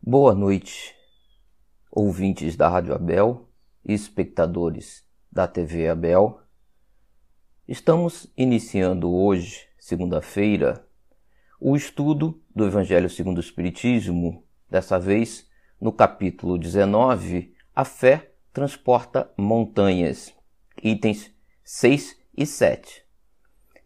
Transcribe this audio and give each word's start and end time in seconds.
Boa 0.00 0.34
noite, 0.34 0.94
ouvintes 1.90 2.56
da 2.56 2.66
Rádio 2.68 2.94
Abel 2.94 3.46
e 3.84 3.92
espectadores 3.92 5.04
da 5.30 5.46
TV 5.46 5.88
Abel. 5.88 6.40
Estamos 7.66 8.32
iniciando 8.34 9.12
hoje, 9.12 9.68
segunda-feira, 9.78 10.86
o 11.60 11.76
estudo 11.76 12.40
do 12.54 12.64
Evangelho 12.64 13.10
segundo 13.10 13.36
o 13.36 13.40
Espiritismo, 13.40 14.44
dessa 14.70 14.98
vez 14.98 15.46
no 15.78 15.92
capítulo 15.92 16.56
19, 16.56 17.52
A 17.74 17.84
Fé 17.84 18.32
Transporta 18.52 19.30
Montanhas, 19.36 20.32
itens 20.82 21.30
6 21.64 22.16
e 22.34 22.46
7, 22.46 23.04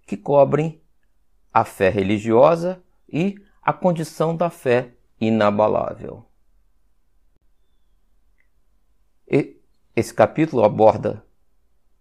que 0.06 0.16
cobrem 0.16 0.80
a 1.52 1.64
fé 1.64 1.88
religiosa 1.88 2.80
e 3.08 3.34
a 3.60 3.72
condição 3.72 4.36
da 4.36 4.50
fé 4.50 4.94
inabalável. 5.27 6.27
E 9.30 9.56
esse 9.95 10.12
capítulo 10.12 10.65
aborda 10.65 11.24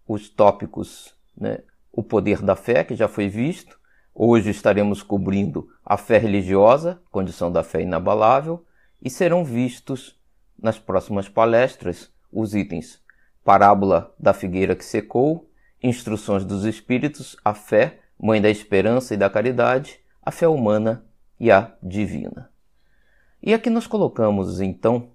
os 0.06 0.28
tópicos, 0.28 1.14
né, 1.36 1.58
o 1.92 2.02
poder 2.02 2.42
da 2.42 2.56
fé, 2.56 2.82
que 2.82 2.96
já 2.96 3.06
foi 3.06 3.28
visto. 3.28 3.78
Hoje 4.12 4.50
estaremos 4.50 5.04
cobrindo 5.04 5.70
a 5.84 5.96
fé 5.96 6.18
religiosa, 6.18 7.00
condição 7.12 7.50
da 7.50 7.62
fé 7.62 7.80
inabalável, 7.80 8.66
e 9.00 9.08
serão 9.08 9.44
vistos 9.44 10.20
nas 10.58 10.78
próximas 10.78 11.28
palestras 11.28 12.12
os 12.30 12.54
itens 12.54 13.00
Parábola 13.44 14.14
da 14.18 14.32
figueira 14.32 14.76
que 14.76 14.84
secou, 14.84 15.48
Instruções 15.82 16.44
dos 16.44 16.64
Espíritos, 16.64 17.36
a 17.44 17.54
fé, 17.54 18.00
mãe 18.16 18.40
da 18.40 18.48
esperança 18.48 19.14
e 19.14 19.16
da 19.16 19.28
caridade, 19.28 19.98
a 20.22 20.30
fé 20.30 20.46
humana 20.46 21.04
e 21.40 21.50
a 21.50 21.76
divina. 21.82 22.51
E 23.42 23.52
aqui 23.52 23.68
nós 23.68 23.88
colocamos 23.88 24.60
então 24.60 25.10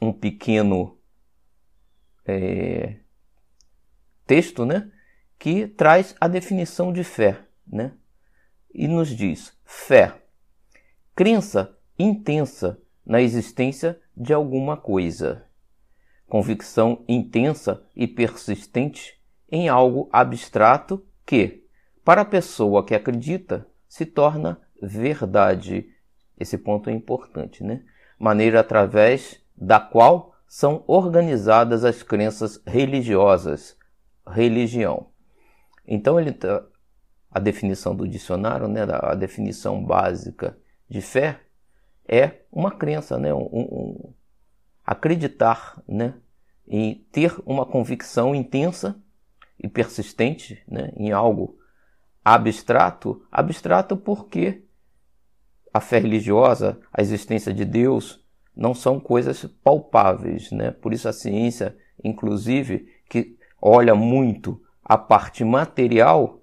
um 0.00 0.10
pequeno 0.10 0.98
é, 2.24 3.00
texto, 4.26 4.64
né, 4.64 4.90
que 5.38 5.68
traz 5.68 6.14
a 6.18 6.28
definição 6.28 6.90
de 6.92 7.04
fé, 7.04 7.46
né, 7.66 7.92
e 8.72 8.88
nos 8.88 9.08
diz: 9.08 9.54
fé, 9.66 10.22
crença 11.14 11.76
intensa 11.98 12.80
na 13.04 13.20
existência 13.20 14.00
de 14.16 14.32
alguma 14.32 14.76
coisa, 14.78 15.46
convicção 16.26 17.04
intensa 17.06 17.86
e 17.94 18.06
persistente 18.06 19.20
em 19.50 19.68
algo 19.68 20.08
abstrato 20.10 21.06
que, 21.26 21.66
para 22.02 22.22
a 22.22 22.24
pessoa 22.24 22.84
que 22.84 22.94
acredita, 22.94 23.68
se 23.86 24.06
torna 24.06 24.60
verdade 24.82 25.94
esse 26.38 26.58
ponto 26.58 26.90
é 26.90 26.92
importante, 26.92 27.64
né? 27.64 27.82
Maneira 28.18 28.60
através 28.60 29.40
da 29.56 29.80
qual 29.80 30.34
são 30.46 30.84
organizadas 30.86 31.84
as 31.84 32.02
crenças 32.02 32.60
religiosas, 32.66 33.76
religião. 34.26 35.08
Então 35.86 36.18
ele 36.20 36.32
tá, 36.32 36.64
a 37.30 37.38
definição 37.38 37.94
do 37.94 38.06
dicionário, 38.06 38.68
né, 38.68 38.82
a 38.88 39.14
definição 39.14 39.82
básica 39.84 40.56
de 40.88 41.00
fé 41.00 41.40
é 42.08 42.42
uma 42.50 42.70
crença, 42.70 43.18
né, 43.18 43.34
um, 43.34 43.48
um, 43.52 44.14
acreditar, 44.84 45.82
né, 45.86 46.14
e 46.66 47.06
ter 47.12 47.34
uma 47.44 47.66
convicção 47.66 48.34
intensa 48.34 49.00
e 49.58 49.68
persistente, 49.68 50.62
né, 50.68 50.92
em 50.96 51.12
algo 51.12 51.58
abstrato, 52.24 53.24
abstrato 53.30 53.96
porque 53.96 54.65
a 55.76 55.80
fé 55.80 55.98
religiosa, 55.98 56.80
a 56.90 57.02
existência 57.02 57.52
de 57.52 57.64
Deus, 57.64 58.24
não 58.56 58.72
são 58.72 58.98
coisas 58.98 59.44
palpáveis, 59.62 60.50
né? 60.50 60.70
Por 60.70 60.94
isso 60.94 61.06
a 61.06 61.12
ciência, 61.12 61.76
inclusive, 62.02 62.88
que 63.10 63.36
olha 63.60 63.94
muito 63.94 64.58
a 64.82 64.96
parte 64.96 65.44
material, 65.44 66.40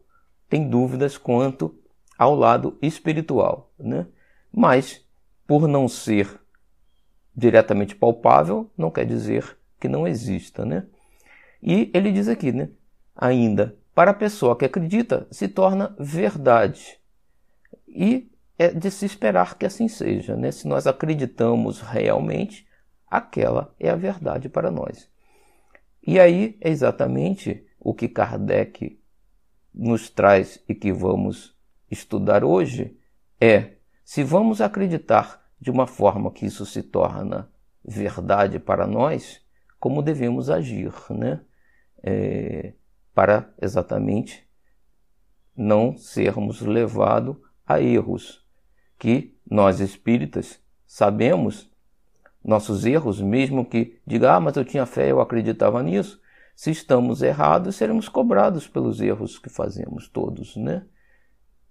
tem 0.47 0.69
dúvidas 0.69 1.17
quanto 1.17 1.75
ao 2.15 2.35
lado 2.35 2.77
espiritual, 2.79 3.73
né? 3.79 4.05
Mas 4.51 5.03
por 5.47 5.67
não 5.67 5.87
ser 5.87 6.39
diretamente 7.35 7.95
palpável, 7.95 8.69
não 8.77 8.91
quer 8.91 9.05
dizer 9.05 9.57
que 9.79 9.89
não 9.89 10.07
exista, 10.07 10.63
né? 10.63 10.85
E 11.61 11.89
ele 11.91 12.11
diz 12.11 12.27
aqui, 12.27 12.51
né? 12.51 12.69
Ainda, 13.15 13.75
para 13.95 14.11
a 14.11 14.15
pessoa 14.15 14.55
que 14.55 14.65
acredita, 14.65 15.25
se 15.31 15.47
torna 15.47 15.95
verdade. 15.97 16.99
E 17.87 18.31
é 18.57 18.69
de 18.69 18.89
se 18.91 19.05
esperar 19.05 19.57
que 19.57 19.65
assim 19.65 19.87
seja. 19.87 20.35
Né? 20.35 20.51
Se 20.51 20.67
nós 20.67 20.87
acreditamos 20.87 21.81
realmente, 21.81 22.67
aquela 23.07 23.73
é 23.79 23.89
a 23.89 23.95
verdade 23.95 24.49
para 24.49 24.71
nós. 24.71 25.09
E 26.05 26.19
aí 26.19 26.57
é 26.61 26.69
exatamente 26.69 27.65
o 27.79 27.93
que 27.93 28.07
Kardec 28.07 28.99
nos 29.73 30.09
traz 30.09 30.61
e 30.67 30.75
que 30.75 30.91
vamos 30.91 31.57
estudar 31.89 32.43
hoje 32.43 32.97
é 33.39 33.73
se 34.03 34.23
vamos 34.23 34.61
acreditar 34.61 35.43
de 35.59 35.71
uma 35.71 35.87
forma 35.87 36.31
que 36.31 36.45
isso 36.45 36.65
se 36.65 36.83
torna 36.83 37.49
verdade 37.83 38.59
para 38.59 38.85
nós, 38.85 39.41
como 39.79 40.01
devemos 40.01 40.49
agir, 40.49 40.93
né? 41.09 41.41
É, 42.05 42.73
para 43.13 43.53
exatamente 43.61 44.45
não 45.55 45.95
sermos 45.95 46.61
levados 46.61 47.37
a 47.65 47.79
erros 47.79 48.42
que 49.03 49.35
nós 49.45 49.81
espíritas 49.81 50.61
sabemos 50.87 51.69
nossos 52.41 52.85
erros, 52.85 53.19
mesmo 53.19 53.65
que 53.65 53.99
diga, 54.07 54.33
ah, 54.33 54.39
mas 54.39 54.55
eu 54.55 54.63
tinha 54.63 54.85
fé, 54.85 55.11
eu 55.11 55.19
acreditava 55.19 55.83
nisso. 55.83 56.21
Se 56.55 56.71
estamos 56.71 57.21
errados, 57.21 57.75
seremos 57.75 58.07
cobrados 58.07 58.65
pelos 58.65 59.01
erros 59.01 59.37
que 59.37 59.49
fazemos 59.49 60.07
todos, 60.07 60.55
né? 60.55 60.85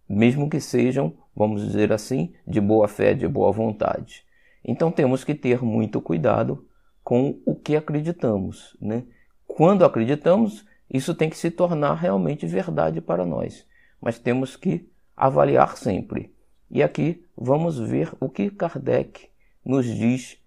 Mesmo 0.07 0.51
que 0.51 0.61
sejam, 0.61 1.17
vamos 1.35 1.65
dizer 1.65 1.91
assim, 1.91 2.35
de 2.47 2.61
boa 2.61 2.87
fé, 2.87 3.15
de 3.15 3.27
boa 3.27 3.51
vontade. 3.51 4.27
Então 4.63 4.93
temos 4.93 5.25
que 5.25 5.35
ter 5.35 5.63
muito 5.63 6.03
cuidado 6.03 6.69
com 7.03 7.41
o 7.47 7.55
que 7.55 7.75
acreditamos, 7.75 8.77
né? 8.79 9.05
Quando 9.47 9.87
acreditamos, 9.87 10.67
isso 10.91 11.15
tem 11.15 11.31
que 11.31 11.39
se 11.39 11.51
tornar 11.51 11.95
realmente 11.95 12.45
verdade 12.47 13.01
para 13.01 13.25
nós, 13.25 13.67
mas 14.03 14.19
temos 14.19 14.55
que 14.55 14.87
avaliar 15.17 15.79
sempre 15.79 16.32
e 16.73 16.83
aqui 16.83 17.23
vamos 17.37 17.79
ver 17.79 18.11
o 18.19 18.31
que 18.31 18.51
Kardec 18.51 19.29
nos 19.63 19.85
diz 19.85 20.43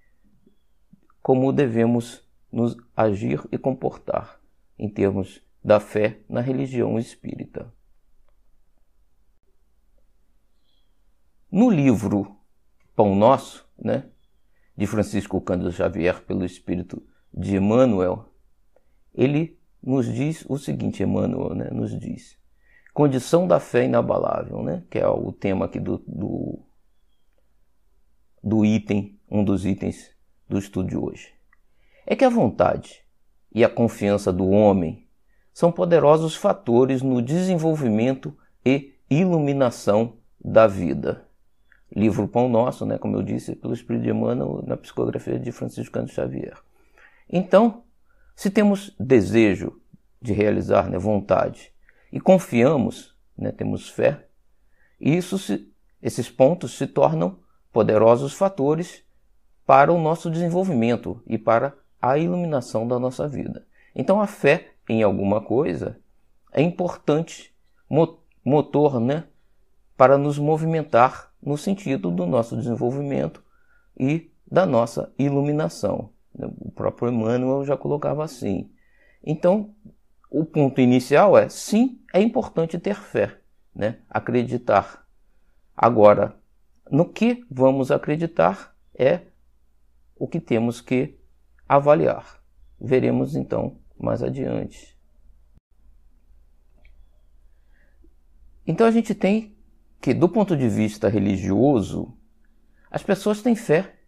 como 1.22 1.54
devemos 1.54 2.28
nos 2.52 2.76
agir 2.98 3.48
e 3.52 3.58
comportar 3.60 4.42
em 4.78 4.90
termos 4.90 5.42
da 5.64 5.80
fé 5.80 6.20
na 6.28 6.42
religião 6.42 6.98
espírita. 6.98 7.72
No 11.52 11.70
livro 11.70 12.36
Pão 12.96 13.16
Nosso, 13.16 13.68
né, 13.78 14.10
de 14.76 14.88
Francisco 14.88 15.40
Cândido 15.40 15.72
Xavier 15.72 16.24
pelo 16.24 16.44
espírito 16.44 17.06
de 17.32 17.56
Emmanuel, 17.56 18.34
ele 19.14 19.60
nos 19.82 20.12
diz 20.12 20.44
o 20.50 20.58
seguinte, 20.58 21.04
Emmanuel, 21.04 21.54
né, 21.54 21.70
nos 21.70 21.98
diz: 21.98 22.38
Condição 22.96 23.46
da 23.46 23.60
fé 23.60 23.84
inabalável, 23.84 24.64
né? 24.64 24.82
que 24.90 24.98
é 24.98 25.06
o 25.06 25.30
tema 25.34 25.66
aqui 25.66 25.82
do, 25.82 26.02
do, 26.08 26.60
do 28.42 28.64
item, 28.64 29.20
um 29.30 29.44
dos 29.44 29.66
itens 29.66 30.16
do 30.48 30.58
estudo 30.58 30.88
de 30.88 30.96
hoje. 30.96 31.34
É 32.08 32.16
que 32.16 32.24
a 32.24 32.30
vontade 32.30 33.04
e 33.54 33.66
a 33.66 33.70
confiança 33.70 34.32
do 34.32 34.48
homem 34.48 35.10
são 35.54 35.74
poderosos 35.74 36.38
fatores 36.38 37.02
no 37.02 37.22
desenvolvimento 37.22 38.34
e 38.66 38.94
iluminação 39.10 40.16
da 40.40 40.66
vida. 40.66 41.28
Livro 41.94 42.30
Pão 42.30 42.48
Nosso, 42.48 42.86
né, 42.86 42.98
como 42.98 43.18
eu 43.18 43.24
disse, 43.24 43.58
pelo 43.58 43.74
Espírito 43.74 44.04
de 44.04 44.12
Emmanuel, 44.12 44.64
na 44.66 44.78
psicografia 44.78 45.38
de 45.38 45.52
Francisco 45.52 45.92
Cândido 45.92 46.14
Xavier. 46.14 46.58
Então, 47.30 47.84
se 48.38 48.50
temos 48.50 48.96
desejo 48.98 49.82
de 50.22 50.32
realizar, 50.32 50.90
né, 50.90 50.98
vontade, 50.98 51.75
e 52.16 52.20
confiamos, 52.22 53.14
né, 53.38 53.52
temos 53.52 53.90
fé, 53.90 54.26
isso 54.98 55.38
se, 55.38 55.70
esses 56.02 56.30
pontos 56.30 56.78
se 56.78 56.88
tornam 56.88 57.40
poderosos 57.74 58.32
fatores 58.32 59.04
para 59.66 59.92
o 59.92 60.00
nosso 60.00 60.32
desenvolvimento 60.32 61.22
e 61.28 61.38
para 61.38 61.76
a 62.02 62.18
iluminação 62.18 62.88
da 62.88 62.98
nossa 62.98 63.28
vida. 63.28 63.68
Então 63.94 64.22
a 64.22 64.28
fé 64.28 64.76
em 64.88 65.04
alguma 65.04 65.42
coisa 65.42 66.00
é 66.54 66.62
importante 66.62 67.54
motor, 68.46 69.02
né, 69.02 69.26
para 69.98 70.18
nos 70.18 70.40
movimentar 70.40 71.34
no 71.42 71.58
sentido 71.58 72.10
do 72.10 72.26
nosso 72.26 72.56
desenvolvimento 72.56 73.44
e 74.00 74.32
da 74.50 74.66
nossa 74.66 75.14
iluminação. 75.20 76.12
O 76.34 76.72
próprio 76.72 77.12
Emmanuel 77.12 77.66
já 77.66 77.76
colocava 77.76 78.24
assim. 78.24 78.72
Então, 79.22 79.76
o 80.38 80.44
ponto 80.44 80.82
inicial 80.82 81.38
é 81.38 81.48
sim, 81.48 82.02
é 82.14 82.20
importante 82.20 82.78
ter 82.78 82.96
fé, 82.96 83.40
né? 83.74 84.00
acreditar. 84.10 85.08
Agora, 85.74 86.38
no 86.92 87.08
que 87.08 87.46
vamos 87.50 87.90
acreditar 87.90 88.76
é 88.94 89.22
o 90.14 90.28
que 90.28 90.42
temos 90.42 90.82
que 90.82 91.18
avaliar. 91.70 92.44
Veremos 92.78 93.34
então 93.34 93.80
mais 93.98 94.22
adiante. 94.22 95.00
Então 98.68 98.86
a 98.86 98.92
gente 98.92 99.16
tem 99.16 99.56
que, 100.02 100.14
do 100.14 100.28
ponto 100.28 100.58
de 100.58 100.68
vista 100.68 101.08
religioso, 101.08 102.14
as 102.92 103.02
pessoas 103.02 103.42
têm 103.42 103.56
fé, 103.56 104.00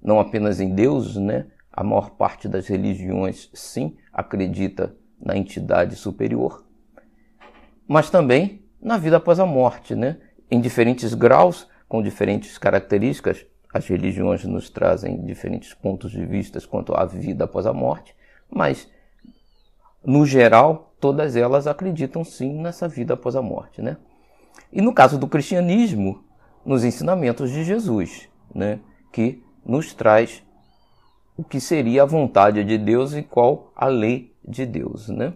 não 0.00 0.18
apenas 0.18 0.60
em 0.60 0.74
Deus, 0.74 1.16
né? 1.16 1.50
A 1.70 1.84
maior 1.84 2.12
parte 2.16 2.48
das 2.48 2.66
religiões, 2.68 3.50
sim, 3.52 3.98
acredita 4.10 4.96
na 5.22 5.36
entidade 5.36 5.96
superior, 5.96 6.64
mas 7.86 8.10
também 8.10 8.62
na 8.80 8.98
vida 8.98 9.18
após 9.18 9.38
a 9.38 9.46
morte, 9.46 9.94
né? 9.94 10.18
Em 10.50 10.60
diferentes 10.60 11.14
graus, 11.14 11.68
com 11.88 12.02
diferentes 12.02 12.58
características, 12.58 13.46
as 13.72 13.86
religiões 13.86 14.44
nos 14.44 14.68
trazem 14.68 15.24
diferentes 15.24 15.72
pontos 15.72 16.10
de 16.10 16.26
vista 16.26 16.60
quanto 16.66 16.94
à 16.94 17.06
vida 17.06 17.44
após 17.44 17.66
a 17.66 17.72
morte, 17.72 18.14
mas 18.50 18.88
no 20.04 20.26
geral, 20.26 20.94
todas 21.00 21.36
elas 21.36 21.66
acreditam 21.66 22.24
sim 22.24 22.60
nessa 22.60 22.88
vida 22.88 23.14
após 23.14 23.36
a 23.36 23.42
morte, 23.42 23.80
né? 23.80 23.96
E 24.72 24.82
no 24.82 24.92
caso 24.92 25.18
do 25.18 25.28
cristianismo, 25.28 26.24
nos 26.64 26.84
ensinamentos 26.84 27.50
de 27.50 27.64
Jesus, 27.64 28.28
né, 28.54 28.80
que 29.12 29.42
nos 29.64 29.94
traz 29.94 30.42
o 31.36 31.44
que 31.44 31.60
seria 31.60 32.02
a 32.02 32.06
vontade 32.06 32.62
de 32.64 32.76
Deus 32.76 33.14
e 33.14 33.22
qual 33.22 33.72
a 33.74 33.86
lei 33.86 34.31
de 34.46 34.66
Deus, 34.66 35.08
né? 35.08 35.34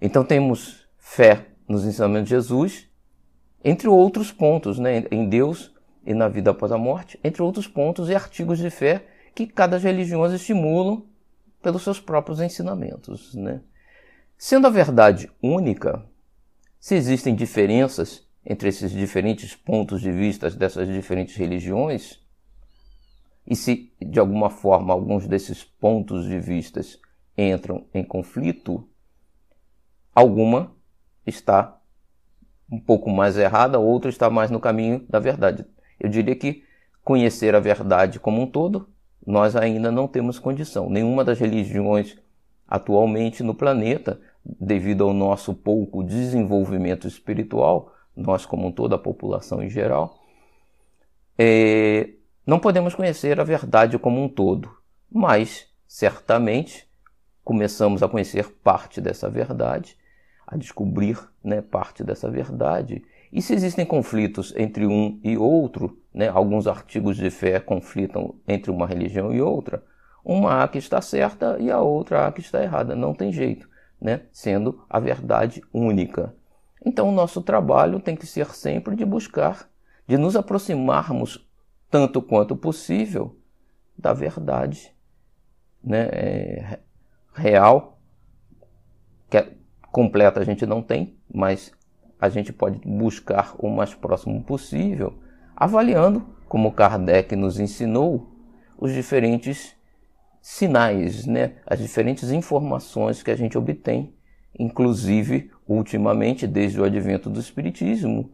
Então 0.00 0.24
temos 0.24 0.86
fé 0.98 1.46
nos 1.68 1.84
ensinamentos 1.84 2.28
de 2.28 2.34
Jesus, 2.34 2.88
entre 3.62 3.88
outros 3.88 4.32
pontos, 4.32 4.78
né, 4.78 5.04
em 5.10 5.28
Deus 5.28 5.74
e 6.04 6.14
na 6.14 6.28
vida 6.28 6.50
após 6.50 6.72
a 6.72 6.78
morte, 6.78 7.20
entre 7.22 7.42
outros 7.42 7.66
pontos 7.66 8.08
e 8.08 8.14
artigos 8.14 8.58
de 8.58 8.70
fé 8.70 9.06
que 9.34 9.46
cada 9.46 9.76
religião 9.76 10.24
estimulam 10.32 11.06
pelos 11.62 11.82
seus 11.82 12.00
próprios 12.00 12.40
ensinamentos, 12.40 13.34
né? 13.34 13.60
Sendo 14.36 14.66
a 14.66 14.70
verdade 14.70 15.30
única, 15.42 16.02
se 16.80 16.94
existem 16.94 17.34
diferenças 17.34 18.26
entre 18.44 18.70
esses 18.70 18.90
diferentes 18.90 19.54
pontos 19.54 20.00
de 20.00 20.10
vista 20.10 20.50
dessas 20.50 20.88
diferentes 20.88 21.36
religiões, 21.36 22.18
e 23.46 23.54
se 23.54 23.92
de 24.00 24.18
alguma 24.18 24.48
forma 24.48 24.94
alguns 24.94 25.26
desses 25.26 25.62
pontos 25.62 26.24
de 26.26 26.38
vista 26.38 26.80
entram 27.40 27.86
em 27.94 28.04
conflito, 28.04 28.88
alguma 30.14 30.74
está 31.26 31.78
um 32.70 32.78
pouco 32.78 33.10
mais 33.10 33.36
errada, 33.36 33.78
outra 33.78 34.10
está 34.10 34.28
mais 34.30 34.50
no 34.50 34.60
caminho 34.60 35.04
da 35.08 35.18
verdade. 35.18 35.64
Eu 35.98 36.08
diria 36.08 36.36
que 36.36 36.64
conhecer 37.02 37.54
a 37.54 37.60
verdade 37.60 38.20
como 38.20 38.42
um 38.42 38.46
todo, 38.46 38.88
nós 39.26 39.56
ainda 39.56 39.90
não 39.90 40.06
temos 40.06 40.38
condição. 40.38 40.88
Nenhuma 40.88 41.24
das 41.24 41.38
religiões 41.38 42.16
atualmente 42.68 43.42
no 43.42 43.54
planeta, 43.54 44.20
devido 44.44 45.04
ao 45.04 45.12
nosso 45.12 45.52
pouco 45.52 46.04
desenvolvimento 46.04 47.08
espiritual, 47.08 47.92
nós 48.16 48.46
como 48.46 48.70
toda 48.72 48.94
a 48.94 48.98
população 48.98 49.62
em 49.62 49.68
geral, 49.68 50.22
é, 51.36 52.10
não 52.46 52.58
podemos 52.58 52.94
conhecer 52.94 53.40
a 53.40 53.44
verdade 53.44 53.98
como 53.98 54.22
um 54.22 54.28
todo, 54.28 54.70
mas 55.10 55.66
certamente 55.86 56.89
começamos 57.50 58.00
a 58.00 58.08
conhecer 58.08 58.48
parte 58.62 59.00
dessa 59.00 59.28
verdade, 59.28 59.98
a 60.46 60.56
descobrir 60.56 61.18
né, 61.42 61.60
parte 61.60 62.04
dessa 62.04 62.30
verdade 62.30 63.02
e 63.32 63.42
se 63.42 63.52
existem 63.52 63.84
conflitos 63.84 64.54
entre 64.56 64.86
um 64.86 65.18
e 65.24 65.36
outro, 65.36 65.98
né, 66.14 66.28
alguns 66.28 66.68
artigos 66.68 67.16
de 67.16 67.28
fé 67.28 67.58
conflitam 67.58 68.36
entre 68.46 68.70
uma 68.70 68.86
religião 68.86 69.34
e 69.34 69.42
outra, 69.42 69.82
uma 70.24 70.62
há 70.62 70.68
que 70.68 70.78
está 70.78 71.02
certa 71.02 71.56
e 71.58 71.72
a 71.72 71.80
outra 71.80 72.24
há 72.24 72.30
que 72.30 72.40
está 72.40 72.62
errada. 72.62 72.94
Não 72.94 73.12
tem 73.12 73.32
jeito, 73.32 73.68
né, 74.00 74.22
sendo 74.30 74.84
a 74.88 75.00
verdade 75.00 75.60
única. 75.74 76.32
Então 76.86 77.08
o 77.08 77.12
nosso 77.12 77.42
trabalho 77.42 77.98
tem 77.98 78.14
que 78.14 78.28
ser 78.28 78.46
sempre 78.54 78.94
de 78.94 79.04
buscar, 79.04 79.68
de 80.06 80.16
nos 80.16 80.36
aproximarmos 80.36 81.44
tanto 81.90 82.22
quanto 82.22 82.54
possível 82.54 83.36
da 83.98 84.12
verdade 84.12 84.94
né, 85.82 86.08
é, 86.12 86.78
real, 87.40 87.98
que 89.28 89.38
é 89.38 89.52
completa 89.90 90.40
a 90.40 90.44
gente 90.44 90.66
não 90.66 90.82
tem, 90.82 91.16
mas 91.32 91.72
a 92.20 92.28
gente 92.28 92.52
pode 92.52 92.78
buscar 92.86 93.54
o 93.58 93.68
mais 93.70 93.94
próximo 93.94 94.42
possível, 94.42 95.18
avaliando, 95.56 96.26
como 96.48 96.72
Kardec 96.72 97.34
nos 97.34 97.58
ensinou, 97.58 98.30
os 98.78 98.92
diferentes 98.92 99.74
sinais, 100.40 101.26
né? 101.26 101.56
as 101.66 101.78
diferentes 101.78 102.30
informações 102.30 103.22
que 103.22 103.30
a 103.30 103.36
gente 103.36 103.56
obtém, 103.56 104.14
inclusive, 104.58 105.50
ultimamente, 105.66 106.46
desde 106.46 106.80
o 106.80 106.84
advento 106.84 107.30
do 107.30 107.40
Espiritismo. 107.40 108.30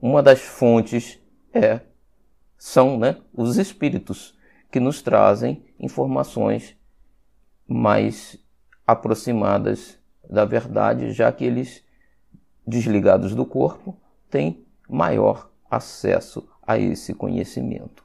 Uma 0.00 0.22
das 0.22 0.40
fontes 0.40 1.20
é, 1.52 1.80
são 2.58 2.98
né, 2.98 3.16
os 3.34 3.56
espíritos, 3.56 4.36
que 4.70 4.80
nos 4.80 5.00
trazem 5.00 5.64
informações 5.78 6.76
mais 7.66 8.38
aproximadas 8.86 9.98
da 10.28 10.44
verdade, 10.44 11.12
já 11.12 11.30
que 11.32 11.44
eles 11.44 11.84
desligados 12.66 13.34
do 13.34 13.44
corpo, 13.44 13.96
têm 14.30 14.66
maior 14.88 15.50
acesso 15.70 16.48
a 16.62 16.78
esse 16.78 17.14
conhecimento. 17.14 18.04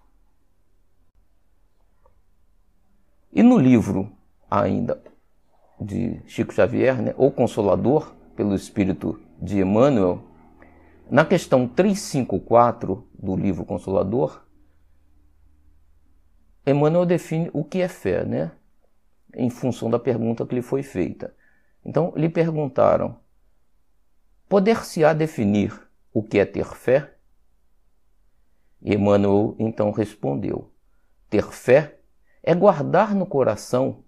E 3.34 3.42
no 3.42 3.58
livro 3.58 4.12
ainda 4.50 5.02
de 5.80 6.22
Chico 6.28 6.54
Xavier, 6.54 7.02
né, 7.02 7.14
O 7.18 7.32
Consolador, 7.32 8.14
pelo 8.36 8.54
Espírito 8.54 9.20
de 9.42 9.60
Emmanuel, 9.60 10.24
na 11.10 11.26
questão 11.26 11.68
354 11.68 13.08
do 13.14 13.36
livro 13.36 13.66
Consolador, 13.66 14.46
Emmanuel 16.66 17.06
define 17.06 17.50
o 17.54 17.64
que 17.64 17.82
é 17.82 17.88
fé, 17.88 18.24
né? 18.24 18.52
Em 19.36 19.50
função 19.50 19.90
da 19.90 20.00
pergunta 20.00 20.46
que 20.46 20.56
lhe 20.56 20.62
foi 20.62 20.84
feita. 20.84 21.36
Então, 21.86 22.14
lhe 22.16 22.30
perguntaram: 22.30 23.18
Poder-se-á 24.48 25.14
definir 25.14 25.80
o 26.14 26.22
que 26.22 26.38
é 26.38 26.46
ter 26.46 26.66
fé? 26.66 27.16
E 28.82 28.94
Emmanuel 28.94 29.56
então 29.60 29.92
respondeu: 29.92 30.72
Ter 31.30 31.52
fé 31.52 32.00
é 32.44 32.54
guardar 32.54 33.16
no 33.16 33.26
coração 33.26 34.04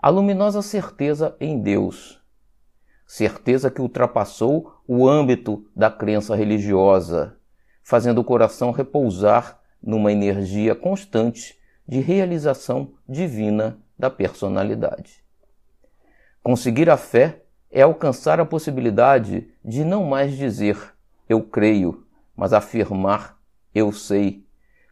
a 0.00 0.10
luminosa 0.10 0.62
certeza 0.62 1.36
em 1.40 1.60
Deus, 1.60 2.22
certeza 3.06 3.70
que 3.70 3.80
ultrapassou 3.80 4.80
o 4.86 5.08
âmbito 5.08 5.66
da 5.74 5.90
crença 5.90 6.36
religiosa, 6.36 7.36
fazendo 7.82 8.20
o 8.20 8.24
coração 8.24 8.70
repousar 8.70 9.60
numa 9.82 10.12
energia 10.12 10.74
constante 10.74 11.58
de 11.86 12.00
realização 12.00 12.94
divina 13.08 13.80
da 13.98 14.08
personalidade. 14.08 15.24
Conseguir 16.42 16.88
a 16.88 16.96
fé 16.96 17.42
é 17.70 17.82
alcançar 17.82 18.40
a 18.40 18.46
possibilidade 18.46 19.50
de 19.64 19.84
não 19.84 20.04
mais 20.04 20.36
dizer 20.36 20.94
eu 21.28 21.42
creio, 21.42 22.06
mas 22.34 22.52
afirmar 22.52 23.38
eu 23.74 23.92
sei, 23.92 24.46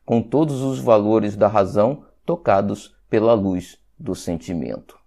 com 0.04 0.22
todos 0.22 0.60
os 0.60 0.78
valores 0.78 1.36
da 1.36 1.48
razão 1.48 2.04
tocados 2.24 2.94
pela 3.08 3.32
luz 3.32 3.80
do 3.98 4.14
sentimento. 4.14 4.98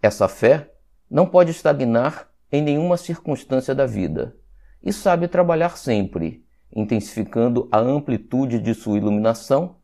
Essa 0.00 0.28
fé 0.28 0.72
não 1.10 1.26
pode 1.26 1.50
estagnar 1.50 2.28
em 2.50 2.62
nenhuma 2.62 2.96
circunstância 2.96 3.74
da 3.74 3.86
vida 3.86 4.36
e 4.82 4.92
sabe 4.92 5.28
trabalhar 5.28 5.76
sempre, 5.76 6.44
intensificando 6.74 7.68
a 7.70 7.78
amplitude 7.78 8.58
de 8.58 8.74
sua 8.74 8.96
iluminação 8.96 9.76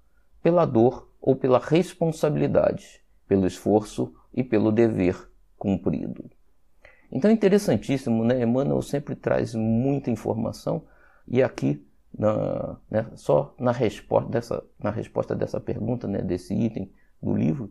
pela 0.43 0.65
dor 0.65 1.08
ou 1.21 1.37
pela 1.37 1.59
responsabilidade, 1.59 3.01
pelo 3.27 3.47
esforço 3.47 4.15
e 4.35 4.43
pelo 4.43 4.71
dever 4.71 5.29
cumprido. 5.57 6.31
Então 7.11 7.31
é 7.31 7.35
interessantíssimo, 7.35 8.25
né? 8.25 8.43
Emmanuel 8.43 8.83
sempre 8.83 9.15
traz 9.15 9.55
muita 9.55 10.11
informação 10.11 10.83
e 11.27 11.43
aqui 11.43 11.85
na, 12.17 12.77
né, 12.91 13.07
só 13.15 13.55
na 13.59 13.73
resposta 13.73 14.31
dessa, 14.31 14.65
na 14.79 14.91
resposta 14.91 15.35
dessa 15.35 15.61
pergunta, 15.61 16.07
né, 16.07 16.23
desse 16.23 16.55
item 16.55 16.91
do 17.23 17.37
livro, 17.37 17.71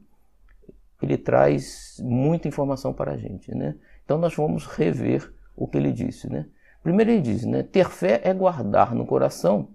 ele 1.02 1.18
traz 1.18 2.00
muita 2.04 2.48
informação 2.48 2.94
para 2.94 3.12
a 3.12 3.18
gente, 3.18 3.54
né? 3.54 3.76
Então 4.04 4.18
nós 4.18 4.36
vamos 4.36 4.66
rever 4.66 5.32
o 5.56 5.68
que 5.68 5.78
ele 5.78 5.92
disse, 5.92 6.32
né? 6.32 6.48
Primeiro 6.82 7.12
ele 7.12 7.22
diz, 7.22 7.46
né, 7.46 7.64
ter 7.64 7.90
fé 7.90 8.22
é 8.24 8.34
guardar 8.34 8.96
no 8.96 9.06
coração 9.06 9.70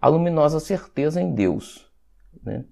a 0.00 0.08
luminosa 0.08 0.60
certeza 0.60 1.20
em 1.20 1.34
Deus, 1.34 1.90
né? 2.42 2.64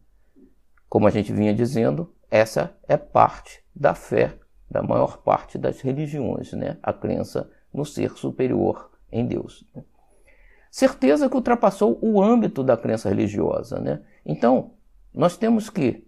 Como 0.93 1.07
a 1.07 1.11
gente 1.11 1.33
vinha 1.33 1.55
dizendo, 1.55 2.13
essa 2.31 2.77
é 2.87 2.99
parte 2.99 3.65
da 3.75 3.95
fé 3.95 4.35
da 4.71 4.83
maior 4.83 5.23
parte 5.23 5.57
das 5.57 5.81
religiões, 5.81 6.53
né? 6.53 6.77
a 6.83 6.93
crença 6.93 7.51
no 7.73 7.83
ser 7.83 8.11
superior 8.11 8.91
em 9.11 9.25
Deus. 9.25 9.65
Né? 9.75 9.83
certeza 10.71 11.31
que 11.31 11.35
ultrapassou 11.35 11.99
o 12.03 12.23
âmbito 12.23 12.63
da 12.63 12.77
crença 12.77 13.09
religiosa. 13.09 13.81
Né? 13.81 14.03
Então, 14.23 14.73
nós 15.15 15.35
temos 15.39 15.71
que 15.71 16.07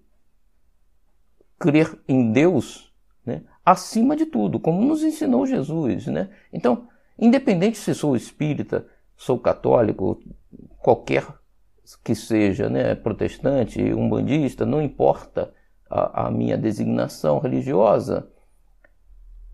crer 1.58 1.98
em 2.06 2.30
Deus 2.30 2.92
né, 3.24 3.40
acima 3.64 4.14
de 4.14 4.26
tudo, 4.26 4.60
como 4.60 4.84
nos 4.84 5.02
ensinou 5.02 5.46
Jesus. 5.46 6.08
Né? 6.08 6.28
Então, 6.52 6.88
independente 7.18 7.78
se 7.78 7.94
sou 7.94 8.14
espírita, 8.14 8.86
sou 9.16 9.38
católico, 9.38 10.22
qualquer 10.78 11.26
que 12.02 12.14
seja, 12.14 12.68
né, 12.68 12.94
protestante, 12.94 13.82
umbandista, 13.92 14.64
não 14.64 14.80
importa 14.80 15.52
a, 15.88 16.26
a 16.26 16.30
minha 16.30 16.56
designação 16.56 17.38
religiosa, 17.38 18.28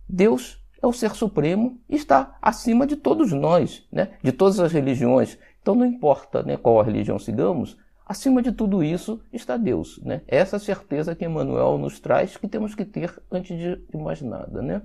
Deus 0.09 0.61
é 0.83 0.87
o 0.87 0.93
ser 0.93 1.15
supremo 1.15 1.81
e 1.89 1.97
está 1.97 2.37
acima 2.41 2.87
de 2.87 2.97
todos 2.97 3.33
nós, 3.33 3.87
né? 3.93 4.17
de 4.23 4.33
todas 4.33 4.59
as 4.59 4.73
religiões. 4.73 5.39
Então 5.61 5.75
não 5.75 5.87
importa 5.87 6.43
né, 6.43 6.57
qual 6.57 6.81
a 6.81 6.85
religião 6.85 7.19
sigamos, 7.19 7.77
acima 8.07 8.43
de 8.43 8.51
tudo 8.51 8.83
isso 8.83 9.23
está 9.33 9.57
Deus. 9.57 10.01
Né? 10.03 10.23
Essa 10.27 10.59
certeza 10.59 11.15
que 11.15 11.25
Emmanuel 11.25 11.79
nos 11.79 12.01
traz 12.01 12.37
que 12.37 12.49
temos 12.49 12.75
que 12.75 12.85
ter 12.85 13.23
antes 13.31 13.57
de 13.57 13.97
mais 13.97 14.23
nada. 14.23 14.63
Né? 14.63 14.83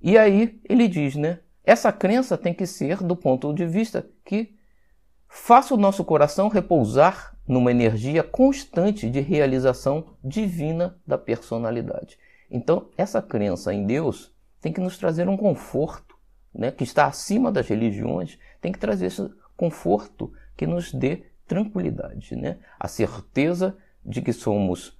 E 0.00 0.18
aí 0.18 0.60
ele 0.68 0.86
diz, 0.88 1.16
né? 1.16 1.40
Essa 1.64 1.90
crença 1.90 2.38
tem 2.38 2.54
que 2.54 2.64
ser 2.64 3.02
do 3.02 3.16
ponto 3.16 3.52
de 3.52 3.66
vista 3.66 4.08
que 4.24 4.55
faça 5.36 5.74
o 5.74 5.76
nosso 5.76 6.02
coração 6.02 6.48
repousar 6.48 7.36
numa 7.46 7.70
energia 7.70 8.22
constante 8.22 9.08
de 9.08 9.20
realização 9.20 10.16
divina 10.24 10.98
da 11.06 11.18
personalidade. 11.18 12.18
Então, 12.50 12.88
essa 12.96 13.20
crença 13.20 13.72
em 13.72 13.84
Deus 13.86 14.34
tem 14.62 14.72
que 14.72 14.80
nos 14.80 14.96
trazer 14.96 15.28
um 15.28 15.36
conforto, 15.36 16.16
né, 16.52 16.72
que 16.72 16.82
está 16.82 17.06
acima 17.06 17.52
das 17.52 17.68
religiões, 17.68 18.38
tem 18.62 18.72
que 18.72 18.78
trazer 18.78 19.06
esse 19.06 19.30
conforto 19.56 20.32
que 20.56 20.66
nos 20.66 20.92
dê 20.92 21.26
tranquilidade, 21.46 22.34
né? 22.34 22.58
A 22.80 22.88
certeza 22.88 23.76
de 24.04 24.22
que 24.22 24.32
somos 24.32 24.98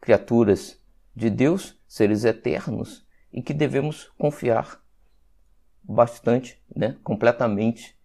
criaturas 0.00 0.80
de 1.14 1.28
Deus, 1.28 1.78
seres 1.86 2.24
eternos 2.24 3.06
e 3.30 3.42
que 3.42 3.52
devemos 3.52 4.10
confiar 4.18 4.82
bastante, 5.84 6.60
né, 6.74 6.96
completamente 7.04 7.97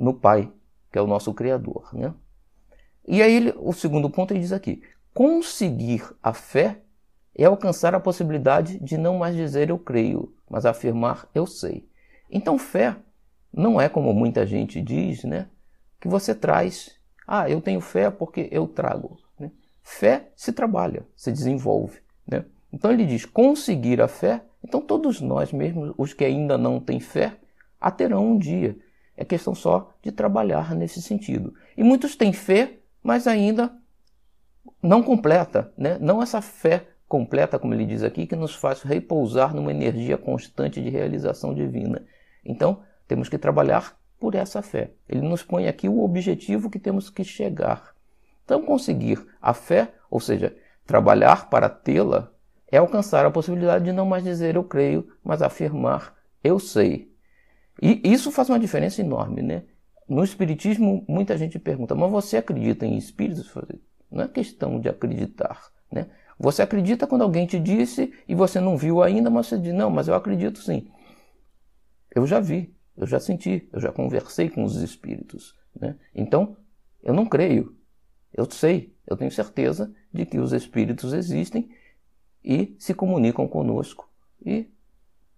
no 0.00 0.14
Pai, 0.14 0.50
que 0.90 0.98
é 0.98 1.02
o 1.02 1.06
nosso 1.06 1.34
Criador, 1.34 1.90
né? 1.92 2.14
E 3.06 3.22
aí 3.22 3.52
o 3.58 3.72
segundo 3.72 4.08
ponto 4.08 4.32
ele 4.32 4.40
diz 4.40 4.52
aqui: 4.52 4.82
conseguir 5.12 6.02
a 6.22 6.32
fé 6.32 6.80
é 7.36 7.44
alcançar 7.44 7.94
a 7.94 8.00
possibilidade 8.00 8.78
de 8.78 8.96
não 8.96 9.18
mais 9.18 9.36
dizer 9.36 9.68
eu 9.68 9.78
creio, 9.78 10.34
mas 10.48 10.64
afirmar 10.64 11.28
eu 11.34 11.46
sei. 11.46 11.88
Então, 12.30 12.58
fé 12.58 12.96
não 13.52 13.80
é 13.80 13.88
como 13.88 14.12
muita 14.12 14.46
gente 14.46 14.80
diz, 14.80 15.24
né? 15.24 15.48
Que 16.00 16.08
você 16.08 16.34
traz, 16.34 16.96
ah, 17.26 17.48
eu 17.48 17.60
tenho 17.60 17.80
fé 17.80 18.10
porque 18.10 18.48
eu 18.50 18.66
trago. 18.66 19.18
Né? 19.38 19.50
Fé 19.82 20.30
se 20.34 20.52
trabalha, 20.52 21.06
se 21.14 21.30
desenvolve. 21.30 21.98
Né? 22.26 22.44
Então 22.72 22.90
ele 22.90 23.04
diz: 23.04 23.26
conseguir 23.26 24.00
a 24.00 24.08
fé. 24.08 24.42
Então, 24.62 24.80
todos 24.80 25.20
nós, 25.20 25.52
mesmo 25.52 25.94
os 25.96 26.12
que 26.12 26.22
ainda 26.22 26.58
não 26.58 26.78
têm 26.78 27.00
fé, 27.00 27.36
a 27.80 27.90
terão 27.90 28.32
um 28.32 28.38
dia. 28.38 28.76
É 29.20 29.24
questão 29.26 29.54
só 29.54 29.92
de 30.02 30.10
trabalhar 30.10 30.74
nesse 30.74 31.02
sentido. 31.02 31.52
E 31.76 31.84
muitos 31.84 32.16
têm 32.16 32.32
fé, 32.32 32.78
mas 33.02 33.26
ainda 33.26 33.70
não 34.82 35.02
completa, 35.02 35.70
né? 35.76 35.98
não 36.00 36.22
essa 36.22 36.40
fé 36.40 36.86
completa, 37.06 37.58
como 37.58 37.74
ele 37.74 37.84
diz 37.84 38.02
aqui, 38.02 38.26
que 38.26 38.34
nos 38.34 38.54
faz 38.54 38.80
repousar 38.80 39.54
numa 39.54 39.70
energia 39.70 40.16
constante 40.16 40.80
de 40.80 40.88
realização 40.88 41.52
divina. 41.52 42.02
Então, 42.42 42.80
temos 43.06 43.28
que 43.28 43.36
trabalhar 43.36 43.94
por 44.18 44.34
essa 44.34 44.62
fé. 44.62 44.92
Ele 45.06 45.20
nos 45.20 45.42
põe 45.42 45.68
aqui 45.68 45.86
o 45.86 46.02
objetivo 46.02 46.70
que 46.70 46.78
temos 46.78 47.10
que 47.10 47.22
chegar. 47.22 47.94
Então, 48.46 48.62
conseguir 48.62 49.22
a 49.38 49.52
fé, 49.52 49.92
ou 50.10 50.18
seja, 50.18 50.56
trabalhar 50.86 51.50
para 51.50 51.68
tê-la, 51.68 52.30
é 52.72 52.78
alcançar 52.78 53.26
a 53.26 53.30
possibilidade 53.30 53.84
de 53.84 53.92
não 53.92 54.06
mais 54.06 54.24
dizer 54.24 54.56
eu 54.56 54.64
creio, 54.64 55.12
mas 55.22 55.42
afirmar 55.42 56.14
eu 56.42 56.58
sei. 56.58 57.09
E 57.80 58.00
isso 58.04 58.30
faz 58.30 58.48
uma 58.50 58.58
diferença 58.58 59.00
enorme, 59.00 59.42
né? 59.42 59.64
No 60.08 60.22
Espiritismo, 60.22 61.04
muita 61.08 61.38
gente 61.38 61.58
pergunta, 61.58 61.94
mas 61.94 62.10
você 62.10 62.36
acredita 62.36 62.84
em 62.84 62.96
espíritos? 62.96 63.52
Não 64.10 64.24
é 64.24 64.28
questão 64.28 64.78
de 64.80 64.88
acreditar, 64.88 65.70
né? 65.90 66.08
Você 66.38 66.62
acredita 66.62 67.06
quando 67.06 67.22
alguém 67.22 67.46
te 67.46 67.58
disse 67.58 68.12
e 68.26 68.34
você 68.34 68.60
não 68.60 68.76
viu 68.76 69.02
ainda, 69.02 69.30
mas 69.30 69.46
você 69.46 69.58
diz: 69.58 69.74
Não, 69.74 69.90
mas 69.90 70.08
eu 70.08 70.14
acredito 70.14 70.58
sim. 70.60 70.88
Eu 72.14 72.26
já 72.26 72.40
vi, 72.40 72.74
eu 72.96 73.06
já 73.06 73.20
senti, 73.20 73.68
eu 73.72 73.80
já 73.80 73.92
conversei 73.92 74.48
com 74.48 74.64
os 74.64 74.76
espíritos. 74.76 75.54
Né? 75.78 75.96
Então, 76.14 76.56
eu 77.02 77.14
não 77.14 77.26
creio. 77.26 77.76
Eu 78.32 78.50
sei, 78.50 78.94
eu 79.06 79.16
tenho 79.16 79.30
certeza 79.30 79.94
de 80.12 80.26
que 80.26 80.38
os 80.38 80.52
espíritos 80.52 81.12
existem 81.12 81.70
e 82.44 82.74
se 82.78 82.94
comunicam 82.94 83.46
conosco 83.46 84.10
e 84.44 84.70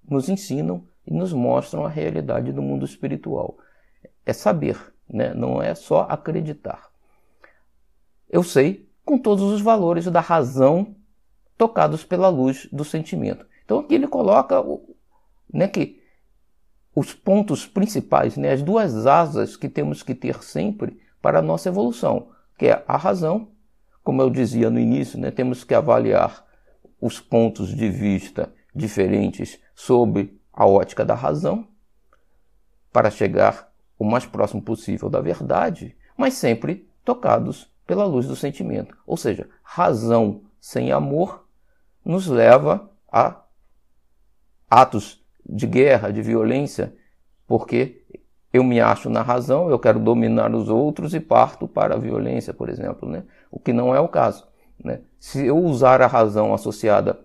nos 0.09 0.29
ensinam 0.29 0.87
e 1.07 1.13
nos 1.13 1.33
mostram 1.33 1.85
a 1.85 1.89
realidade 1.89 2.53
do 2.53 2.63
mundo 2.63 2.85
espiritual. 2.85 3.59
É 4.25 4.33
saber, 4.33 4.79
né? 5.09 5.35
não 5.35 5.63
é 5.63 5.75
só 5.75 6.07
acreditar. 6.09 6.91
Eu 8.29 8.43
sei 8.43 8.89
com 9.05 9.19
todos 9.19 9.45
os 9.45 9.61
valores 9.61 10.07
da 10.07 10.21
razão 10.21 10.95
tocados 11.59 12.05
pela 12.05 12.29
luz 12.29 12.69
do 12.73 12.85
sentimento. 12.85 13.47
Então 13.65 13.81
aqui 13.81 13.95
ele 13.95 14.07
coloca 14.07 14.63
né, 15.53 15.69
que 15.69 16.01
os 16.95 17.15
pontos 17.15 17.67
principais, 17.67 18.37
né, 18.37 18.53
as 18.53 18.63
duas 18.63 19.07
asas 19.07 19.57
que 19.57 19.69
temos 19.69 20.03
que 20.03 20.15
ter 20.15 20.43
sempre 20.43 21.01
para 21.21 21.39
a 21.39 21.43
nossa 21.43 21.69
evolução, 21.69 22.31
que 22.59 22.67
é 22.67 22.85
a 22.87 22.97
razão, 22.97 23.49
como 24.03 24.21
eu 24.21 24.31
dizia 24.31 24.71
no 24.71 24.79
início, 24.79 25.19
né, 25.19 25.31
temos 25.31 25.65
que 25.65 25.75
avaliar 25.75 26.45
os 27.01 27.21
pontos 27.21 27.75
de 27.75 27.89
vista 27.89 28.53
diferentes 28.75 29.59
sobre 29.75 30.41
a 30.53 30.67
ótica 30.67 31.05
da 31.05 31.15
razão 31.15 31.67
para 32.93 33.11
chegar 33.11 33.73
o 33.99 34.05
mais 34.05 34.27
próximo 34.27 34.61
possível 34.61 35.09
da 35.09 35.21
verdade, 35.21 35.97
mas 36.17 36.35
sempre 36.35 36.89
tocados 37.05 37.71
pela 37.87 38.05
luz 38.05 38.27
do 38.27 38.37
sentimento. 38.37 38.97
Ou 39.07 39.17
seja, 39.17 39.49
razão 39.63 40.43
sem 40.61 40.93
amor 40.93 41.47
nos 42.05 42.27
leva 42.27 42.91
a 43.11 43.43
atos 44.71 45.23
de 45.45 45.67
guerra, 45.67 46.11
de 46.11 46.23
violência, 46.23 46.95
porque 47.47 48.05
eu 48.53 48.63
me 48.63 48.81
acho 48.81 49.09
na 49.09 49.23
razão, 49.23 49.71
eu 49.71 49.79
quero 49.79 49.99
dominar 49.99 50.55
os 50.55 50.69
outros 50.69 51.15
e 51.15 51.21
parto 51.21 51.67
para 51.67 51.95
a 51.95 51.99
violência, 51.99 52.53
por 52.53 52.69
exemplo, 52.69 53.09
né? 53.09 53.25
o 53.51 53.59
que 53.59 53.73
não 53.73 53.95
é 53.95 54.01
o 54.01 54.09
caso. 54.09 54.47
Né? 54.83 55.01
Se 55.19 55.47
eu 55.47 55.59
usar 55.59 56.03
a 56.03 56.07
razão 56.07 56.53
associada 56.53 57.19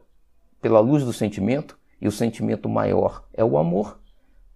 pela 0.61 0.79
luz 0.79 1.03
do 1.03 1.13
sentimento, 1.13 1.76
e 1.99 2.07
o 2.07 2.11
sentimento 2.11 2.69
maior 2.69 3.27
é 3.33 3.43
o 3.43 3.57
amor, 3.57 3.99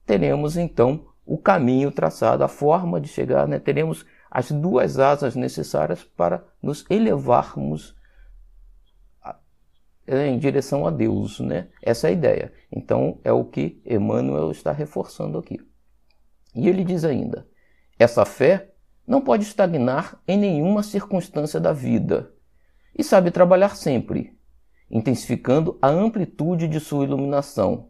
teremos 0.06 0.58
então 0.58 1.08
o 1.26 1.38
caminho 1.38 1.92
traçado, 1.92 2.44
a 2.44 2.48
forma 2.48 3.00
de 3.00 3.08
chegar, 3.08 3.48
né? 3.48 3.60
teremos 3.60 4.06
as 4.30 4.52
duas 4.52 5.00
asas 5.00 5.36
necessárias 5.36 6.04
para 6.04 6.44
nos 6.62 6.86
elevarmos 6.90 7.96
em 10.08 10.38
direção 10.38 10.86
a 10.86 10.92
Deus, 10.92 11.40
né? 11.40 11.70
Essa 11.82 12.08
é 12.08 12.10
a 12.10 12.14
ideia. 12.14 12.54
Então 12.72 13.20
é 13.24 13.32
o 13.32 13.46
que 13.46 13.82
Emmanuel 13.86 14.52
está 14.52 14.72
reforçando 14.72 15.38
aqui. 15.38 15.60
E 16.56 16.68
ele 16.68 16.84
diz 16.84 17.06
ainda: 17.06 17.48
essa 17.98 18.26
fé 18.26 18.72
não 19.08 19.22
pode 19.22 19.44
estagnar 19.44 20.20
em 20.28 20.38
nenhuma 20.38 20.84
circunstância 20.84 21.60
da 21.60 21.72
vida 21.72 22.32
e 22.98 23.04
sabe 23.04 23.32
trabalhar 23.32 23.76
sempre, 23.76 24.38
intensificando 24.92 25.80
a 25.82 25.88
amplitude 25.88 26.68
de 26.68 26.80
sua 26.80 27.06
iluminação, 27.06 27.88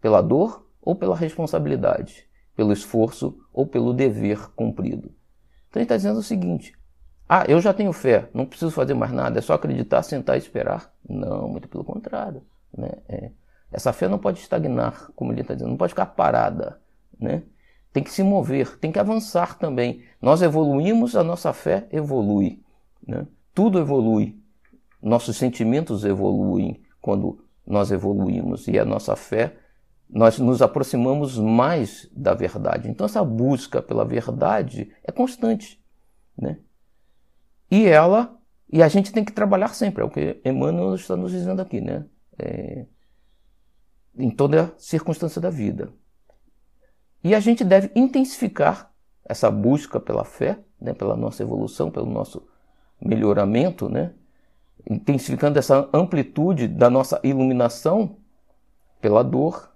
pela 0.00 0.22
dor 0.22 0.66
ou 0.80 0.94
pela 0.94 1.16
responsabilidade, 1.16 2.28
pelo 2.54 2.72
esforço 2.72 3.36
ou 3.52 3.66
pelo 3.66 3.92
dever 3.92 4.50
cumprido. 4.54 5.12
Então 5.68 5.80
ele 5.80 5.84
está 5.84 5.96
dizendo 5.96 6.20
o 6.20 6.22
seguinte: 6.22 6.72
ah, 7.28 7.44
eu 7.48 7.60
já 7.60 7.74
tenho 7.74 7.92
fé, 7.92 8.28
não 8.32 8.46
preciso 8.46 8.70
fazer 8.70 8.94
mais 8.94 9.10
nada, 9.10 9.38
é 9.38 9.42
só 9.42 9.54
acreditar, 9.54 10.02
sentar 10.02 10.36
e 10.36 10.38
esperar. 10.38 10.92
Não, 11.08 11.48
muito 11.48 11.68
pelo 11.68 11.82
contrário. 11.82 12.42
Né? 12.76 12.90
É, 13.08 13.30
essa 13.72 13.92
fé 13.92 14.06
não 14.06 14.18
pode 14.18 14.38
estagnar, 14.38 15.10
como 15.16 15.32
ele 15.32 15.40
está 15.40 15.54
dizendo, 15.54 15.70
não 15.70 15.76
pode 15.76 15.92
ficar 15.92 16.06
parada. 16.06 16.80
Né? 17.18 17.42
Tem 17.92 18.02
que 18.02 18.12
se 18.12 18.22
mover, 18.22 18.78
tem 18.78 18.92
que 18.92 18.98
avançar 18.98 19.58
também. 19.58 20.04
Nós 20.20 20.42
evoluímos, 20.42 21.16
a 21.16 21.24
nossa 21.24 21.52
fé 21.52 21.88
evolui. 21.90 22.62
Né? 23.06 23.26
Tudo 23.54 23.78
evolui. 23.78 24.38
Nossos 25.04 25.36
sentimentos 25.36 26.02
evoluem 26.02 26.82
quando 26.98 27.44
nós 27.66 27.90
evoluímos 27.90 28.66
e 28.66 28.78
a 28.78 28.86
nossa 28.86 29.14
fé 29.14 29.54
nós 30.08 30.38
nos 30.38 30.62
aproximamos 30.62 31.38
mais 31.38 32.08
da 32.10 32.32
verdade. 32.32 32.88
Então, 32.88 33.04
essa 33.04 33.22
busca 33.22 33.82
pela 33.82 34.02
verdade 34.02 34.90
é 35.02 35.12
constante. 35.12 35.78
Né? 36.38 36.58
E 37.70 37.84
ela, 37.84 38.34
e 38.72 38.82
a 38.82 38.88
gente 38.88 39.12
tem 39.12 39.22
que 39.22 39.32
trabalhar 39.32 39.74
sempre, 39.74 40.02
é 40.02 40.06
o 40.06 40.10
que 40.10 40.40
Emmanuel 40.42 40.94
está 40.94 41.14
nos 41.16 41.32
dizendo 41.32 41.60
aqui, 41.60 41.82
né? 41.82 42.06
É, 42.38 42.86
em 44.16 44.30
toda 44.30 44.74
circunstância 44.78 45.38
da 45.38 45.50
vida. 45.50 45.92
E 47.22 47.34
a 47.34 47.40
gente 47.40 47.62
deve 47.62 47.90
intensificar 47.94 48.90
essa 49.24 49.50
busca 49.50 50.00
pela 50.00 50.24
fé, 50.24 50.58
né, 50.80 50.94
pela 50.94 51.16
nossa 51.16 51.42
evolução, 51.42 51.90
pelo 51.90 52.06
nosso 52.06 52.46
melhoramento, 53.00 53.88
né, 53.88 54.14
intensificando 54.88 55.58
essa 55.58 55.88
amplitude 55.92 56.68
da 56.68 56.90
nossa 56.90 57.20
iluminação 57.22 58.16
pela 59.00 59.22
dor, 59.22 59.70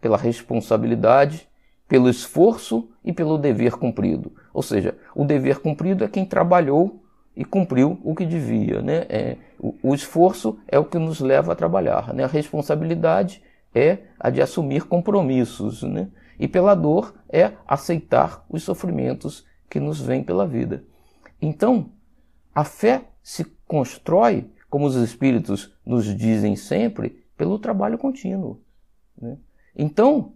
pela 0.00 0.16
responsabilidade, 0.16 1.48
pelo 1.88 2.08
esforço 2.08 2.88
e 3.04 3.12
pelo 3.12 3.36
dever 3.36 3.72
cumprido. 3.72 4.32
Ou 4.54 4.62
seja, 4.62 4.96
o 5.14 5.24
dever 5.24 5.60
cumprido 5.60 6.04
é 6.04 6.08
quem 6.08 6.24
trabalhou 6.24 7.02
e 7.36 7.44
cumpriu 7.44 7.98
o 8.04 8.14
que 8.14 8.24
devia. 8.24 8.80
Né? 8.80 9.06
É, 9.08 9.36
o, 9.58 9.74
o, 9.82 9.94
esforço 9.94 10.58
é 10.68 10.78
o 10.78 10.84
que 10.84 10.98
nos 10.98 11.20
leva 11.20 11.52
a 11.52 11.56
trabalhar. 11.56 12.14
Né? 12.14 12.24
A 12.24 12.28
responsabilidade 12.28 13.42
é 13.74 13.98
a 14.18 14.30
de 14.30 14.40
assumir 14.40 14.84
compromissos. 14.84 15.82
Né? 15.82 16.08
E 16.38 16.46
pela 16.46 16.74
dor 16.74 17.14
é 17.28 17.52
aceitar 17.66 18.44
os 18.48 18.62
sofrimentos 18.62 19.44
que 19.68 19.80
nos 19.80 20.00
vêm 20.00 20.22
pela 20.22 20.46
vida. 20.46 20.84
Então, 21.40 21.90
a 22.54 22.64
fé 22.64 23.08
se 23.22 23.44
constrói, 23.66 24.50
como 24.68 24.86
os 24.86 24.96
Espíritos 24.96 25.72
nos 25.84 26.04
dizem 26.16 26.56
sempre, 26.56 27.24
pelo 27.36 27.58
trabalho 27.58 27.98
contínuo. 27.98 28.60
Né? 29.20 29.36
Então, 29.76 30.34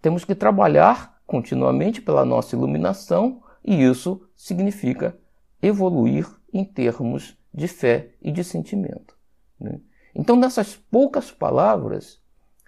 temos 0.00 0.24
que 0.24 0.34
trabalhar 0.34 1.20
continuamente 1.26 2.00
pela 2.00 2.24
nossa 2.24 2.54
iluminação, 2.54 3.42
e 3.64 3.82
isso 3.82 4.28
significa 4.36 5.16
evoluir 5.62 6.28
em 6.52 6.64
termos 6.64 7.36
de 7.52 7.66
fé 7.66 8.10
e 8.20 8.30
de 8.30 8.44
sentimento. 8.44 9.16
Né? 9.58 9.80
Então, 10.14 10.36
nessas 10.36 10.76
poucas 10.76 11.30
palavras, 11.30 12.20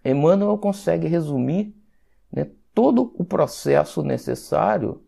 Emmanuel 0.05 0.57
consegue 0.59 1.07
resumir 1.07 1.75
né, 2.33 2.49
todo 2.75 3.15
o 3.17 3.25
processo 3.25 4.03
necessário 4.03 5.03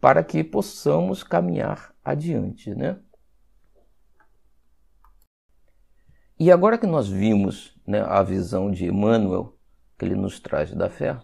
para 0.00 0.22
que 0.22 0.44
possamos 0.44 1.22
caminhar 1.22 1.94
adiante. 2.04 2.74
Né? 2.74 2.98
E 6.38 6.50
agora 6.52 6.78
que 6.78 6.86
nós 6.86 7.08
vimos 7.08 7.74
né, 7.86 8.02
a 8.02 8.22
visão 8.22 8.70
de 8.70 8.86
Emmanuel, 8.86 9.56
que 9.98 10.04
ele 10.04 10.14
nos 10.14 10.38
traz 10.38 10.72
da 10.72 10.90
fé, 10.90 11.18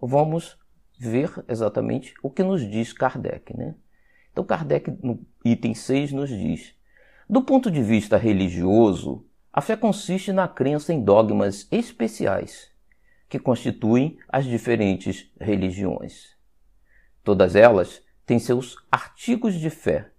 vamos 0.00 0.56
ver 0.98 1.30
exatamente 1.48 2.14
o 2.22 2.30
que 2.30 2.42
nos 2.42 2.60
diz 2.68 2.92
Kardec. 2.92 3.56
Né? 3.56 3.74
Então, 4.30 4.44
Kardec, 4.44 4.90
no 5.02 5.24
item 5.44 5.74
6, 5.74 6.12
nos 6.12 6.28
diz: 6.28 6.74
Do 7.28 7.42
ponto 7.42 7.70
de 7.70 7.82
vista 7.82 8.16
religioso, 8.16 9.26
a 9.52 9.60
fé 9.60 9.76
consiste 9.76 10.32
na 10.32 10.48
crença 10.48 10.92
em 10.92 11.02
dogmas 11.02 11.68
especiais 11.70 12.72
que 13.28 13.38
constituem 13.38 14.18
as 14.28 14.44
diferentes 14.44 15.30
religiões. 15.40 16.36
Todas 17.22 17.56
elas 17.56 18.03
têm 18.26 18.38
seus 18.38 18.76
artigos 18.90 19.54
de 19.54 19.70
fé. 19.70 20.10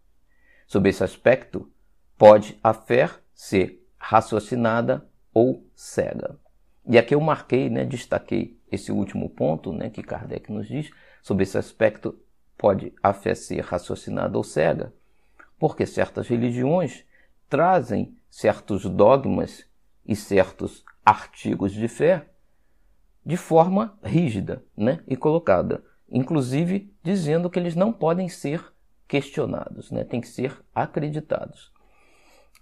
Sob 0.68 0.90
esse 0.90 1.04
aspecto, 1.04 1.72
pode 2.18 2.58
a 2.64 2.74
fé 2.74 3.10
ser 3.34 3.86
raciocinada 3.98 5.08
ou 5.34 5.68
cega. 5.76 6.40
E 6.88 6.98
aqui 6.98 7.16
eu 7.16 7.22
marquei, 7.22 7.70
né, 7.70 7.84
destaquei 7.84 8.60
esse 8.72 8.92
último 8.92 9.30
ponto 9.30 9.74
né, 9.74 9.90
que 9.90 10.04
Kardec 10.04 10.52
nos 10.52 10.68
diz, 10.68 10.92
sobre 11.22 11.44
esse 11.44 11.58
aspecto 11.58 12.18
pode 12.58 12.94
a 13.02 13.12
fé 13.12 13.34
ser 13.36 13.62
raciocinada 13.62 14.38
ou 14.38 14.44
cega, 14.44 14.94
porque 15.60 15.86
certas 15.86 16.28
religiões 16.28 17.04
trazem 17.50 18.16
certos 18.30 18.86
dogmas 18.86 19.66
e 20.06 20.16
certos 20.16 20.84
artigos 21.04 21.72
de 21.72 21.88
fé 21.88 22.28
de 23.26 23.38
forma 23.38 23.98
rígida 24.04 24.64
né, 24.78 25.04
e 25.08 25.16
colocada, 25.16 25.84
inclusive 26.10 26.94
dizendo 27.04 27.50
que 27.50 27.60
eles 27.60 27.76
não 27.76 27.92
podem 27.92 28.30
ser 28.30 28.64
questionados, 29.08 29.92
né, 29.92 30.04
têm 30.04 30.22
que 30.22 30.28
ser 30.28 30.60
acreditados. 30.74 31.72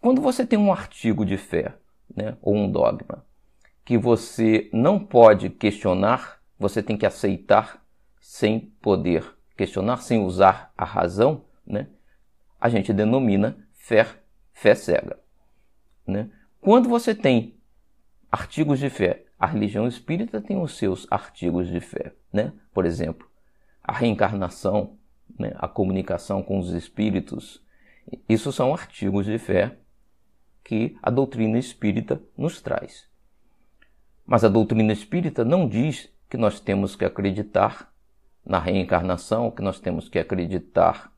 Quando 0.01 0.21
você 0.21 0.45
tem 0.45 0.60
um 0.60 0.71
artigo 0.71 1.25
de 1.25 1.38
fé 1.38 1.73
né, 2.15 2.38
ou 2.41 2.56
um 2.56 2.69
dogma 2.69 3.25
que 3.86 3.97
você 3.97 4.69
não 4.73 4.99
pode 4.99 5.49
questionar, 5.49 6.41
você 6.58 6.82
tem 6.82 6.97
que 6.97 7.06
aceitar 7.06 7.84
sem 8.19 8.60
poder 8.82 9.25
questionar, 9.56 9.97
sem 9.97 10.21
usar 10.21 10.73
a 10.77 10.86
razão, 10.86 11.45
né, 11.65 11.88
a 12.60 12.69
gente 12.69 12.93
denomina 12.93 13.58
fé, 13.73 14.08
fé 14.53 14.73
cega. 14.73 15.19
Né? 16.08 16.29
Quando 16.62 16.88
você 16.88 17.13
tem 17.13 17.58
artigos 18.32 18.79
de 18.79 18.89
fé, 18.89 19.25
a 19.38 19.45
religião 19.45 19.86
espírita 19.86 20.41
tem 20.41 20.62
os 20.62 20.77
seus 20.77 21.06
artigos 21.12 21.67
de 21.67 21.82
fé. 21.82 22.13
Né? 22.32 22.53
Por 22.73 22.86
exemplo, 22.86 23.27
a 23.83 23.91
reencarnação, 23.91 24.97
né, 25.37 25.53
a 25.57 25.67
comunicação 25.67 26.41
com 26.41 26.57
os 26.57 26.69
espíritos, 26.69 27.61
isso 28.27 28.51
são 28.51 28.73
artigos 28.73 29.25
de 29.25 29.37
fé 29.37 29.77
que 30.63 30.97
a 31.01 31.09
doutrina 31.09 31.57
espírita 31.57 32.21
nos 32.37 32.61
traz. 32.61 33.07
Mas 34.25 34.43
a 34.43 34.49
doutrina 34.49 34.93
espírita 34.93 35.43
não 35.43 35.67
diz 35.67 36.09
que 36.29 36.37
nós 36.37 36.59
temos 36.59 36.95
que 36.95 37.03
acreditar 37.03 37.91
na 38.45 38.59
reencarnação, 38.59 39.51
que 39.51 39.61
nós 39.61 39.79
temos 39.79 40.07
que 40.07 40.17
acreditar 40.17 41.11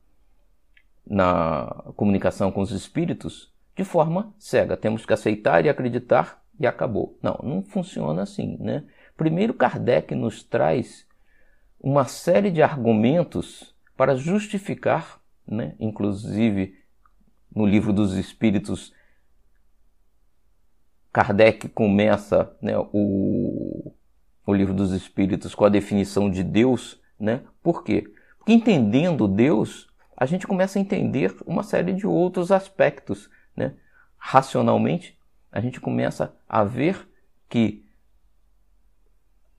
na 1.06 1.84
comunicação 1.96 2.50
com 2.50 2.60
os 2.60 2.72
espíritos 2.72 3.52
de 3.76 3.84
forma 3.84 4.34
cega. 4.38 4.76
Temos 4.76 5.06
que 5.06 5.12
aceitar 5.12 5.64
e 5.64 5.68
acreditar 5.68 6.42
e 6.58 6.66
acabou. 6.66 7.16
Não, 7.22 7.38
não 7.42 7.62
funciona 7.62 8.22
assim, 8.22 8.56
né? 8.58 8.84
Primeiro 9.16 9.54
Kardec 9.54 10.14
nos 10.14 10.42
traz 10.42 11.05
uma 11.80 12.04
série 12.04 12.50
de 12.50 12.62
argumentos 12.62 13.74
para 13.96 14.16
justificar, 14.16 15.20
né, 15.46 15.74
inclusive 15.78 16.74
no 17.54 17.64
livro 17.64 17.92
dos 17.92 18.14
Espíritos 18.14 18.92
Kardec 21.16 21.70
começa 21.70 22.54
né, 22.60 22.74
o, 22.92 23.90
o 24.46 24.52
livro 24.52 24.74
dos 24.74 24.92
Espíritos 24.92 25.54
com 25.54 25.64
a 25.64 25.70
definição 25.70 26.28
de 26.28 26.42
Deus, 26.42 27.00
né? 27.18 27.40
Por 27.62 27.82
quê? 27.82 28.04
Porque 28.36 28.52
entendendo 28.52 29.26
Deus, 29.26 29.88
a 30.14 30.26
gente 30.26 30.46
começa 30.46 30.78
a 30.78 30.82
entender 30.82 31.34
uma 31.46 31.62
série 31.62 31.94
de 31.94 32.06
outros 32.06 32.52
aspectos, 32.52 33.30
né? 33.56 33.76
Racionalmente, 34.18 35.18
a 35.50 35.58
gente 35.58 35.80
começa 35.80 36.36
a 36.46 36.62
ver 36.64 37.08
que 37.48 37.85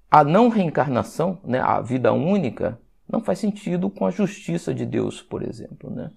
a 0.09 0.23
não 0.23 0.49
reencarnação, 0.49 1.39
né, 1.43 1.59
a 1.59 1.81
vida 1.81 2.13
única, 2.13 2.79
não 3.07 3.21
faz 3.21 3.39
sentido 3.39 3.89
com 3.89 4.05
a 4.05 4.11
justiça 4.11 4.73
de 4.73 4.85
Deus, 4.85 5.21
por 5.21 5.43
exemplo. 5.43 5.89
Né? 5.89 6.11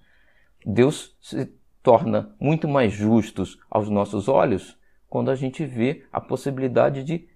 Deus 0.65 1.15
se 1.21 1.51
torna 1.81 2.33
muito 2.39 2.67
mais 2.67 2.93
justo 2.93 3.43
aos 3.69 3.89
nossos 3.89 4.27
olhos 4.27 4.77
quando 5.09 5.31
a 5.31 5.35
gente 5.35 5.65
vê 5.65 6.05
a 6.11 6.21
possibilidade 6.21 7.03
de 7.03 7.27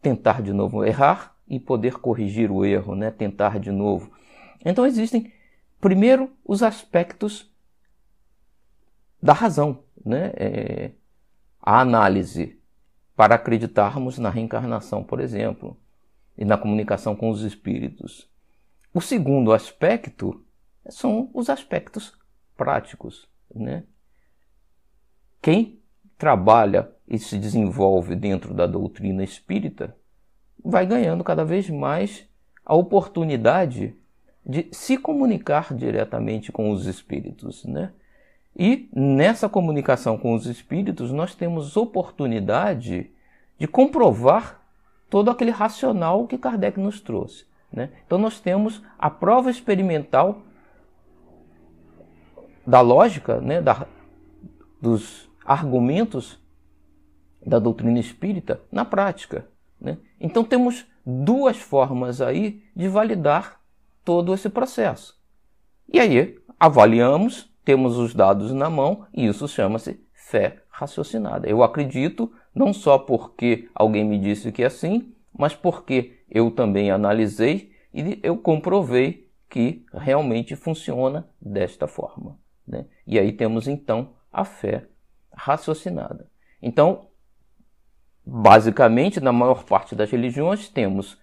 tentar 0.00 0.42
de 0.42 0.52
novo 0.52 0.84
errar 0.84 1.36
e 1.48 1.58
poder 1.58 1.94
corrigir 1.94 2.50
o 2.50 2.64
erro, 2.64 2.94
né? 2.94 3.10
tentar 3.10 3.58
de 3.58 3.70
novo. 3.70 4.12
Então 4.64 4.86
existem, 4.86 5.32
primeiro, 5.80 6.30
os 6.44 6.62
aspectos 6.62 7.50
da 9.22 9.32
razão, 9.32 9.82
né? 10.04 10.32
É, 10.36 10.90
a 11.60 11.80
análise 11.80 12.59
para 13.20 13.34
acreditarmos 13.34 14.16
na 14.16 14.30
reencarnação, 14.30 15.04
por 15.04 15.20
exemplo, 15.20 15.76
e 16.38 16.42
na 16.42 16.56
comunicação 16.56 17.14
com 17.14 17.28
os 17.28 17.42
espíritos. 17.42 18.26
O 18.94 19.00
segundo 19.02 19.52
aspecto 19.52 20.42
são 20.88 21.28
os 21.34 21.50
aspectos 21.50 22.14
práticos. 22.56 23.28
Né? 23.54 23.84
Quem 25.42 25.82
trabalha 26.16 26.90
e 27.06 27.18
se 27.18 27.36
desenvolve 27.36 28.16
dentro 28.16 28.54
da 28.54 28.66
doutrina 28.66 29.22
espírita, 29.22 29.94
vai 30.64 30.86
ganhando 30.86 31.22
cada 31.22 31.44
vez 31.44 31.68
mais 31.68 32.26
a 32.64 32.74
oportunidade 32.74 33.94
de 34.46 34.66
se 34.72 34.96
comunicar 34.96 35.74
diretamente 35.74 36.50
com 36.50 36.70
os 36.70 36.86
espíritos, 36.86 37.66
né? 37.66 37.92
E 38.56 38.88
nessa 38.92 39.48
comunicação 39.48 40.18
com 40.18 40.34
os 40.34 40.46
espíritos, 40.46 41.12
nós 41.12 41.34
temos 41.34 41.76
oportunidade 41.76 43.10
de 43.58 43.66
comprovar 43.66 44.60
todo 45.08 45.30
aquele 45.30 45.50
racional 45.50 46.26
que 46.26 46.38
Kardec 46.38 46.78
nos 46.78 47.00
trouxe. 47.00 47.46
Né? 47.72 47.90
Então, 48.06 48.18
nós 48.18 48.40
temos 48.40 48.82
a 48.98 49.08
prova 49.08 49.50
experimental 49.50 50.42
da 52.66 52.80
lógica, 52.80 53.40
né? 53.40 53.60
da, 53.60 53.86
dos 54.80 55.28
argumentos 55.44 56.38
da 57.44 57.58
doutrina 57.58 57.98
espírita 57.98 58.60
na 58.70 58.84
prática. 58.84 59.46
Né? 59.80 59.98
Então 60.20 60.44
temos 60.44 60.86
duas 61.04 61.56
formas 61.56 62.20
aí 62.20 62.62
de 62.76 62.88
validar 62.88 63.60
todo 64.04 64.34
esse 64.34 64.48
processo. 64.48 65.18
E 65.92 65.98
aí 65.98 66.38
avaliamos, 66.58 67.49
temos 67.64 67.96
os 67.96 68.14
dados 68.14 68.52
na 68.52 68.70
mão 68.70 69.06
e 69.12 69.26
isso 69.26 69.46
chama-se 69.48 70.00
fé 70.12 70.62
raciocinada. 70.68 71.48
Eu 71.48 71.62
acredito 71.62 72.32
não 72.54 72.72
só 72.72 72.98
porque 72.98 73.68
alguém 73.74 74.04
me 74.04 74.18
disse 74.18 74.50
que 74.52 74.62
é 74.62 74.66
assim, 74.66 75.12
mas 75.36 75.54
porque 75.54 76.18
eu 76.30 76.50
também 76.50 76.90
analisei 76.90 77.72
e 77.92 78.18
eu 78.22 78.36
comprovei 78.36 79.28
que 79.48 79.84
realmente 79.92 80.54
funciona 80.54 81.28
desta 81.40 81.86
forma. 81.86 82.38
Né? 82.66 82.86
E 83.06 83.18
aí 83.18 83.32
temos 83.32 83.66
então 83.66 84.12
a 84.32 84.44
fé 84.44 84.86
raciocinada. 85.32 86.30
Então, 86.62 87.08
basicamente, 88.24 89.20
na 89.20 89.32
maior 89.32 89.64
parte 89.64 89.94
das 89.94 90.10
religiões, 90.10 90.68
temos 90.68 91.18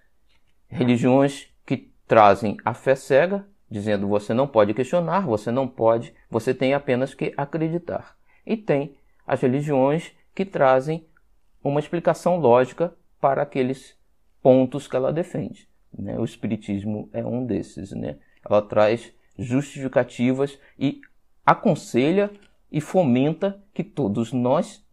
religiões 0.68 1.48
que 1.66 1.94
trazem 2.06 2.58
a 2.66 2.74
fé 2.74 2.96
cega, 2.96 3.48
dizendo 3.70 4.08
você 4.08 4.34
não 4.34 4.48
pode 4.48 4.74
questionar, 4.74 5.22
você 5.22 5.52
não 5.52 5.68
pode, 5.68 6.14
você 6.30 6.54
tem 6.54 6.74
apenas 6.74 7.14
que 7.14 7.34
acreditar. 7.36 8.18
E 8.46 8.56
tem 8.56 8.96
as 9.26 9.42
religiões 9.42 10.12
que 10.34 10.46
trazem 10.46 11.06
uma 11.64 11.80
explicação 11.80 12.38
lógica 12.38 12.94
para 13.20 13.42
aqueles 13.42 13.98
pontos 14.42 14.88
que 14.88 14.96
ela 14.96 15.12
defende. 15.12 15.68
Né? 15.98 16.18
O 16.18 16.24
Espiritismo 16.24 17.10
é 17.12 17.26
um 17.26 17.46
desses. 17.46 17.92
Né? 17.92 18.18
Ela 18.48 18.62
traz 18.62 19.12
justificativas 19.38 20.58
e 20.80 21.02
aconselha 21.46 22.32
e 22.72 22.80
fomenta 22.80 23.62
que 23.74 23.84
todos 23.84 24.32
nós 24.32 24.86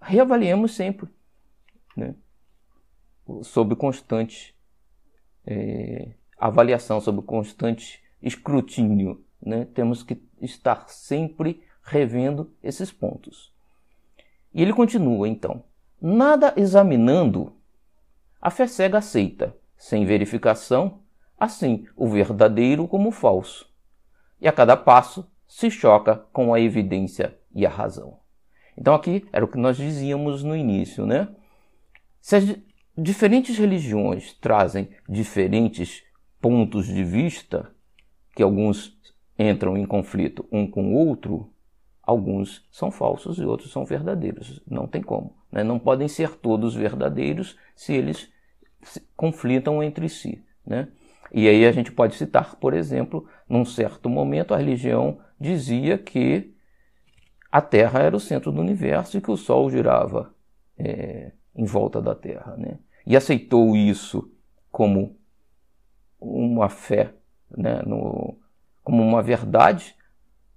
reavaliemos 0.00 0.74
sempre, 0.74 1.08
né? 1.96 2.14
sob 3.42 3.76
constante 3.76 4.54
é, 5.46 6.12
avaliação, 6.46 7.00
sob 7.00 7.22
constante 7.22 8.02
escrutínio. 8.22 9.24
Né? 9.40 9.66
Temos 9.74 10.02
que 10.02 10.22
estar 10.40 10.88
sempre 10.88 11.62
revendo 11.82 12.52
esses 12.62 12.92
pontos. 12.92 13.52
E 14.54 14.62
ele 14.62 14.72
continua 14.72 15.28
então: 15.28 15.64
nada 16.00 16.52
examinando, 16.56 17.56
a 18.40 18.50
fé 18.50 18.66
cega 18.66 18.98
aceita, 18.98 19.56
sem 19.76 20.04
verificação, 20.04 21.00
assim 21.38 21.86
o 21.96 22.08
verdadeiro 22.08 22.86
como 22.86 23.08
o 23.08 23.12
falso. 23.12 23.70
E 24.40 24.48
a 24.48 24.52
cada 24.52 24.76
passo 24.76 25.26
se 25.46 25.70
choca 25.70 26.16
com 26.32 26.52
a 26.52 26.60
evidência 26.60 27.38
e 27.54 27.64
a 27.64 27.70
razão. 27.70 28.18
Então 28.76 28.94
aqui 28.94 29.26
era 29.32 29.44
o 29.44 29.48
que 29.48 29.58
nós 29.58 29.76
dizíamos 29.76 30.42
no 30.42 30.56
início, 30.56 31.06
né? 31.06 31.28
Se 32.20 32.36
as 32.36 32.56
diferentes 32.96 33.58
religiões 33.58 34.32
trazem 34.34 34.88
diferentes 35.08 36.02
pontos 36.42 36.86
de 36.86 37.04
vista, 37.04 37.70
que 38.34 38.42
alguns 38.42 38.98
entram 39.38 39.78
em 39.78 39.86
conflito 39.86 40.44
um 40.50 40.66
com 40.66 40.92
o 40.92 40.94
outro, 40.94 41.50
alguns 42.02 42.66
são 42.70 42.90
falsos 42.90 43.38
e 43.38 43.44
outros 43.44 43.70
são 43.70 43.84
verdadeiros. 43.84 44.60
Não 44.68 44.88
tem 44.88 45.00
como. 45.00 45.36
Né? 45.50 45.62
Não 45.62 45.78
podem 45.78 46.08
ser 46.08 46.34
todos 46.36 46.74
verdadeiros 46.74 47.56
se 47.76 47.94
eles 47.94 48.28
se 48.82 49.00
conflitam 49.16 49.82
entre 49.82 50.08
si. 50.08 50.44
Né? 50.66 50.88
E 51.32 51.48
aí 51.48 51.64
a 51.64 51.70
gente 51.70 51.92
pode 51.92 52.16
citar, 52.16 52.56
por 52.56 52.74
exemplo, 52.74 53.26
num 53.48 53.64
certo 53.64 54.10
momento 54.10 54.52
a 54.52 54.56
religião 54.56 55.20
dizia 55.40 55.96
que 55.96 56.52
a 57.50 57.60
Terra 57.60 58.00
era 58.00 58.16
o 58.16 58.20
centro 58.20 58.50
do 58.50 58.60
universo 58.60 59.16
e 59.16 59.20
que 59.20 59.30
o 59.30 59.36
Sol 59.36 59.70
girava 59.70 60.34
é, 60.76 61.32
em 61.54 61.64
volta 61.64 62.02
da 62.02 62.14
Terra. 62.14 62.56
Né? 62.56 62.78
E 63.06 63.16
aceitou 63.16 63.76
isso 63.76 64.28
como 64.70 65.16
uma 66.22 66.68
fé, 66.68 67.14
né? 67.50 67.82
no, 67.86 68.36
como 68.82 69.02
uma 69.02 69.22
verdade, 69.22 69.94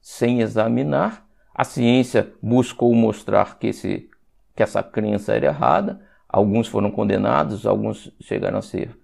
sem 0.02 0.42
examinar. 0.42 1.28
A 1.54 1.64
ciência 1.64 2.34
buscou 2.42 2.94
mostrar 2.94 3.58
que, 3.58 3.68
esse, 3.68 4.10
que 4.56 4.64
essa 4.64 4.84
crença 4.84 5.34
era 5.34 5.48
errada. 5.48 6.02
Alguns 6.28 6.68
foram 6.68 6.92
condenados, 6.92 7.66
alguns 7.66 8.12
chegaram 8.20 8.60
a 8.60 8.62
ser 8.62 8.98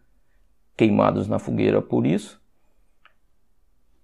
queimados 0.75 1.27
na 1.27 1.39
fogueira 1.39 1.81
por 1.81 2.05
isso. 2.05 2.41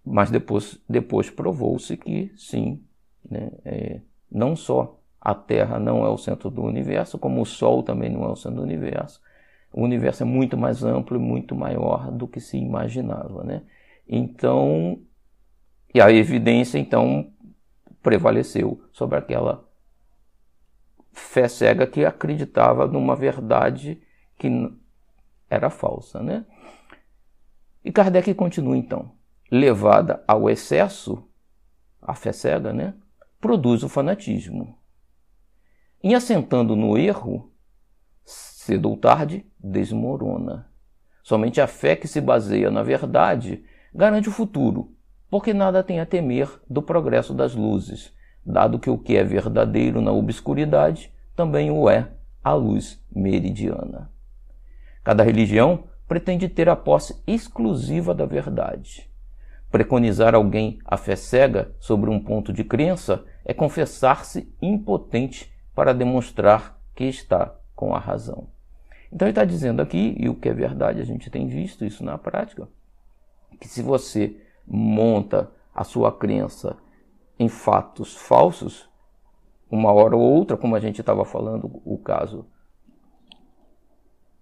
Mas 0.06 0.32
depois, 0.32 0.80
depois 0.88 1.30
provou-se 1.30 1.98
que 1.98 2.32
sim, 2.38 2.82
né, 3.30 3.52
é, 3.66 4.02
não 4.32 4.56
só 4.56 4.98
a 5.20 5.36
Terra 5.36 5.78
não 5.78 6.06
é 6.06 6.10
o 6.10 6.18
centro 6.18 6.50
do 6.50 6.64
universo, 6.64 7.20
como 7.20 7.42
o 7.42 7.46
Sol 7.46 7.84
também 7.84 8.10
não 8.10 8.24
é 8.24 8.30
o 8.30 8.36
centro 8.36 8.58
do 8.58 8.64
universo. 8.64 9.22
O 9.78 9.84
universo 9.84 10.24
é 10.24 10.26
muito 10.26 10.58
mais 10.58 10.84
amplo 10.84 11.16
e 11.16 11.20
muito 11.20 11.54
maior 11.56 12.12
do 12.12 12.28
que 12.28 12.40
se 12.40 12.58
imaginava. 12.58 13.44
Né? 13.44 13.62
Então, 14.10 15.00
e 15.94 16.02
a 16.02 16.12
evidência 16.12 16.80
então 16.80 17.32
prevaleceu 18.02 18.82
sobre 18.92 19.20
aquela 19.20 19.64
fé 21.12 21.48
cega 21.48 21.86
que 21.86 22.04
acreditava 22.04 22.88
numa 22.88 23.16
verdade 23.16 24.02
que 24.40 24.50
era 25.48 25.70
falsa. 25.70 26.24
Né? 26.24 26.44
E 27.86 27.92
Kardec 27.92 28.34
continua 28.34 28.76
então 28.76 29.12
levada 29.52 30.24
ao 30.28 30.50
excesso, 30.50 31.24
a 32.02 32.16
fé 32.16 32.32
cega, 32.32 32.74
né, 32.74 32.96
produz 33.40 33.84
o 33.84 33.90
fanatismo. 33.90 34.76
Em 36.04 36.16
assentando 36.16 36.76
no 36.76 36.98
erro, 36.98 37.52
cedo 38.68 38.90
ou 38.90 38.98
tarde, 38.98 39.46
desmorona. 39.58 40.68
Somente 41.24 41.62
a 41.62 41.68
fé 41.68 41.96
que 41.96 42.08
se 42.08 42.20
baseia 42.20 42.70
na 42.70 42.84
verdade 42.84 43.64
garante 43.96 44.28
o 44.28 44.32
futuro, 44.32 44.94
porque 45.30 45.54
nada 45.54 45.82
tem 45.82 46.02
a 46.02 46.06
temer 46.06 46.50
do 46.70 46.82
progresso 46.82 47.34
das 47.34 47.56
luzes, 47.56 48.14
dado 48.46 48.78
que 48.78 48.90
o 48.90 48.98
que 48.98 49.16
é 49.16 49.24
verdadeiro 49.24 50.02
na 50.02 50.12
obscuridade 50.12 51.14
também 51.34 51.72
o 51.72 51.90
é 51.90 52.12
à 52.44 52.54
luz 52.54 53.02
meridiana. 53.10 54.12
Cada 55.02 55.24
religião 55.24 55.86
pretende 56.06 56.50
ter 56.50 56.68
a 56.68 56.76
posse 56.76 57.24
exclusiva 57.26 58.14
da 58.14 58.26
verdade. 58.26 59.10
Preconizar 59.72 60.36
alguém 60.36 60.80
a 60.84 60.98
fé 60.98 61.16
cega 61.16 61.74
sobre 61.80 62.10
um 62.10 62.20
ponto 62.20 62.52
de 62.52 62.66
crença 62.66 63.24
é 63.46 63.54
confessar-se 63.54 64.54
impotente 64.62 65.50
para 65.74 65.94
demonstrar 65.94 66.78
que 66.94 67.06
está 67.06 67.56
com 67.74 67.96
a 67.96 68.00
razão. 68.00 68.57
Então 69.12 69.28
ele 69.28 69.32
está 69.32 69.46
dizendo 69.46 69.82
aqui, 69.82 70.16
e 70.18 70.28
o 70.30 70.36
que 70.36 70.50
é 70.50 70.54
verdade, 70.54 71.02
a 71.02 71.06
gente 71.06 71.30
tem 71.30 71.48
visto 71.48 71.86
isso 71.86 72.04
na 72.04 72.18
prática, 72.18 72.68
que 73.60 73.68
se 73.68 73.82
você 73.82 74.36
monta 74.66 75.50
a 75.74 75.84
sua 75.84 76.12
crença 76.12 76.78
em 77.40 77.48
fatos 77.48 78.16
falsos, 78.16 78.90
uma 79.70 79.92
hora 79.92 80.16
ou 80.16 80.22
outra, 80.22 80.58
como 80.58 80.76
a 80.76 80.80
gente 80.80 81.00
estava 81.00 81.24
falando, 81.24 81.82
o 81.86 81.98
caso 81.98 82.46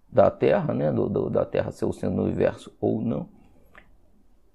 da 0.08 0.32
Terra, 0.32 0.74
né, 0.74 0.92
do, 0.92 1.10
do, 1.10 1.30
da 1.30 1.46
Terra 1.46 1.72
ser 1.72 1.86
o 1.86 1.94
centro 1.94 2.18
do 2.18 2.24
universo 2.24 2.76
ou 2.80 3.02
não, 3.02 3.28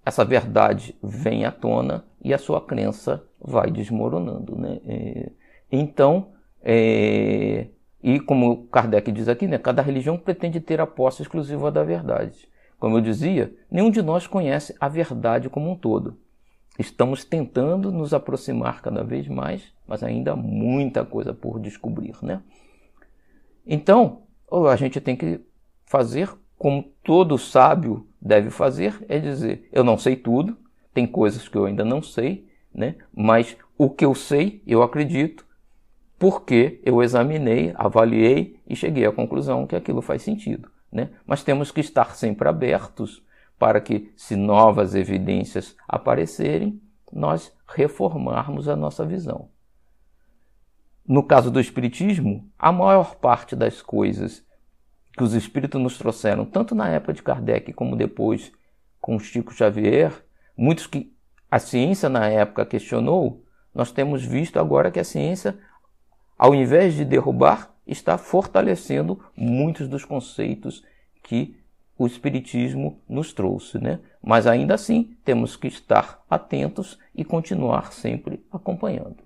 essa 0.04 0.24
verdade 0.24 0.96
vem 1.02 1.44
à 1.44 1.52
tona 1.52 2.04
e 2.22 2.32
a 2.32 2.38
sua 2.38 2.60
crença 2.60 3.22
vai 3.38 3.70
desmoronando. 3.70 4.56
Né? 4.56 4.80
É, 4.86 5.32
então, 5.70 6.32
é, 6.62 7.68
e 8.02 8.18
como 8.18 8.66
Kardec 8.68 9.12
diz 9.12 9.28
aqui, 9.28 9.46
né, 9.46 9.58
cada 9.58 9.82
religião 9.82 10.16
pretende 10.16 10.60
ter 10.60 10.80
a 10.80 10.86
posse 10.86 11.22
exclusiva 11.22 11.70
da 11.70 11.84
verdade. 11.84 12.48
Como 12.78 12.96
eu 12.96 13.00
dizia, 13.00 13.54
nenhum 13.70 13.90
de 13.90 14.00
nós 14.00 14.26
conhece 14.26 14.74
a 14.80 14.88
verdade 14.88 15.50
como 15.50 15.70
um 15.70 15.76
todo. 15.76 16.16
Estamos 16.78 17.24
tentando 17.24 17.92
nos 17.92 18.14
aproximar 18.14 18.80
cada 18.80 19.04
vez 19.04 19.28
mais, 19.28 19.62
mas 19.86 20.02
ainda 20.02 20.32
há 20.32 20.36
muita 20.36 21.04
coisa 21.04 21.34
por 21.34 21.60
descobrir. 21.60 22.16
Né? 22.22 22.40
Então, 23.66 24.22
a 24.50 24.76
gente 24.76 24.98
tem 24.98 25.14
que 25.14 25.40
fazer 25.84 26.30
como 26.56 26.82
todo 27.04 27.36
sábio 27.36 28.06
deve 28.20 28.50
fazer, 28.50 29.04
é 29.08 29.18
dizer: 29.18 29.68
eu 29.72 29.84
não 29.84 29.98
sei 29.98 30.16
tudo, 30.16 30.56
tem 30.94 31.06
coisas 31.06 31.48
que 31.48 31.56
eu 31.56 31.66
ainda 31.66 31.84
não 31.84 32.02
sei, 32.02 32.48
né? 32.74 32.96
mas 33.14 33.56
o 33.76 33.90
que 33.90 34.04
eu 34.04 34.14
sei, 34.14 34.62
eu 34.66 34.82
acredito, 34.82 35.44
porque 36.20 36.82
eu 36.84 37.02
examinei, 37.02 37.72
avaliei 37.76 38.60
e 38.68 38.76
cheguei 38.76 39.06
à 39.06 39.10
conclusão 39.10 39.66
que 39.66 39.74
aquilo 39.74 40.02
faz 40.02 40.20
sentido. 40.20 40.70
Né? 40.92 41.08
Mas 41.26 41.42
temos 41.42 41.72
que 41.72 41.80
estar 41.80 42.14
sempre 42.14 42.46
abertos 42.46 43.24
para 43.58 43.80
que, 43.80 44.12
se 44.14 44.36
novas 44.36 44.94
evidências 44.94 45.74
aparecerem, 45.88 46.78
nós 47.10 47.50
reformarmos 47.66 48.68
a 48.68 48.76
nossa 48.76 49.02
visão. 49.02 49.48
No 51.08 51.22
caso 51.22 51.50
do 51.50 51.58
Espiritismo, 51.58 52.46
a 52.58 52.70
maior 52.70 53.14
parte 53.14 53.56
das 53.56 53.80
coisas 53.80 54.44
que 55.16 55.24
os 55.24 55.32
espíritos 55.32 55.80
nos 55.80 55.96
trouxeram, 55.96 56.44
tanto 56.44 56.74
na 56.74 56.90
época 56.90 57.14
de 57.14 57.22
Kardec 57.22 57.72
como 57.72 57.96
depois 57.96 58.52
com 59.00 59.18
Chico 59.18 59.54
Xavier, 59.54 60.12
muitos 60.54 60.86
que 60.86 61.16
a 61.50 61.58
ciência 61.58 62.10
na 62.10 62.28
época 62.28 62.66
questionou, 62.66 63.42
nós 63.74 63.90
temos 63.90 64.22
visto 64.22 64.58
agora 64.58 64.90
que 64.90 65.00
a 65.00 65.04
ciência, 65.04 65.58
ao 66.40 66.54
invés 66.54 66.94
de 66.94 67.04
derrubar, 67.04 67.70
está 67.86 68.16
fortalecendo 68.16 69.22
muitos 69.36 69.86
dos 69.86 70.06
conceitos 70.06 70.82
que 71.22 71.60
o 71.98 72.06
Espiritismo 72.06 72.98
nos 73.06 73.34
trouxe. 73.34 73.78
Né? 73.78 74.00
Mas 74.22 74.46
ainda 74.46 74.72
assim, 74.72 75.14
temos 75.22 75.54
que 75.54 75.68
estar 75.68 76.24
atentos 76.30 76.98
e 77.14 77.26
continuar 77.26 77.92
sempre 77.92 78.42
acompanhando. 78.50 79.18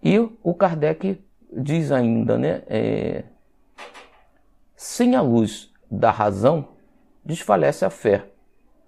E 0.00 0.16
o 0.16 0.54
Kardec 0.54 1.20
diz 1.52 1.90
ainda, 1.90 2.38
né? 2.38 2.62
É, 2.68 3.24
sem 4.76 5.16
a 5.16 5.20
luz 5.20 5.72
da 5.90 6.12
razão, 6.12 6.68
desfalece 7.24 7.84
a 7.84 7.90
fé. 7.90 8.30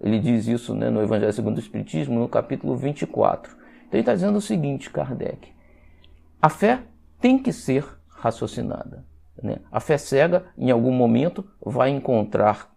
Ele 0.01 0.21
diz 0.21 0.47
isso 0.47 0.73
né, 0.73 0.89
no 0.89 1.03
Evangelho 1.03 1.33
segundo 1.33 1.57
o 1.57 1.61
Espiritismo, 1.61 2.21
no 2.21 2.29
capítulo 2.29 2.77
24. 2.77 3.58
Então 3.89 3.99
ele 3.99 4.01
está 4.01 4.15
dizendo 4.15 4.37
o 4.37 4.43
seguinte, 4.43 4.91
Kardec. 4.91 5.53
A 6.41 6.49
fé 6.49 6.85
tem 7.21 7.43
que 7.43 7.53
ser 7.53 7.85
raciocinada. 8.07 9.05
Né? 9.43 9.61
A 9.73 9.81
fé 9.81 9.97
cega, 9.97 10.47
em 10.57 10.71
algum 10.71 10.93
momento, 10.93 11.49
vai 11.61 11.91
encontrar 11.91 12.71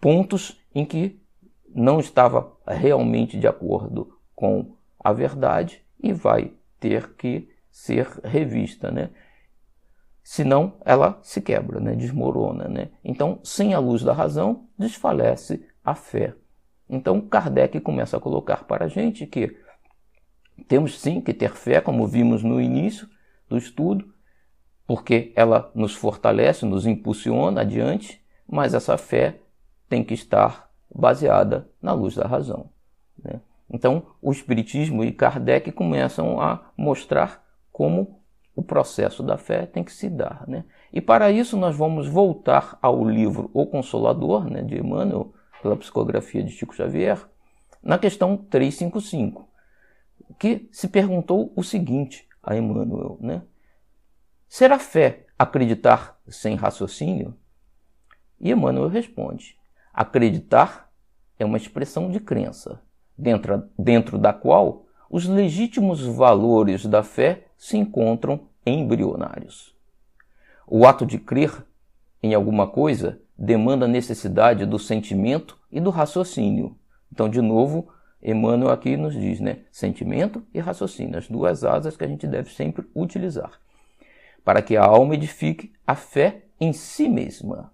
pontos 0.00 0.60
em 0.74 0.84
que 0.84 1.20
não 1.74 2.00
estava 2.00 2.56
realmente 2.66 3.38
de 3.38 3.46
acordo 3.46 4.18
com 4.34 4.76
a 4.98 5.12
verdade 5.12 5.84
e 6.02 6.12
vai 6.12 6.52
ter 6.80 7.14
que 7.14 7.48
ser 7.70 8.06
revista, 8.24 8.90
né? 8.90 9.10
Senão 10.22 10.74
ela 10.84 11.18
se 11.22 11.40
quebra, 11.40 11.80
né? 11.80 11.94
desmorona. 11.94 12.68
Né? 12.68 12.90
Então, 13.02 13.40
sem 13.42 13.72
a 13.72 13.78
luz 13.78 14.02
da 14.02 14.12
razão, 14.12 14.68
desfalece 14.78 15.66
a 15.82 15.94
fé. 15.94 16.34
Então, 16.88 17.20
Kardec 17.20 17.80
começa 17.80 18.16
a 18.16 18.20
colocar 18.20 18.64
para 18.64 18.86
a 18.86 18.88
gente 18.88 19.26
que 19.26 19.56
temos 20.66 20.98
sim 20.98 21.20
que 21.20 21.34
ter 21.34 21.54
fé, 21.54 21.80
como 21.80 22.06
vimos 22.06 22.42
no 22.42 22.60
início 22.60 23.08
do 23.48 23.56
estudo, 23.56 24.12
porque 24.86 25.32
ela 25.36 25.70
nos 25.74 25.94
fortalece, 25.94 26.64
nos 26.64 26.86
impulsiona 26.86 27.60
adiante, 27.60 28.24
mas 28.48 28.72
essa 28.72 28.96
fé 28.96 29.40
tem 29.88 30.02
que 30.02 30.14
estar 30.14 30.70
baseada 30.94 31.68
na 31.80 31.92
luz 31.92 32.14
da 32.14 32.26
razão. 32.26 32.70
Né? 33.22 33.40
Então, 33.70 34.06
o 34.22 34.32
Espiritismo 34.32 35.04
e 35.04 35.12
Kardec 35.12 35.70
começam 35.72 36.40
a 36.40 36.70
mostrar 36.76 37.44
como 37.70 38.18
o 38.56 38.62
processo 38.62 39.22
da 39.22 39.36
fé 39.36 39.66
tem 39.66 39.84
que 39.84 39.92
se 39.92 40.08
dar. 40.08 40.44
Né? 40.48 40.64
E 40.92 41.00
para 41.00 41.30
isso, 41.30 41.56
nós 41.56 41.76
vamos 41.76 42.08
voltar 42.08 42.78
ao 42.80 43.04
livro 43.04 43.50
O 43.52 43.66
Consolador, 43.66 44.50
né, 44.50 44.62
de 44.62 44.78
Emmanuel, 44.78 45.32
pela 45.62 45.76
psicografia 45.76 46.42
de 46.42 46.52
Chico 46.52 46.74
Xavier, 46.74 47.18
na 47.82 47.98
questão 47.98 48.36
355, 48.36 49.48
que 50.38 50.68
se 50.72 50.88
perguntou 50.88 51.52
o 51.56 51.62
seguinte 51.62 52.28
a 52.42 52.56
Emmanuel: 52.56 53.18
né? 53.20 53.42
Será 54.48 54.78
fé 54.78 55.26
acreditar 55.38 56.18
sem 56.28 56.54
raciocínio? 56.54 57.36
E 58.40 58.50
Emmanuel 58.50 58.88
responde: 58.88 59.56
acreditar 59.92 60.90
é 61.38 61.44
uma 61.44 61.56
expressão 61.56 62.10
de 62.10 62.20
crença 62.20 62.82
dentro, 63.16 63.68
dentro 63.78 64.18
da 64.18 64.32
qual 64.32 64.86
os 65.10 65.26
legítimos 65.26 66.04
valores 66.04 66.84
da 66.84 67.02
fé 67.02 67.46
se 67.56 67.76
encontram 67.76 68.48
embrionários. 68.64 69.74
O 70.66 70.86
ato 70.86 71.06
de 71.06 71.18
crer 71.18 71.66
em 72.22 72.34
alguma 72.34 72.66
coisa 72.66 73.20
demanda 73.38 73.84
a 73.84 73.88
necessidade 73.88 74.66
do 74.66 74.78
sentimento 74.78 75.58
e 75.70 75.80
do 75.80 75.90
raciocínio. 75.90 76.76
Então, 77.12 77.28
de 77.28 77.40
novo, 77.40 77.88
Emmanuel 78.22 78.70
aqui 78.70 78.96
nos 78.96 79.14
diz, 79.14 79.38
né? 79.40 79.60
Sentimento 79.70 80.42
e 80.52 80.58
raciocínio, 80.58 81.18
as 81.18 81.28
duas 81.28 81.62
asas 81.62 81.96
que 81.96 82.04
a 82.04 82.08
gente 82.08 82.26
deve 82.26 82.50
sempre 82.50 82.86
utilizar, 82.94 83.52
para 84.44 84.60
que 84.60 84.76
a 84.76 84.84
alma 84.84 85.14
edifique 85.14 85.72
a 85.86 85.94
fé 85.94 86.46
em 86.60 86.72
si 86.72 87.08
mesma. 87.08 87.72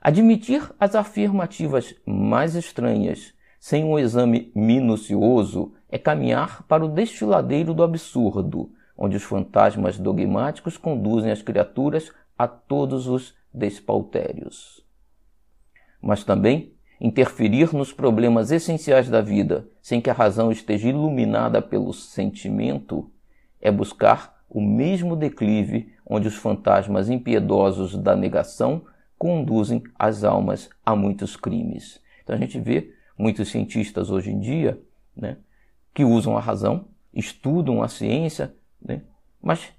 Admitir 0.00 0.72
as 0.80 0.94
afirmativas 0.94 1.94
mais 2.04 2.54
estranhas 2.54 3.34
sem 3.60 3.84
um 3.84 3.98
exame 3.98 4.50
minucioso, 4.54 5.74
é 5.90 5.98
caminhar 5.98 6.62
para 6.62 6.84
o 6.84 6.88
desfiladeiro 6.88 7.74
do 7.74 7.82
absurdo, 7.82 8.72
onde 8.96 9.18
os 9.18 9.22
fantasmas 9.22 9.98
dogmáticos 9.98 10.78
conduzem 10.78 11.30
as 11.30 11.42
criaturas 11.42 12.10
a 12.38 12.48
todos 12.48 13.06
os 13.06 13.34
despautérios. 13.52 14.84
Mas 16.00 16.24
também 16.24 16.72
interferir 17.00 17.74
nos 17.74 17.92
problemas 17.92 18.50
essenciais 18.50 19.08
da 19.08 19.20
vida, 19.20 19.68
sem 19.80 20.00
que 20.00 20.10
a 20.10 20.14
razão 20.14 20.52
esteja 20.52 20.88
iluminada 20.88 21.62
pelo 21.62 21.92
sentimento, 21.92 23.10
é 23.60 23.70
buscar 23.70 24.44
o 24.48 24.60
mesmo 24.60 25.16
declive 25.16 25.94
onde 26.04 26.28
os 26.28 26.34
fantasmas 26.34 27.08
impiedosos 27.08 27.96
da 27.96 28.14
negação 28.16 28.84
conduzem 29.16 29.82
as 29.98 30.24
almas 30.24 30.68
a 30.84 30.96
muitos 30.96 31.36
crimes. 31.36 32.00
Então 32.22 32.34
a 32.34 32.38
gente 32.38 32.58
vê 32.58 32.92
muitos 33.16 33.48
cientistas 33.50 34.10
hoje 34.10 34.30
em 34.30 34.40
dia, 34.40 34.80
né, 35.16 35.38
que 35.94 36.04
usam 36.04 36.36
a 36.36 36.40
razão, 36.40 36.86
estudam 37.14 37.82
a 37.82 37.88
ciência, 37.88 38.54
né, 38.80 39.02
mas 39.40 39.72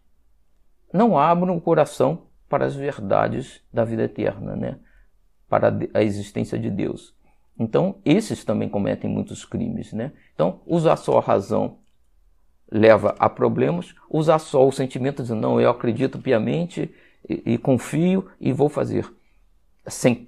não 0.93 1.17
abrem 1.17 1.55
o 1.55 1.61
coração 1.61 2.23
para 2.51 2.65
as 2.65 2.75
verdades 2.75 3.61
da 3.71 3.85
vida 3.85 4.03
eterna, 4.03 4.57
né, 4.57 4.77
para 5.47 5.73
a 5.93 6.03
existência 6.03 6.59
de 6.59 6.69
Deus. 6.69 7.15
Então, 7.57 7.95
esses 8.03 8.43
também 8.43 8.67
cometem 8.67 9.09
muitos 9.09 9.45
crimes. 9.45 9.93
Né? 9.93 10.11
Então, 10.33 10.59
usar 10.65 10.97
só 10.97 11.17
a 11.17 11.21
razão 11.21 11.77
leva 12.69 13.15
a 13.17 13.29
problemas, 13.29 13.95
usar 14.09 14.37
só 14.39 14.67
o 14.67 14.71
sentimento, 14.71 15.21
dizendo, 15.21 15.39
não, 15.39 15.61
eu 15.61 15.69
acredito 15.69 16.19
piamente 16.19 16.93
e, 17.27 17.53
e 17.53 17.57
confio 17.57 18.29
e 18.39 18.51
vou 18.51 18.67
fazer. 18.67 19.09
Sem 19.87 20.27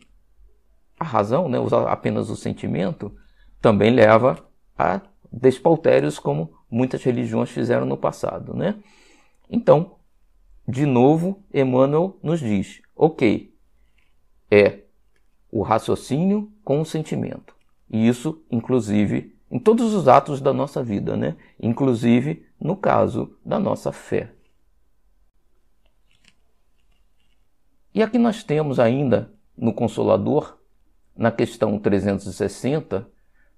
a 0.97 1.03
razão, 1.03 1.49
né, 1.49 1.59
usar 1.59 1.89
apenas 1.89 2.29
o 2.29 2.37
sentimento, 2.37 3.13
também 3.61 3.91
leva 3.91 4.45
a 4.77 5.01
despautérios 5.29 6.19
como 6.19 6.53
muitas 6.71 7.03
religiões 7.03 7.49
fizeram 7.49 7.85
no 7.85 7.97
passado. 7.97 8.53
Né? 8.53 8.75
Então, 9.49 9.95
de 10.67 10.85
novo, 10.85 11.43
Emmanuel 11.53 12.17
nos 12.23 12.39
diz: 12.39 12.81
ok, 12.95 13.53
é 14.49 14.83
o 15.51 15.61
raciocínio 15.61 16.51
com 16.63 16.81
o 16.81 16.85
sentimento. 16.85 17.55
E 17.89 18.07
isso, 18.07 18.43
inclusive, 18.49 19.37
em 19.51 19.59
todos 19.59 19.93
os 19.93 20.07
atos 20.07 20.41
da 20.41 20.51
nossa 20.51 20.83
vida, 20.83 21.15
né? 21.15 21.35
inclusive 21.61 22.45
no 22.59 22.75
caso 22.75 23.37
da 23.45 23.59
nossa 23.59 23.91
fé. 23.91 24.31
E 27.93 28.01
aqui 28.01 28.17
nós 28.17 28.43
temos 28.43 28.79
ainda 28.79 29.31
no 29.55 29.71
Consolador 29.71 30.57
na 31.15 31.31
questão 31.31 31.77
360, 31.77 33.07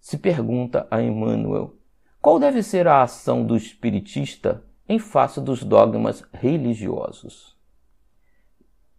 se 0.01 0.17
pergunta 0.17 0.85
a 0.91 1.01
Emmanuel 1.01 1.77
qual 2.21 2.39
deve 2.39 2.61
ser 2.61 2.87
a 2.87 3.03
ação 3.03 3.45
do 3.45 3.55
espiritista 3.55 4.64
em 4.87 4.99
face 4.99 5.41
dos 5.41 5.63
dogmas 5.63 6.23
religiosos. 6.33 7.55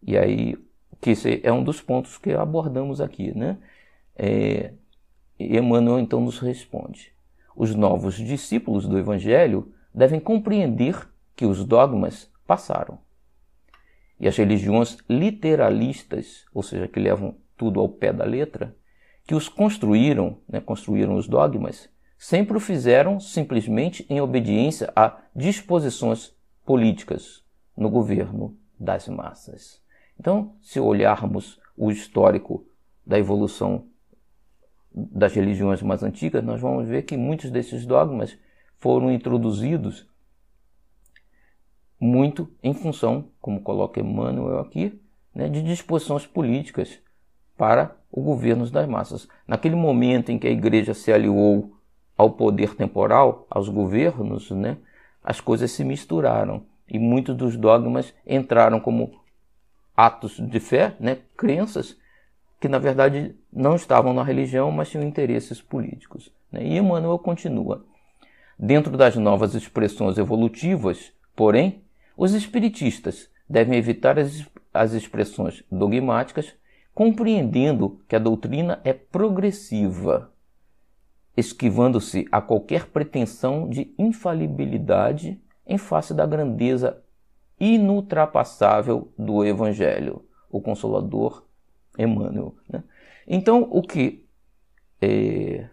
E 0.03 0.17
aí, 0.17 0.57
que 1.01 1.11
esse 1.11 1.41
é 1.43 1.53
um 1.53 1.63
dos 1.63 1.81
pontos 1.81 2.19
que 2.19 2.33
abordamos 2.33 3.01
aqui, 3.01 3.37
né? 3.37 3.59
É, 4.15 4.73
Emmanuel 5.39 5.99
então 5.99 6.21
nos 6.21 6.39
responde: 6.39 7.13
os 7.55 7.75
novos 7.75 8.15
discípulos 8.15 8.87
do 8.87 8.99
Evangelho 8.99 9.73
devem 9.95 10.21
compreender 10.21 11.09
que 11.35 11.45
os 11.45 11.65
dogmas 11.65 12.31
passaram. 12.47 12.99
E 14.19 14.27
as 14.27 14.37
religiões 14.37 14.97
literalistas, 15.09 16.47
ou 16.55 16.63
seja, 16.63 16.89
que 16.89 16.99
levam 16.99 17.37
tudo 17.57 17.81
ao 17.81 17.89
pé 17.89 18.13
da 18.13 18.25
letra, 18.25 18.75
que 19.27 19.35
os 19.35 19.49
construíram, 19.49 20.39
né, 20.49 20.61
construíram 20.61 21.17
os 21.17 21.29
dogmas, 21.29 21.91
sempre 22.19 22.57
o 22.57 22.61
fizeram 22.61 23.21
simplesmente 23.21 24.07
em 24.09 24.21
obediência 24.21 24.93
a 24.95 25.19
disposições 25.35 26.35
políticas 26.65 27.45
no 27.77 27.91
governo 27.91 28.57
das 28.79 29.09
massas. 29.09 29.83
Então, 30.19 30.57
se 30.63 30.81
olharmos 30.81 31.61
o 31.77 31.91
histórico 31.91 32.67
da 33.07 33.19
evolução 33.19 33.87
das 34.93 35.35
religiões 35.35 35.83
mais 35.83 36.03
antigas, 36.03 36.43
nós 36.43 36.61
vamos 36.61 36.89
ver 36.89 37.03
que 37.03 37.17
muitos 37.17 37.51
desses 37.51 37.85
dogmas 37.85 38.39
foram 38.79 39.13
introduzidos 39.13 40.09
muito 42.01 42.51
em 42.63 42.75
função, 42.75 43.31
como 43.41 43.61
coloca 43.61 44.01
Emmanuel 44.01 44.61
aqui, 44.61 45.01
né, 45.35 45.49
de 45.49 45.63
disposições 45.63 46.27
políticas 46.27 46.99
para 47.57 47.97
o 48.11 48.23
governo 48.23 48.69
das 48.71 48.87
massas. 48.87 49.29
Naquele 49.47 49.75
momento 49.75 50.31
em 50.31 50.39
que 50.39 50.47
a 50.47 50.51
igreja 50.51 50.95
se 50.95 51.13
aliou 51.13 51.76
ao 52.17 52.31
poder 52.31 52.75
temporal, 52.75 53.47
aos 53.51 53.69
governos, 53.69 54.51
né, 54.51 54.79
as 55.23 55.41
coisas 55.41 55.71
se 55.73 55.85
misturaram 55.85 56.65
e 56.89 56.99
muitos 56.99 57.37
dos 57.37 57.57
dogmas 57.57 58.15
entraram 58.27 58.81
como 58.81 59.21
atos 59.97 60.37
de 60.39 60.61
fé, 60.61 60.95
né, 61.01 61.19
crenças 61.37 61.97
que 62.61 62.69
na 62.69 62.79
verdade 62.79 63.35
não 63.53 63.77
estavam 63.77 64.15
na 64.15 64.23
religião, 64.23 64.71
mas 64.71 64.89
tinham 64.89 65.05
interesses 65.05 65.61
políticos. 65.61 66.33
Né? 66.51 66.65
E 66.65 66.79
Emmanuel 66.79 67.19
continua. 67.19 67.85
Dentro 68.59 68.97
das 68.97 69.17
novas 69.17 69.55
expressões 69.55 70.17
evolutivas, 70.17 71.13
porém, 71.35 71.83
os 72.17 72.33
espiritistas 72.33 73.29
devem 73.49 73.79
evitar 73.79 74.19
as, 74.19 74.47
as 74.73 74.93
expressões 74.93 75.63
dogmáticas 75.71 76.55
compreendendo 76.95 78.01
que 78.09 78.17
a 78.17 78.19
doutrina 78.19 78.81
é 78.83 78.95
progressiva 78.95 80.31
esquivando-se 81.37 82.27
a 82.33 82.41
qualquer 82.41 82.87
pretensão 82.87 83.69
de 83.69 83.95
infalibilidade 83.99 85.41
em 85.67 85.77
face 85.77 86.15
da 86.15 86.25
grandeza 86.25 87.03
inultrapassável 87.59 89.13
do 89.19 89.45
Evangelho, 89.45 90.25
o 90.51 90.61
Consolador 90.61 91.45
Emmanuel. 91.99 92.55
Né? 92.69 92.83
Então, 93.27 93.69
o 93.71 93.83
que 93.83 94.25
é, 95.01 95.69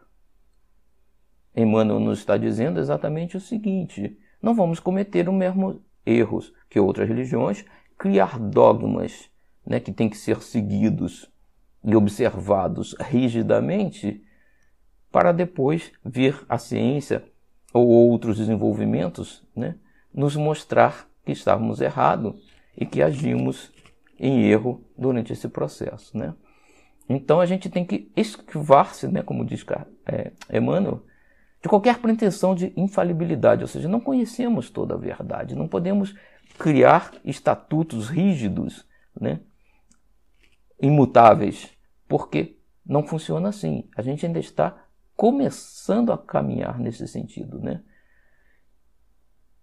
Emmanuel 1.56 2.00
nos 2.00 2.20
está 2.20 2.38
dizendo 2.38 2.80
é 2.80 2.82
exatamente 2.82 3.38
o 3.38 3.42
seguinte: 3.42 4.18
não 4.42 4.54
vamos 4.54 4.80
cometer 4.80 5.30
os 5.30 5.36
mesmos 5.36 5.78
erros 6.06 6.54
que 6.70 6.80
outras 6.80 7.08
religiões, 7.08 7.64
criar 7.98 8.40
dogmas 8.40 9.30
né, 9.66 9.80
que 9.80 9.92
têm 9.92 10.10
que 10.10 10.18
ser 10.18 10.42
seguidos 10.42 11.32
e 11.84 11.96
observados 11.96 12.96
rigidamente, 13.00 14.24
para 15.14 15.32
depois 15.32 15.92
vir 16.04 16.44
a 16.50 16.58
ciência 16.58 17.24
ou 17.72 17.88
outros 17.88 18.38
desenvolvimentos 18.38 19.46
né, 19.56 19.76
nos 20.12 20.36
mostrar 20.36 21.08
que 21.24 21.32
estávamos 21.32 21.80
errados 21.82 22.44
e 22.76 22.84
que 22.84 23.00
agimos 23.00 23.72
em 24.20 24.46
erro 24.46 24.84
durante 24.98 25.32
esse 25.32 25.48
processo. 25.48 26.18
Né? 26.18 26.34
Então 27.08 27.40
a 27.40 27.46
gente 27.46 27.70
tem 27.70 27.86
que 27.86 28.12
esquivar-se, 28.16 29.08
né, 29.08 29.22
como 29.22 29.46
diz 29.46 29.64
é, 30.08 30.32
Emmanuel, 30.52 31.04
de 31.62 31.70
qualquer 31.70 32.00
pretensão 32.00 32.56
de 32.56 32.74
infalibilidade, 32.76 33.62
ou 33.62 33.68
seja, 33.68 33.88
não 33.88 34.00
conhecemos 34.00 34.72
toda 34.72 34.96
a 34.96 34.98
verdade, 34.98 35.56
não 35.56 35.68
podemos 35.68 36.16
criar 36.58 37.12
estatutos 37.24 38.10
rígidos, 38.10 38.84
né, 39.20 39.42
imutáveis, 40.82 41.70
porque 42.08 42.58
não 42.84 43.04
funciona 43.04 43.50
assim. 43.50 43.88
A 43.96 44.02
gente 44.02 44.26
ainda 44.26 44.40
está 44.40 44.83
começando 45.16 46.12
a 46.12 46.18
caminhar 46.18 46.80
nesse 46.80 47.08
sentido, 47.08 47.60
né? 47.60 47.84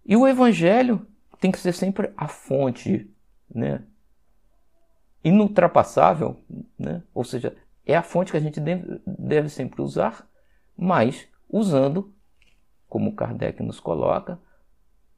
E 0.04 0.16
o 0.16 0.26
evangelho 0.26 1.06
tem 1.40 1.50
que 1.50 1.58
ser 1.58 1.72
sempre 1.72 2.12
a 2.16 2.28
fonte, 2.28 3.10
né? 3.52 3.84
Inultrapassável, 5.22 6.36
né? 6.78 7.02
Ou 7.12 7.24
seja, 7.24 7.56
é 7.84 7.96
a 7.96 8.02
fonte 8.02 8.30
que 8.30 8.36
a 8.36 8.40
gente 8.40 8.60
deve, 8.60 9.48
sempre 9.48 9.82
usar, 9.82 10.28
mas 10.76 11.28
usando, 11.48 12.14
como 12.88 13.14
Kardec 13.14 13.62
nos 13.62 13.80
coloca, 13.80 14.38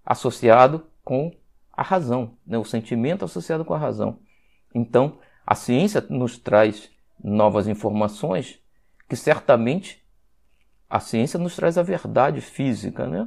associado 0.05 0.87
com 1.05 1.35
a 1.73 1.83
razão, 1.83 2.37
né? 2.47 2.59
o 2.59 2.65
sentimento 2.65 3.25
associado 3.25 3.65
com 3.65 3.75
a 3.75 3.79
razão. 3.79 4.19
Então, 4.75 5.19
a 5.47 5.55
ciência 5.55 6.05
nos 6.09 6.39
traz 6.39 6.91
novas 7.23 7.69
informações 7.69 8.61
que 9.09 9.17
certamente 9.17 10.02
a 10.93 11.01
ciência 11.01 11.39
nos 11.39 11.57
traz 11.57 11.79
a 11.79 11.83
verdade 11.83 12.43
física, 12.43 13.07
né? 13.07 13.27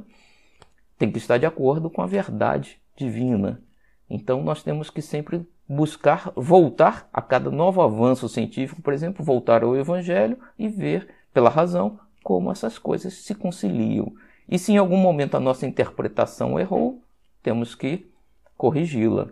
Tem 0.96 1.10
que 1.10 1.18
estar 1.18 1.36
de 1.36 1.46
acordo 1.46 1.90
com 1.90 2.00
a 2.00 2.06
verdade 2.06 2.80
divina. 2.96 3.60
Então 4.08 4.40
nós 4.44 4.62
temos 4.62 4.88
que 4.88 5.02
sempre 5.02 5.44
buscar 5.68 6.30
voltar 6.36 7.08
a 7.12 7.20
cada 7.20 7.50
novo 7.50 7.82
avanço 7.82 8.28
científico, 8.28 8.80
por 8.80 8.92
exemplo, 8.92 9.24
voltar 9.24 9.64
ao 9.64 9.76
evangelho 9.76 10.38
e 10.56 10.68
ver 10.68 11.08
pela 11.34 11.50
razão 11.50 11.98
como 12.22 12.52
essas 12.52 12.78
coisas 12.78 13.14
se 13.14 13.34
conciliam. 13.34 14.14
E 14.48 14.60
se 14.60 14.70
em 14.70 14.76
algum 14.76 14.96
momento 14.96 15.36
a 15.36 15.40
nossa 15.40 15.66
interpretação 15.66 16.60
errou, 16.60 17.02
temos 17.42 17.74
que 17.74 18.08
corrigi-la. 18.56 19.26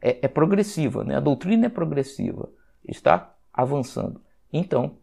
É, 0.00 0.18
é 0.22 0.28
progressiva, 0.28 1.02
né? 1.02 1.16
a 1.16 1.20
doutrina 1.20 1.66
é 1.66 1.68
progressiva, 1.68 2.48
está 2.86 3.34
avançando. 3.52 4.20
Então, 4.52 4.98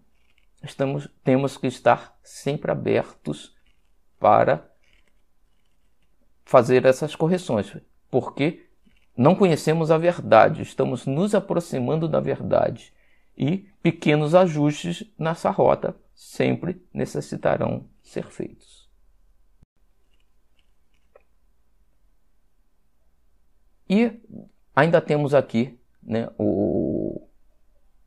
estamos, 0.63 1.07
temos 1.23 1.57
que 1.57 1.67
estar 1.67 2.17
sempre 2.23 2.71
abertos 2.71 3.55
para 4.19 4.69
fazer 6.45 6.85
essas 6.85 7.15
correções, 7.15 7.75
porque 8.09 8.65
não 9.15 9.35
conhecemos 9.35 9.91
a 9.91 9.97
verdade, 9.97 10.61
estamos 10.61 11.05
nos 11.05 11.35
aproximando 11.35 12.07
da 12.07 12.19
verdade 12.19 12.93
e 13.37 13.69
pequenos 13.81 14.33
ajustes 14.33 15.03
nessa 15.17 15.49
rota 15.49 15.95
sempre 16.13 16.85
necessitarão 16.93 17.87
ser 18.01 18.27
feitos. 18.27 18.89
E 23.89 24.19
ainda 24.75 25.01
temos 25.01 25.33
aqui 25.33 25.79
né, 26.01 26.29
o, 26.37 27.27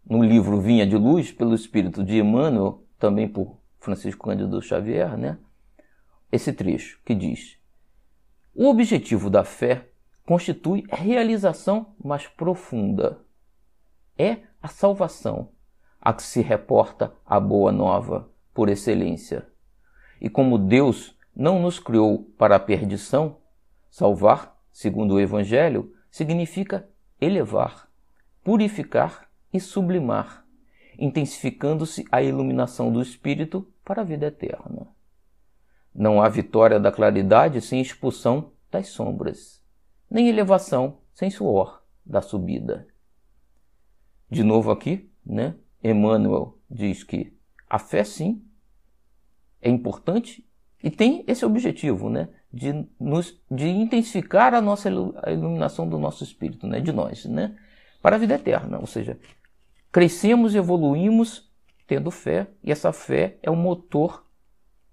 no 0.09 0.23
livro 0.23 0.61
Vinha 0.61 0.87
de 0.87 0.97
Luz, 0.97 1.33
pelo 1.33 1.55
espírito 1.55 2.05
de 2.05 2.19
Emmanuel, 2.19 2.85
também 2.99 3.29
por 3.29 3.59
Francisco 3.81 4.25
Cândido 4.25 4.63
Xavier, 4.63 5.17
né, 5.17 5.39
esse 6.31 6.53
trecho 6.53 7.01
que 7.05 7.15
diz: 7.15 7.59
O 8.55 8.69
objetivo 8.69 9.29
da 9.29 9.45
fé 9.45 9.89
constitui 10.25 10.85
realização 10.89 11.95
mais 12.03 12.27
profunda. 12.27 13.21
É 14.19 14.39
a 14.63 14.69
salvação 14.69 15.51
a 16.01 16.13
que 16.13 16.23
se 16.23 16.41
reporta 16.41 17.13
a 17.25 17.39
boa 17.39 17.71
nova 17.71 18.31
por 18.55 18.69
excelência. 18.69 19.47
E 20.21 20.31
como 20.31 20.57
Deus 20.57 21.17
não 21.35 21.61
nos 21.61 21.79
criou 21.79 22.25
para 22.39 22.57
a 22.57 22.61
perdição, 22.61 23.39
salvar, 23.91 24.57
segundo 24.73 25.15
o 25.15 25.21
Evangelho, 25.21 25.93
significa 26.11 26.89
elevar, 27.21 27.89
purificar 28.43 29.26
e 29.53 29.61
sublimar, 29.61 30.45
intensificando-se 30.99 32.05
a 32.11 32.23
iluminação 32.23 32.93
do 32.93 33.01
espírito 33.01 33.67
para 33.85 34.03
a 34.03 34.05
vida 34.05 34.27
eterna. 34.27 34.89
Não 35.95 36.21
há 36.21 36.29
vitória 36.29 36.79
da 36.79 36.93
claridade 36.93 37.61
sem 37.61 37.81
expulsão 37.81 38.53
das 38.71 38.89
sombras, 38.89 39.63
nem 40.11 40.29
elevação 40.29 40.99
sem 41.13 41.31
suor 41.31 41.83
da 42.05 42.21
subida. 42.21 42.87
De 44.31 44.43
novo 44.43 44.71
aqui, 44.71 45.11
né? 45.25 45.55
Emmanuel 45.83 46.59
diz 46.71 47.05
que 47.05 47.37
a 47.69 47.79
fé 47.79 48.05
sim 48.05 48.45
é 49.63 49.71
importante 49.71 50.47
e 50.83 50.91
tem 50.91 51.25
esse 51.27 51.45
objetivo, 51.45 52.11
né? 52.11 52.29
De, 52.53 52.87
nos, 52.99 53.41
de 53.51 53.69
intensificar 53.69 54.55
a 54.55 54.61
nossa 54.61 54.89
iluminação 54.89 55.89
do 55.89 55.99
nosso 55.99 56.25
espírito, 56.25 56.67
né? 56.67 56.81
De 56.81 56.93
nós, 56.93 57.25
né? 57.25 57.57
Para 58.07 58.15
a 58.15 58.19
vida 58.21 58.35
eterna, 58.37 58.79
ou 58.79 58.87
seja, 58.87 59.19
crescemos 59.91 60.55
e 60.55 60.59
evoluímos 60.59 61.51
tendo 61.89 62.09
fé 62.13 62.47
e 62.63 62.71
essa 62.71 62.93
fé 62.93 63.37
é 63.43 63.51
o 63.51 63.57
motor 63.57 64.25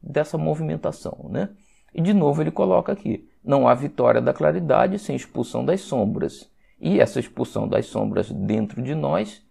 dessa 0.02 0.36
movimentação, 0.36 1.30
né? 1.30 1.49
E 1.93 2.02
de 2.02 2.12
novo 2.12 2.41
ele 2.41 2.49
coloca 2.49 2.91
aqui: 2.91 3.30
não 3.45 3.67
há 3.67 3.76
vitória 3.76 4.19
da 4.19 4.34
claridade 4.34 4.97
sem 4.97 5.15
expulsão 5.15 5.63
das 5.63 5.82
sombras. 5.82 6.49
E 6.82 6.99
essa 6.99 7.19
expulsão 7.19 7.67
das 7.67 7.86
sombras 7.86 8.32
dentro 8.32 8.82
de 8.82 8.95
nós 8.95 9.43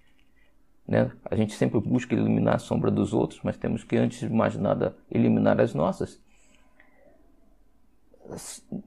né? 0.87 1.11
A 1.31 1.37
gente 1.37 1.55
sempre 1.55 1.81
busca 1.81 2.15
eliminar 2.15 2.57
a 2.57 2.59
sombra 2.59 2.91
dos 2.91 3.13
outros, 3.15 3.41
mas 3.43 3.57
temos 3.57 3.85
que, 3.85 3.97
antes 3.97 4.19
de 4.19 4.29
mais 4.29 4.57
nada, 4.57 4.97
eliminar 5.11 5.61
as 5.61 5.75
nossas. 5.75 6.21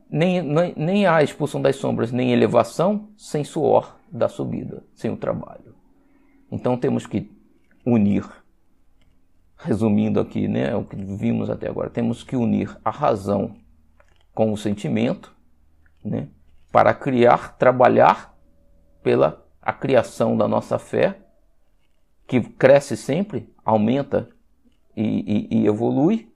Nem, 0.10 0.42
nem, 0.42 0.74
nem 0.76 1.06
expulsão 1.24 1.62
das 1.62 1.76
sombras, 1.76 2.12
nem 2.12 2.32
elevação 2.32 3.10
sem 3.18 3.44
suor 3.44 3.98
da 4.12 4.28
subida, 4.28 4.84
sem 4.94 5.12
o 5.12 5.18
trabalho. 5.18 5.76
Então 6.52 6.78
temos 6.78 7.06
que 7.06 7.32
unir, 7.86 8.26
resumindo 9.58 10.20
aqui 10.20 10.48
né, 10.48 10.76
o 10.76 10.84
que 10.84 10.96
vimos 10.96 11.50
até 11.50 11.68
agora, 11.68 11.90
temos 11.90 12.24
que 12.24 12.36
unir 12.36 12.76
a 12.84 12.90
razão 12.90 13.56
com 14.34 14.52
o 14.52 14.58
sentimento 14.58 15.36
né, 16.04 16.30
para 16.72 16.94
criar, 16.94 17.58
trabalhar 17.58 18.36
pela 19.04 19.46
a 19.66 19.74
criação 19.74 20.38
da 20.38 20.48
nossa 20.48 20.78
fé 20.78 21.18
que 22.28 22.40
cresce 22.42 22.96
sempre, 22.96 23.52
aumenta 23.64 24.30
e, 24.96 25.04
e, 25.04 25.58
e 25.58 25.68
evolui, 25.68 26.32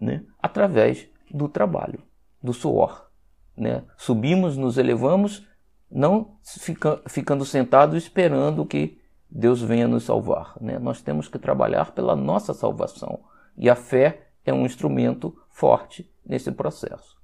né? 0.00 0.24
através 0.42 1.08
do 1.30 1.48
trabalho, 1.48 2.02
do 2.42 2.52
suor. 2.52 3.10
Né? 3.56 3.84
Subimos, 3.96 4.56
nos 4.56 4.78
elevamos, 4.78 5.46
não 5.90 6.36
fica, 6.42 7.02
ficando 7.06 7.44
sentados 7.44 8.02
esperando 8.02 8.64
que 8.64 8.98
Deus 9.30 9.62
venha 9.62 9.86
nos 9.86 10.04
salvar. 10.04 10.54
Né? 10.60 10.78
Nós 10.78 11.00
temos 11.00 11.28
que 11.28 11.38
trabalhar 11.38 11.92
pela 11.92 12.16
nossa 12.16 12.52
salvação. 12.52 13.20
E 13.56 13.68
a 13.68 13.74
fé 13.74 14.28
é 14.44 14.52
um 14.52 14.64
instrumento 14.64 15.36
forte 15.50 16.10
nesse 16.24 16.50
processo. 16.50 17.16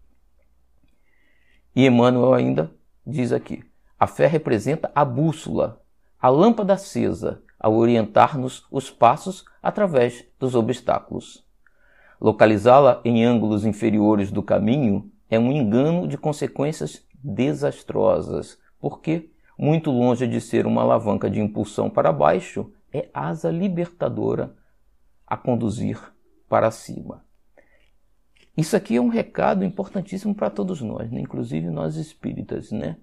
E 1.75 1.87
Emmanuel 1.87 2.35
ainda 2.35 2.71
diz 3.07 3.33
aqui: 3.33 3.65
a 3.99 4.07
fé 4.07 4.27
representa 4.27 4.91
a 4.95 5.05
bússola, 5.05 5.83
a 6.21 6.29
lâmpada 6.29 6.75
acesa 6.75 7.43
a 7.59 7.69
orientar-nos 7.69 8.67
os 8.71 8.91
passos 8.91 9.45
através 9.63 10.25
dos 10.39 10.55
obstáculos. 10.55 11.45
Localizá-la 12.21 13.01
em 13.05 13.25
ângulos 13.25 13.65
inferiores 13.65 14.31
do 14.31 14.43
caminho 14.43 15.11
é 15.31 15.39
um 15.39 15.53
engano 15.53 16.09
de 16.09 16.19
consequências 16.19 17.07
desastrosas, 17.23 18.59
porque, 18.81 19.31
muito 19.59 19.91
longe 19.91 20.27
de 20.27 20.41
ser 20.41 20.67
uma 20.67 20.83
alavanca 20.83 21.31
de 21.31 21.41
impulsão 21.41 21.91
para 21.91 22.13
baixo, 22.13 22.73
é 22.93 23.09
asa 23.13 23.51
libertadora 23.51 24.55
a 25.27 25.37
conduzir 25.37 26.01
para 26.49 26.71
cima. 26.71 27.25
Isso 28.57 28.77
aqui 28.77 28.97
é 28.97 29.01
um 29.01 29.09
recado 29.09 29.65
importantíssimo 29.65 30.35
para 30.35 30.51
todos 30.51 30.81
nós, 30.81 31.11
né? 31.13 31.21
inclusive 31.21 31.71
nós 31.71 31.95
espíritas, 31.97 32.73
né? 32.73 32.97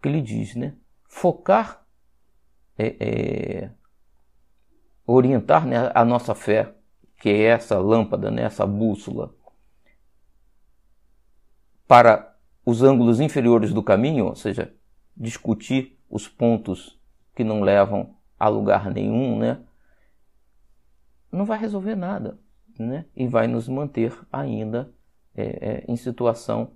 Que 0.00 0.08
ele 0.08 0.20
diz, 0.20 0.54
né? 0.54 0.74
Focar, 1.08 1.84
é, 2.78 2.96
é, 3.00 3.70
orientar 5.06 5.66
né, 5.66 5.90
a 5.94 6.04
nossa 6.04 6.34
fé, 6.34 6.74
que 7.24 7.30
é 7.30 7.44
essa 7.44 7.78
lâmpada, 7.78 8.30
né, 8.30 8.42
essa 8.42 8.66
bússola, 8.66 9.34
para 11.88 12.36
os 12.66 12.82
ângulos 12.82 13.18
inferiores 13.18 13.72
do 13.72 13.82
caminho, 13.82 14.26
ou 14.26 14.34
seja, 14.34 14.74
discutir 15.16 15.98
os 16.10 16.28
pontos 16.28 17.00
que 17.34 17.42
não 17.42 17.62
levam 17.62 18.14
a 18.38 18.46
lugar 18.46 18.90
nenhum, 18.90 19.38
né? 19.38 19.58
Não 21.32 21.46
vai 21.46 21.58
resolver 21.58 21.94
nada 21.94 22.38
né? 22.78 23.06
e 23.16 23.26
vai 23.26 23.46
nos 23.46 23.68
manter 23.68 24.14
ainda 24.30 24.92
é, 25.34 25.44
é, 25.44 25.84
em 25.88 25.96
situação 25.96 26.72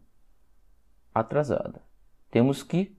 atrasada. 1.14 1.82
Temos 2.30 2.62
que 2.62 2.96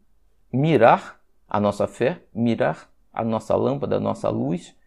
mirar 0.53 1.19
a 1.47 1.59
nossa 1.59 1.87
fé, 1.87 2.21
mirar 2.31 2.93
a 3.11 3.23
nossa 3.23 3.55
lâmpada, 3.55 3.95
a 3.95 3.99
nossa 3.99 4.29
luz, 4.29 4.77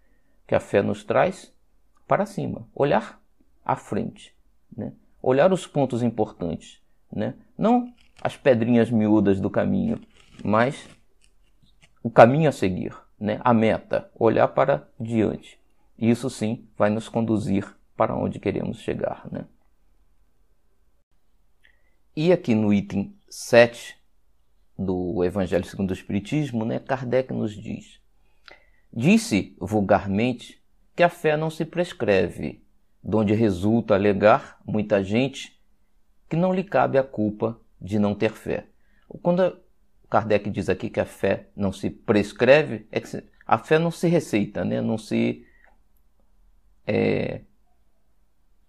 que 0.46 0.54
a 0.54 0.60
fé 0.60 0.80
nos 0.80 1.02
traz, 1.02 1.51
para 2.12 2.26
cima, 2.26 2.68
olhar 2.74 3.18
à 3.64 3.74
frente, 3.74 4.36
né? 4.76 4.92
olhar 5.22 5.50
os 5.50 5.66
pontos 5.66 6.02
importantes, 6.02 6.78
né? 7.10 7.36
não 7.56 7.90
as 8.20 8.36
pedrinhas 8.36 8.90
miúdas 8.90 9.40
do 9.40 9.48
caminho, 9.48 9.98
mas 10.44 10.86
o 12.02 12.10
caminho 12.10 12.50
a 12.50 12.52
seguir, 12.52 12.94
né? 13.18 13.40
a 13.42 13.54
meta, 13.54 14.10
olhar 14.14 14.46
para 14.48 14.86
diante. 15.00 15.58
Isso 15.96 16.28
sim 16.28 16.68
vai 16.76 16.90
nos 16.90 17.08
conduzir 17.08 17.74
para 17.96 18.14
onde 18.14 18.38
queremos 18.38 18.80
chegar. 18.80 19.26
Né? 19.32 19.46
E 22.14 22.30
aqui 22.30 22.54
no 22.54 22.74
item 22.74 23.16
7 23.30 23.96
do 24.78 25.24
Evangelho 25.24 25.64
segundo 25.64 25.92
o 25.92 25.94
Espiritismo, 25.94 26.66
né, 26.66 26.78
Kardec 26.78 27.32
nos 27.32 27.54
diz: 27.54 28.02
Disse 28.92 29.56
vulgarmente 29.58 30.61
que 31.02 31.06
a 31.06 31.08
fé 31.08 31.36
não 31.36 31.50
se 31.50 31.64
prescreve, 31.64 32.64
donde 33.02 33.34
resulta 33.34 33.94
alegar 33.94 34.60
muita 34.64 35.02
gente 35.02 35.60
que 36.28 36.36
não 36.36 36.54
lhe 36.54 36.62
cabe 36.62 36.96
a 36.96 37.02
culpa 37.02 37.60
de 37.80 37.98
não 37.98 38.14
ter 38.14 38.30
fé. 38.30 38.68
Quando 39.20 39.60
Kardec 40.08 40.48
diz 40.48 40.68
aqui 40.68 40.88
que 40.88 41.00
a 41.00 41.04
fé 41.04 41.48
não 41.56 41.72
se 41.72 41.90
prescreve, 41.90 42.86
é 42.92 43.00
que 43.00 43.20
a 43.44 43.58
fé 43.58 43.80
não 43.80 43.90
se 43.90 44.06
receita, 44.06 44.64
né? 44.64 44.80
não 44.80 44.96
se 44.96 45.44
é, 46.86 47.40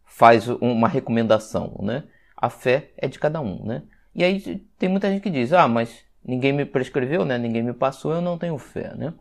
faz 0.03 0.47
uma 0.47 0.87
recomendação, 0.87 1.77
né? 1.83 2.05
A 2.35 2.49
fé 2.49 2.93
é 2.97 3.07
de 3.07 3.19
cada 3.19 3.41
um, 3.41 3.63
né? 3.63 3.83
E 4.15 4.23
aí 4.23 4.41
tem 4.79 4.89
muita 4.89 5.07
gente 5.07 5.21
que 5.21 5.29
diz, 5.29 5.53
ah, 5.53 5.67
mas 5.67 6.03
ninguém 6.25 6.51
me 6.51 6.65
prescreveu, 6.65 7.25
né? 7.25 7.37
Ninguém 7.37 7.61
me 7.61 7.73
passou, 7.73 8.11
eu 8.11 8.21
não 8.21 8.39
tenho 8.39 8.57
fé, 8.57 8.95
né? 8.95 9.13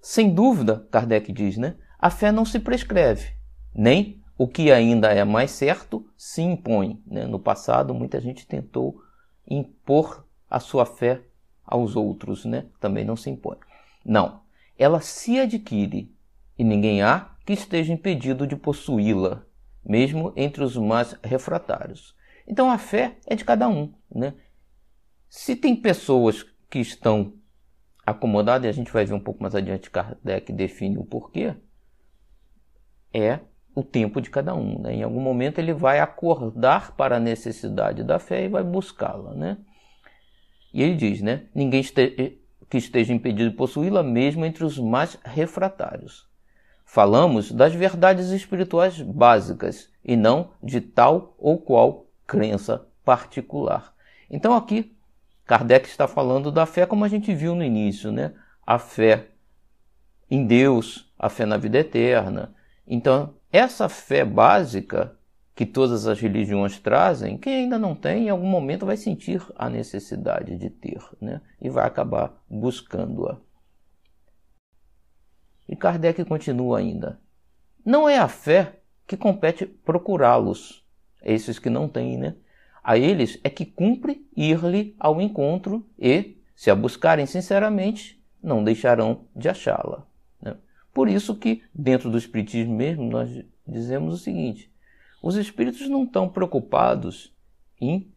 Sem 0.00 0.32
dúvida, 0.32 0.86
Kardec 0.92 1.32
diz, 1.32 1.56
né? 1.56 1.74
A 1.98 2.10
fé 2.10 2.30
não 2.30 2.44
se 2.44 2.60
prescreve, 2.60 3.32
nem 3.74 4.22
o 4.38 4.46
que 4.46 4.70
ainda 4.70 5.12
é 5.12 5.24
mais 5.24 5.50
certo 5.50 6.06
se 6.16 6.42
impõe. 6.42 7.02
Né? 7.06 7.26
No 7.26 7.38
passado, 7.38 7.94
muita 7.94 8.20
gente 8.20 8.46
tentou 8.46 9.02
impor 9.48 10.26
a 10.50 10.60
sua 10.60 10.84
fé 10.84 11.22
aos 11.64 11.96
outros, 11.96 12.44
né? 12.44 12.66
Também 12.78 13.04
não 13.04 13.16
se 13.16 13.30
impõe. 13.30 13.56
Não, 14.04 14.40
ela 14.78 15.00
se 15.00 15.38
adquire 15.38 16.14
e 16.58 16.64
ninguém 16.64 17.02
há 17.02 17.30
que 17.44 17.52
esteja 17.52 17.92
impedido 17.92 18.46
de 18.46 18.56
possuí-la 18.56 19.46
mesmo 19.84 20.32
entre 20.36 20.64
os 20.64 20.76
mais 20.76 21.16
refratários. 21.22 22.14
Então 22.46 22.70
a 22.70 22.78
fé 22.78 23.16
é 23.26 23.34
de 23.34 23.44
cada 23.44 23.68
um. 23.68 23.92
Né? 24.12 24.34
Se 25.28 25.54
tem 25.54 25.76
pessoas 25.76 26.44
que 26.68 26.78
estão 26.78 27.34
acomodadas, 28.04 28.66
e 28.66 28.68
a 28.68 28.72
gente 28.72 28.92
vai 28.92 29.04
ver 29.04 29.14
um 29.14 29.20
pouco 29.20 29.42
mais 29.42 29.54
adiante, 29.54 29.90
Kardec 29.90 30.52
define 30.52 30.98
o 30.98 31.04
porquê, 31.04 31.54
é 33.12 33.40
o 33.74 33.82
tempo 33.82 34.20
de 34.20 34.30
cada 34.30 34.54
um. 34.54 34.80
Né? 34.80 34.94
Em 34.94 35.02
algum 35.02 35.20
momento 35.20 35.58
ele 35.58 35.72
vai 35.72 36.00
acordar 36.00 36.92
para 36.96 37.16
a 37.16 37.20
necessidade 37.20 38.02
da 38.02 38.18
fé 38.18 38.44
e 38.44 38.48
vai 38.48 38.64
buscá-la. 38.64 39.34
Né? 39.34 39.58
E 40.72 40.82
ele 40.82 40.94
diz, 40.94 41.20
né? 41.20 41.44
ninguém 41.54 41.80
este 41.80 42.40
que 42.68 42.78
esteja 42.78 43.12
impedido 43.12 43.50
de 43.50 43.56
possuí-la, 43.56 44.02
mesmo 44.02 44.44
entre 44.44 44.64
os 44.64 44.78
mais 44.78 45.18
refratários. 45.24 46.26
Falamos 46.84 47.52
das 47.52 47.74
verdades 47.74 48.30
espirituais 48.30 49.00
básicas 49.00 49.90
e 50.04 50.16
não 50.16 50.50
de 50.62 50.80
tal 50.80 51.34
ou 51.38 51.58
qual 51.58 52.06
crença 52.26 52.86
particular. 53.04 53.94
Então 54.30 54.54
aqui 54.54 54.96
Kardec 55.44 55.88
está 55.88 56.08
falando 56.08 56.50
da 56.50 56.66
fé 56.66 56.86
como 56.86 57.04
a 57.04 57.08
gente 57.08 57.32
viu 57.34 57.54
no 57.54 57.62
início, 57.62 58.10
né? 58.10 58.34
A 58.66 58.78
fé 58.78 59.28
em 60.28 60.44
Deus, 60.44 61.12
a 61.16 61.28
fé 61.28 61.46
na 61.46 61.56
vida 61.56 61.78
eterna. 61.78 62.54
Então, 62.86 63.34
essa 63.50 63.88
fé 63.88 64.24
básica 64.24 65.16
que 65.54 65.64
todas 65.64 66.06
as 66.06 66.20
religiões 66.20 66.78
trazem, 66.78 67.38
quem 67.38 67.62
ainda 67.62 67.78
não 67.78 67.94
tem, 67.94 68.26
em 68.26 68.30
algum 68.30 68.46
momento 68.46 68.84
vai 68.84 68.96
sentir 68.96 69.42
a 69.56 69.70
necessidade 69.70 70.56
de 70.56 70.68
ter, 70.68 71.02
né? 71.20 71.40
E 71.60 71.70
vai 71.70 71.86
acabar 71.86 72.44
buscando-a. 72.48 73.38
E 75.66 75.74
Kardec 75.74 76.24
continua 76.26 76.78
ainda. 76.78 77.18
Não 77.84 78.08
é 78.08 78.18
a 78.18 78.28
fé 78.28 78.80
que 79.06 79.16
compete 79.16 79.64
procurá-los, 79.66 80.84
esses 81.22 81.58
que 81.58 81.70
não 81.70 81.88
têm, 81.88 82.18
né? 82.18 82.36
A 82.84 82.98
eles 82.98 83.40
é 83.42 83.48
que 83.48 83.64
cumpre 83.64 84.28
ir-lhe 84.36 84.94
ao 85.00 85.20
encontro 85.20 85.88
e, 85.98 86.36
se 86.54 86.70
a 86.70 86.74
buscarem 86.74 87.26
sinceramente, 87.26 88.22
não 88.42 88.62
deixarão 88.62 89.24
de 89.34 89.48
achá-la. 89.48 90.06
Por 90.96 91.10
isso 91.10 91.34
que, 91.36 91.62
dentro 91.74 92.10
do 92.10 92.16
Espiritismo 92.16 92.74
mesmo, 92.74 93.10
nós 93.10 93.28
dizemos 93.68 94.14
o 94.14 94.16
seguinte: 94.16 94.72
os 95.22 95.36
espíritos 95.36 95.86
não 95.90 96.04
estão 96.04 96.26
preocupados 96.26 97.36
em 97.78 98.10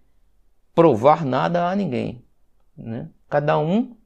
provar 0.73 1.25
nada 1.25 1.69
a 1.69 1.75
ninguém. 1.75 2.23
Né? 2.77 3.09
Cada 3.27 3.59
um 3.59 3.97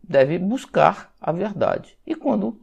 deve 0.00 0.38
buscar 0.38 1.12
a 1.20 1.32
verdade. 1.32 1.98
E 2.06 2.14
quando 2.14 2.60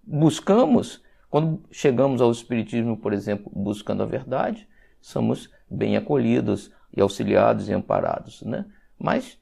buscamos, 0.00 1.02
quando 1.28 1.64
chegamos 1.72 2.20
ao 2.20 2.30
Espiritismo, 2.30 2.96
por 2.96 3.12
exemplo, 3.12 3.50
buscando 3.52 4.04
a 4.04 4.06
verdade, 4.06 4.68
somos 5.00 5.50
bem 5.68 5.96
acolhidos 5.96 6.70
e 6.96 7.00
auxiliados 7.00 7.68
e 7.68 7.72
amparados. 7.72 8.42
Né? 8.42 8.64
Mas 8.96 9.40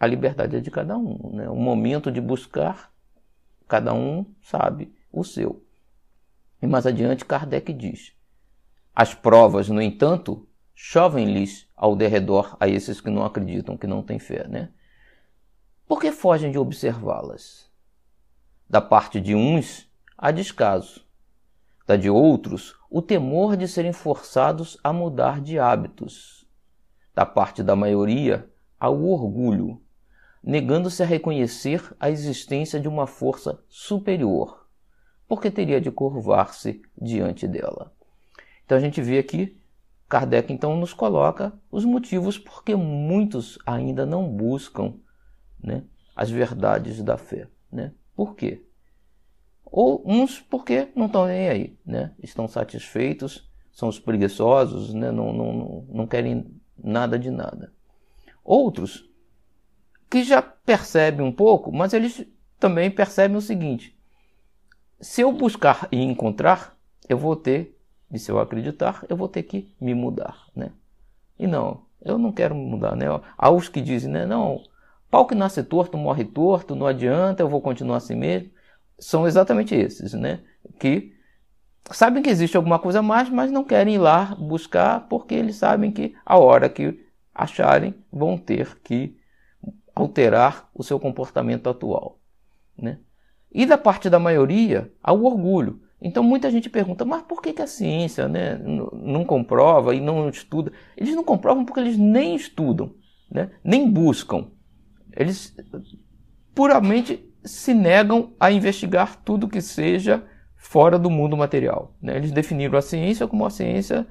a 0.00 0.06
liberdade 0.06 0.56
é 0.56 0.60
de 0.60 0.70
cada 0.70 0.96
um. 0.96 1.32
Né? 1.34 1.46
O 1.46 1.56
momento 1.56 2.10
de 2.10 2.22
buscar, 2.22 2.90
cada 3.68 3.92
um 3.92 4.24
sabe 4.42 4.94
o 5.12 5.24
seu. 5.24 5.62
E 6.60 6.66
mais 6.66 6.86
adiante, 6.86 7.24
Kardec 7.24 7.72
diz: 7.72 8.12
As 8.94 9.14
provas, 9.14 9.68
no 9.68 9.80
entanto, 9.80 10.48
chovem-lhes 10.74 11.68
ao 11.76 11.96
derredor 11.96 12.56
a 12.60 12.68
esses 12.68 13.00
que 13.00 13.10
não 13.10 13.24
acreditam, 13.24 13.76
que 13.76 13.86
não 13.86 14.02
têm 14.02 14.18
fé. 14.18 14.46
Né? 14.46 14.70
Por 15.86 16.00
que 16.00 16.12
fogem 16.12 16.50
de 16.50 16.58
observá-las? 16.58 17.70
Da 18.68 18.80
parte 18.80 19.20
de 19.20 19.34
uns, 19.34 19.88
há 20.16 20.30
descaso. 20.30 21.04
Da 21.86 21.96
de 21.96 22.10
outros, 22.10 22.74
o 22.90 23.00
temor 23.00 23.56
de 23.56 23.68
serem 23.68 23.92
forçados 23.92 24.76
a 24.82 24.92
mudar 24.92 25.40
de 25.40 25.58
hábitos. 25.58 26.44
Da 27.14 27.24
parte 27.24 27.62
da 27.62 27.76
maioria, 27.76 28.50
há 28.78 28.90
o 28.90 29.08
orgulho, 29.08 29.80
negando-se 30.46 31.02
a 31.02 31.06
reconhecer 31.06 31.92
a 31.98 32.08
existência 32.08 32.78
de 32.78 32.86
uma 32.86 33.08
força 33.08 33.58
superior, 33.68 34.64
porque 35.26 35.50
teria 35.50 35.80
de 35.80 35.90
curvar-se 35.90 36.80
diante 36.96 37.48
dela. 37.48 37.92
Então 38.64 38.78
a 38.78 38.80
gente 38.80 39.02
vê 39.02 39.18
aqui 39.18 39.58
Kardec 40.08 40.52
então 40.52 40.76
nos 40.76 40.92
coloca 40.92 41.52
os 41.68 41.84
motivos 41.84 42.38
porque 42.38 42.76
muitos 42.76 43.58
ainda 43.66 44.06
não 44.06 44.28
buscam 44.28 44.94
né, 45.60 45.82
as 46.14 46.30
verdades 46.30 47.02
da 47.02 47.18
fé. 47.18 47.48
Né? 47.72 47.92
Por 48.14 48.36
quê? 48.36 48.64
Ou 49.64 50.00
uns 50.06 50.40
porque 50.40 50.88
não 50.94 51.06
estão 51.06 51.26
nem 51.26 51.48
aí, 51.48 51.78
né? 51.84 52.12
estão 52.22 52.46
satisfeitos, 52.46 53.50
são 53.72 53.88
os 53.88 53.98
preguiçosos, 53.98 54.94
né? 54.94 55.10
não, 55.10 55.32
não, 55.32 55.86
não 55.88 56.06
querem 56.06 56.54
nada 56.78 57.18
de 57.18 57.30
nada. 57.32 57.72
Outros 58.44 59.10
que 60.10 60.22
já 60.22 60.40
percebem 60.40 61.24
um 61.24 61.32
pouco, 61.32 61.72
mas 61.72 61.92
eles 61.92 62.24
também 62.58 62.90
percebem 62.90 63.36
o 63.36 63.40
seguinte: 63.40 63.96
se 65.00 65.20
eu 65.20 65.32
buscar 65.32 65.88
e 65.90 66.02
encontrar, 66.02 66.76
eu 67.08 67.18
vou 67.18 67.36
ter, 67.36 67.76
e 68.12 68.18
se 68.18 68.30
eu 68.30 68.38
acreditar, 68.38 69.04
eu 69.08 69.16
vou 69.16 69.28
ter 69.28 69.42
que 69.42 69.68
me 69.80 69.94
mudar. 69.94 70.46
Né? 70.54 70.70
E 71.38 71.46
não, 71.46 71.82
eu 72.02 72.18
não 72.18 72.32
quero 72.32 72.54
mudar. 72.54 72.96
Né? 72.96 73.06
Há 73.36 73.50
os 73.50 73.68
que 73.68 73.80
dizem, 73.80 74.10
né? 74.10 74.26
não, 74.26 74.62
Pau 75.10 75.26
que 75.26 75.34
nasce 75.34 75.62
torto 75.62 75.96
morre 75.96 76.24
torto, 76.24 76.74
não 76.74 76.86
adianta, 76.86 77.42
eu 77.42 77.48
vou 77.48 77.60
continuar 77.60 77.98
assim 77.98 78.16
mesmo. 78.16 78.50
São 78.98 79.26
exatamente 79.26 79.74
esses, 79.74 80.12
né? 80.14 80.40
Que 80.78 81.14
sabem 81.90 82.22
que 82.22 82.30
existe 82.30 82.56
alguma 82.56 82.78
coisa 82.78 82.98
a 82.98 83.02
mais, 83.02 83.28
mas 83.28 83.50
não 83.50 83.62
querem 83.64 83.94
ir 83.94 83.98
lá 83.98 84.34
buscar 84.34 85.06
porque 85.08 85.34
eles 85.34 85.56
sabem 85.56 85.92
que 85.92 86.14
a 86.24 86.38
hora 86.38 86.68
que 86.68 87.06
acharem 87.34 87.94
vão 88.10 88.36
ter 88.36 88.78
que 88.82 89.16
alterar 89.96 90.68
o 90.74 90.84
seu 90.84 91.00
comportamento 91.00 91.70
atual. 91.70 92.20
Né? 92.76 92.98
E 93.50 93.64
da 93.64 93.78
parte 93.78 94.10
da 94.10 94.18
maioria, 94.18 94.92
há 95.02 95.12
o 95.12 95.24
orgulho. 95.24 95.80
Então 96.00 96.22
muita 96.22 96.50
gente 96.50 96.68
pergunta, 96.68 97.06
mas 97.06 97.22
por 97.22 97.40
que, 97.40 97.54
que 97.54 97.62
a 97.62 97.66
ciência 97.66 98.28
né, 98.28 98.60
não 98.92 99.24
comprova 99.24 99.94
e 99.94 100.00
não 100.00 100.28
estuda? 100.28 100.70
Eles 100.94 101.14
não 101.14 101.24
comprovam 101.24 101.64
porque 101.64 101.80
eles 101.80 101.96
nem 101.96 102.36
estudam, 102.36 102.94
né, 103.30 103.50
nem 103.64 103.90
buscam. 103.90 104.48
Eles 105.16 105.56
puramente 106.54 107.26
se 107.42 107.72
negam 107.72 108.34
a 108.38 108.52
investigar 108.52 109.16
tudo 109.24 109.48
que 109.48 109.62
seja 109.62 110.22
fora 110.54 110.98
do 110.98 111.08
mundo 111.08 111.34
material. 111.36 111.96
Né? 112.02 112.16
Eles 112.16 112.32
definiram 112.32 112.78
a 112.78 112.82
ciência 112.82 113.26
como 113.26 113.46
a 113.46 113.50
ciência 113.50 114.06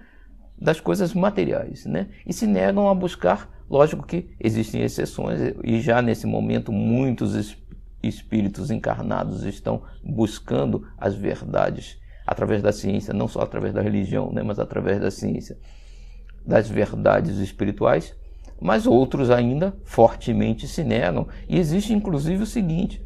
das 0.58 0.80
coisas 0.80 1.14
materiais, 1.14 1.86
né? 1.86 2.08
E 2.26 2.32
se 2.32 2.48
negam 2.48 2.90
a 2.90 2.96
buscar, 2.96 3.50
lógico 3.70 4.06
que 4.06 4.30
existem 4.40 4.82
exceções 4.82 5.40
e 5.64 5.80
já 5.80 6.02
nesse 6.02 6.28
momento 6.28 6.72
muitos 6.72 7.58
espíritos 8.02 8.70
encarnados 8.72 9.44
estão 9.44 9.82
buscando 10.04 10.88
as 10.98 11.16
verdades 11.16 11.98
através 12.26 12.62
da 12.62 12.72
ciência, 12.72 13.14
não 13.14 13.28
só 13.28 13.42
através 13.42 13.74
da 13.74 13.82
religião, 13.82 14.32
né, 14.32 14.42
mas 14.42 14.60
através 14.60 15.00
da 15.00 15.12
ciência, 15.12 15.58
das 16.46 16.70
verdades 16.70 17.38
espirituais, 17.38 18.16
mas 18.62 18.88
outros 18.88 19.30
ainda 19.30 19.76
fortemente 19.84 20.68
se 20.68 20.84
negam. 20.84 21.28
E 21.48 21.58
existe 21.58 21.94
inclusive 21.94 22.44
o 22.44 22.48
seguinte: 22.48 23.04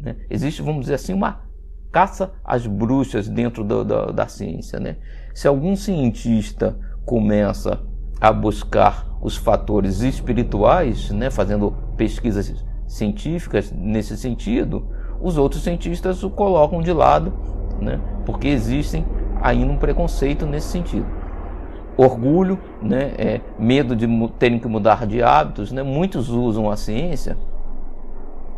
né, 0.00 0.16
existe, 0.30 0.62
vamos 0.62 0.82
dizer 0.82 0.94
assim, 0.94 1.12
uma 1.12 1.44
caça 1.92 2.32
às 2.44 2.66
bruxas 2.66 3.28
dentro 3.28 3.64
do, 3.64 3.84
do, 3.84 4.12
da 4.12 4.26
ciência. 4.28 4.78
Né? 4.78 4.96
Se 5.34 5.48
algum 5.48 5.74
cientista 5.76 6.78
começa 7.04 7.80
a 8.20 8.32
buscar 8.32 9.15
os 9.20 9.36
fatores 9.36 10.00
espirituais, 10.00 11.10
né, 11.10 11.30
fazendo 11.30 11.72
pesquisas 11.96 12.64
científicas 12.86 13.72
nesse 13.72 14.16
sentido, 14.16 14.86
os 15.20 15.38
outros 15.38 15.62
cientistas 15.62 16.22
o 16.22 16.30
colocam 16.30 16.80
de 16.80 16.92
lado, 16.92 17.32
né, 17.80 18.00
porque 18.24 18.48
existem 18.48 19.04
ainda 19.40 19.72
um 19.72 19.78
preconceito 19.78 20.46
nesse 20.46 20.68
sentido. 20.68 21.06
Orgulho, 21.96 22.58
né, 22.82 23.14
é, 23.16 23.40
medo 23.58 23.96
de 23.96 24.06
terem 24.38 24.58
que 24.58 24.68
mudar 24.68 25.06
de 25.06 25.22
hábitos, 25.22 25.72
né, 25.72 25.82
muitos 25.82 26.28
usam 26.28 26.70
a 26.70 26.76
ciência 26.76 27.36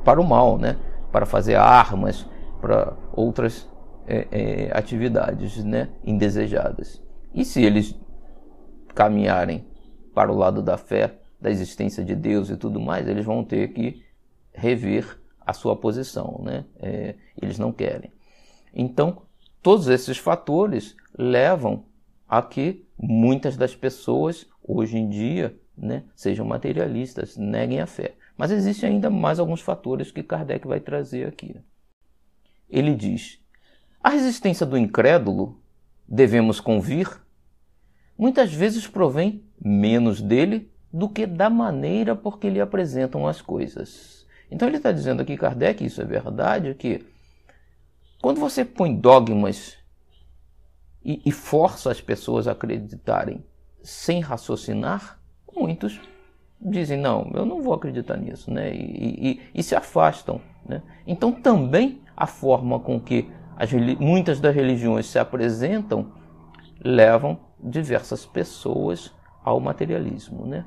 para 0.05 0.21
o 0.21 0.25
mal, 0.27 0.59
né, 0.59 0.77
para 1.13 1.25
fazer 1.25 1.55
armas, 1.55 2.27
para 2.61 2.95
outras 3.15 3.69
é, 4.07 4.27
é, 4.31 4.71
atividades 4.77 5.63
né, 5.63 5.89
indesejadas. 6.05 7.03
E 7.35 7.45
se 7.45 7.63
eles 7.63 7.95
caminharem 8.95 9.65
para 10.19 10.33
o 10.33 10.37
lado 10.37 10.61
da 10.61 10.77
fé, 10.77 11.15
da 11.41 11.49
existência 11.49 12.05
de 12.05 12.17
Deus 12.17 12.51
e 12.51 12.57
tudo 12.57 12.81
mais, 12.81 13.07
eles 13.07 13.25
vão 13.25 13.45
ter 13.45 13.73
que 13.73 14.03
rever 14.53 15.17
a 15.41 15.53
sua 15.53 15.77
posição, 15.77 16.41
né? 16.45 16.65
É, 16.81 17.15
eles 17.41 17.57
não 17.57 17.73
querem. 17.73 18.11
Então, 18.75 19.23
todos 19.63 19.87
esses 19.87 20.19
fatores 20.19 20.97
levam 21.17 21.85
a 22.29 22.43
que 22.43 22.85
muitas 22.99 23.57
das 23.57 23.77
pessoas 23.77 24.45
hoje 24.61 24.99
em 24.99 25.09
dia 25.09 25.57
né, 25.77 26.03
sejam 26.17 26.45
materialistas, 26.45 27.37
neguem 27.37 27.81
a 27.81 27.87
fé. 27.87 28.17
Mas 28.37 28.51
existem 28.51 28.91
ainda 28.91 29.09
mais 29.09 29.39
alguns 29.39 29.61
fatores 29.61 30.11
que 30.11 30.25
Kardec 30.25 30.67
vai 30.67 30.81
trazer 30.81 31.29
aqui 31.29 31.55
ele 32.69 32.95
diz: 32.95 33.41
A 34.03 34.11
resistência 34.11 34.67
do 34.67 34.77
incrédulo, 34.77 35.61
devemos 36.07 36.61
convir, 36.61 37.09
muitas 38.19 38.53
vezes 38.53 38.87
provém 38.87 39.45
menos 39.63 40.21
dele 40.21 40.71
do 40.93 41.09
que 41.09 41.27
da 41.27 41.49
maneira 41.49 42.17
por 42.17 42.39
que 42.39 42.51
lhe 42.51 42.61
apresentam 42.61 43.27
as 43.27 43.41
coisas. 43.41 44.27
Então 44.51 44.67
ele 44.67 44.79
está 44.79 44.91
dizendo 44.91 45.23
aqui, 45.23 45.37
Kardec, 45.37 45.85
isso 45.85 46.03
é 46.03 46.05
verdade, 46.05 46.75
que 46.75 47.07
quando 48.21 48.41
você 48.41 48.65
põe 48.65 48.95
dogmas 48.95 49.77
e, 51.05 51.23
e 51.25 51.31
força 51.31 51.91
as 51.91 52.01
pessoas 52.01 52.49
a 52.49 52.53
acreditarem 52.53 53.45
sem 53.83 54.21
raciocinar, 54.21 55.21
muitos 55.55 56.01
dizem, 56.61 56.99
não, 56.99 57.31
eu 57.35 57.45
não 57.45 57.63
vou 57.63 57.73
acreditar 57.75 58.17
nisso, 58.17 58.51
né? 58.51 58.75
e, 58.75 59.31
e, 59.31 59.41
e 59.55 59.63
se 59.63 59.77
afastam. 59.77 60.41
Né? 60.67 60.83
Então 61.07 61.31
também 61.31 62.03
a 62.17 62.27
forma 62.27 62.81
com 62.81 62.99
que 62.99 63.31
as, 63.57 63.73
muitas 63.73 64.41
das 64.41 64.55
religiões 64.55 65.07
se 65.07 65.19
apresentam 65.19 66.13
levam 66.83 67.48
diversas 67.63 68.25
pessoas 68.25 69.15
ao 69.43 69.61
materialismo. 69.61 70.47
Né? 70.47 70.65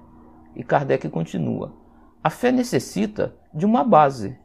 E 0.55 0.63
Kardec 0.63 1.07
continua: 1.09 1.73
a 2.23 2.29
fé 2.29 2.51
necessita 2.51 3.35
de 3.53 3.65
uma 3.65 3.83
base, 3.83 4.37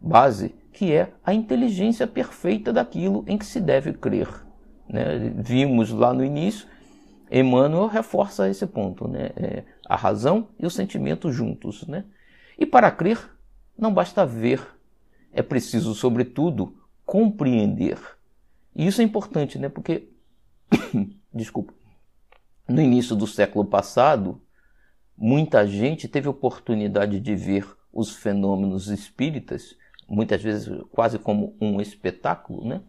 base 0.00 0.54
que 0.72 0.92
é 0.92 1.12
a 1.24 1.34
inteligência 1.34 2.06
perfeita 2.06 2.72
daquilo 2.72 3.24
em 3.26 3.36
que 3.36 3.44
se 3.44 3.60
deve 3.60 3.92
crer. 3.92 4.28
Né? 4.88 5.32
Vimos 5.36 5.90
lá 5.90 6.12
no 6.12 6.24
início, 6.24 6.66
Emmanuel 7.30 7.86
reforça 7.86 8.48
esse 8.48 8.66
ponto, 8.66 9.06
né? 9.08 9.30
É 9.36 9.64
a 9.86 9.96
razão 9.96 10.48
e 10.58 10.66
o 10.66 10.70
sentimento 10.70 11.30
juntos. 11.30 11.86
Né? 11.86 12.04
E 12.58 12.64
para 12.64 12.90
crer, 12.90 13.18
não 13.78 13.92
basta 13.92 14.24
ver 14.24 14.60
é 15.32 15.42
preciso, 15.42 15.94
sobretudo, 15.94 16.76
compreender. 17.06 17.98
E 18.76 18.86
isso 18.86 19.00
é 19.00 19.04
importante, 19.04 19.58
né? 19.58 19.68
Porque, 19.68 20.08
desculpa, 21.32 21.72
no 22.68 22.80
início 22.80 23.14
do 23.16 23.26
século 23.26 23.64
passado, 23.64 24.40
muita 25.16 25.66
gente 25.66 26.08
teve 26.08 26.28
oportunidade 26.28 27.20
de 27.20 27.34
ver 27.34 27.66
os 27.92 28.14
fenômenos 28.16 28.88
espíritas, 28.88 29.76
muitas 30.08 30.42
vezes 30.42 30.68
quase 30.90 31.18
como 31.18 31.56
um 31.60 31.80
espetáculo, 31.80 32.66
né? 32.66 32.80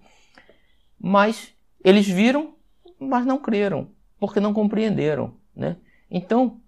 Mas 1.00 1.54
eles 1.84 2.08
viram, 2.08 2.56
mas 3.00 3.26
não 3.26 3.38
creram, 3.38 3.90
porque 4.20 4.40
não 4.40 4.54
compreenderam, 4.54 5.34
né? 5.56 5.78
Então, 6.10 6.62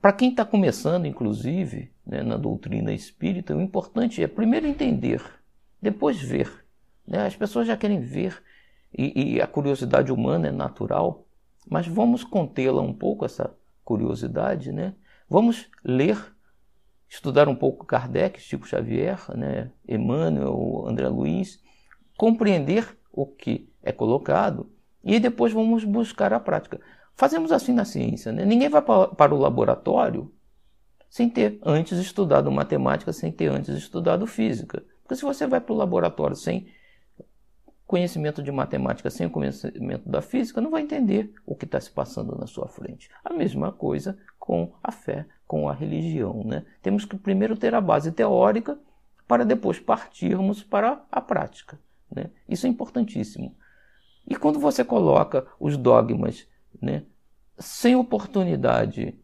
para 0.00 0.12
quem 0.12 0.30
está 0.30 0.44
começando, 0.44 1.06
inclusive, 1.06 1.90
né, 2.06 2.22
na 2.22 2.36
doutrina 2.36 2.92
espírita, 2.92 3.56
o 3.56 3.60
importante 3.60 4.22
é 4.22 4.28
primeiro 4.28 4.66
entender, 4.66 5.22
depois 5.80 6.20
ver. 6.20 6.64
Né? 7.06 7.26
As 7.26 7.34
pessoas 7.34 7.66
já 7.66 7.76
querem 7.76 8.00
ver 8.00 8.40
e, 8.96 9.34
e 9.34 9.40
a 9.40 9.46
curiosidade 9.46 10.12
humana 10.12 10.48
é 10.48 10.52
natural, 10.52 11.25
mas 11.68 11.86
vamos 11.86 12.22
contê-la 12.22 12.80
um 12.80 12.92
pouco, 12.92 13.24
essa 13.24 13.54
curiosidade. 13.84 14.72
Né? 14.72 14.94
Vamos 15.28 15.68
ler, 15.84 16.16
estudar 17.08 17.48
um 17.48 17.54
pouco 17.54 17.86
Kardec, 17.86 18.40
Chico 18.40 18.66
Xavier, 18.66 19.18
né? 19.36 19.70
Emmanuel, 19.88 20.84
André 20.86 21.08
Luiz, 21.08 21.62
compreender 22.16 22.96
o 23.12 23.26
que 23.26 23.68
é 23.82 23.92
colocado 23.92 24.70
e 25.02 25.20
depois 25.20 25.52
vamos 25.52 25.84
buscar 25.84 26.32
a 26.32 26.40
prática. 26.40 26.80
Fazemos 27.14 27.52
assim 27.52 27.72
na 27.72 27.84
ciência. 27.84 28.32
Né? 28.32 28.44
Ninguém 28.44 28.68
vai 28.68 28.82
para 28.82 29.34
o 29.34 29.38
laboratório 29.38 30.32
sem 31.08 31.30
ter 31.30 31.58
antes 31.64 31.98
estudado 31.98 32.50
matemática, 32.50 33.12
sem 33.12 33.32
ter 33.32 33.50
antes 33.50 33.74
estudado 33.74 34.26
física. 34.26 34.84
Porque 35.02 35.16
se 35.16 35.22
você 35.22 35.46
vai 35.46 35.60
para 35.60 35.72
o 35.72 35.76
laboratório 35.76 36.36
sem 36.36 36.66
conhecimento 37.86 38.42
de 38.42 38.50
matemática, 38.50 39.08
sem 39.10 39.28
conhecimento 39.28 40.08
da 40.08 40.20
física, 40.20 40.60
não 40.60 40.70
vai 40.70 40.82
entender 40.82 41.32
o 41.46 41.54
que 41.54 41.64
está 41.64 41.80
se 41.80 41.90
passando 41.90 42.36
na 42.36 42.46
sua 42.46 42.66
frente. 42.66 43.08
A 43.24 43.32
mesma 43.32 43.70
coisa 43.70 44.18
com 44.38 44.72
a 44.82 44.90
fé, 44.90 45.26
com 45.46 45.68
a 45.68 45.72
religião. 45.72 46.42
Né? 46.44 46.64
Temos 46.82 47.04
que 47.04 47.16
primeiro 47.16 47.56
ter 47.56 47.74
a 47.74 47.80
base 47.80 48.10
teórica 48.10 48.78
para 49.28 49.44
depois 49.44 49.78
partirmos 49.78 50.62
para 50.62 51.04
a 51.10 51.20
prática. 51.20 51.78
Né? 52.10 52.30
Isso 52.48 52.66
é 52.66 52.68
importantíssimo. 52.68 53.56
E 54.26 54.34
quando 54.34 54.58
você 54.58 54.84
coloca 54.84 55.46
os 55.60 55.76
dogmas 55.76 56.48
né, 56.82 57.04
sem 57.56 57.94
oportunidade 57.94 59.16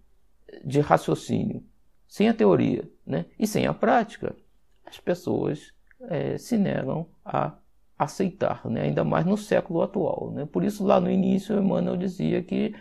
de 0.64 0.80
raciocínio, 0.80 1.64
sem 2.06 2.28
a 2.28 2.34
teoria 2.34 2.88
né, 3.04 3.26
e 3.38 3.46
sem 3.46 3.66
a 3.66 3.74
prática, 3.74 4.36
as 4.84 5.00
pessoas 5.00 5.72
é, 6.02 6.38
se 6.38 6.56
negam 6.56 7.08
a 7.24 7.56
aceitar, 8.02 8.66
né, 8.68 8.82
ainda 8.82 9.04
mais 9.04 9.24
no 9.24 9.36
século 9.36 9.82
atual. 9.82 10.30
Né? 10.32 10.46
Por 10.46 10.64
isso, 10.64 10.84
lá 10.84 11.00
no 11.00 11.10
início, 11.10 11.58
Emmanuel 11.58 11.96
dizia 11.96 12.42
que 12.42 12.74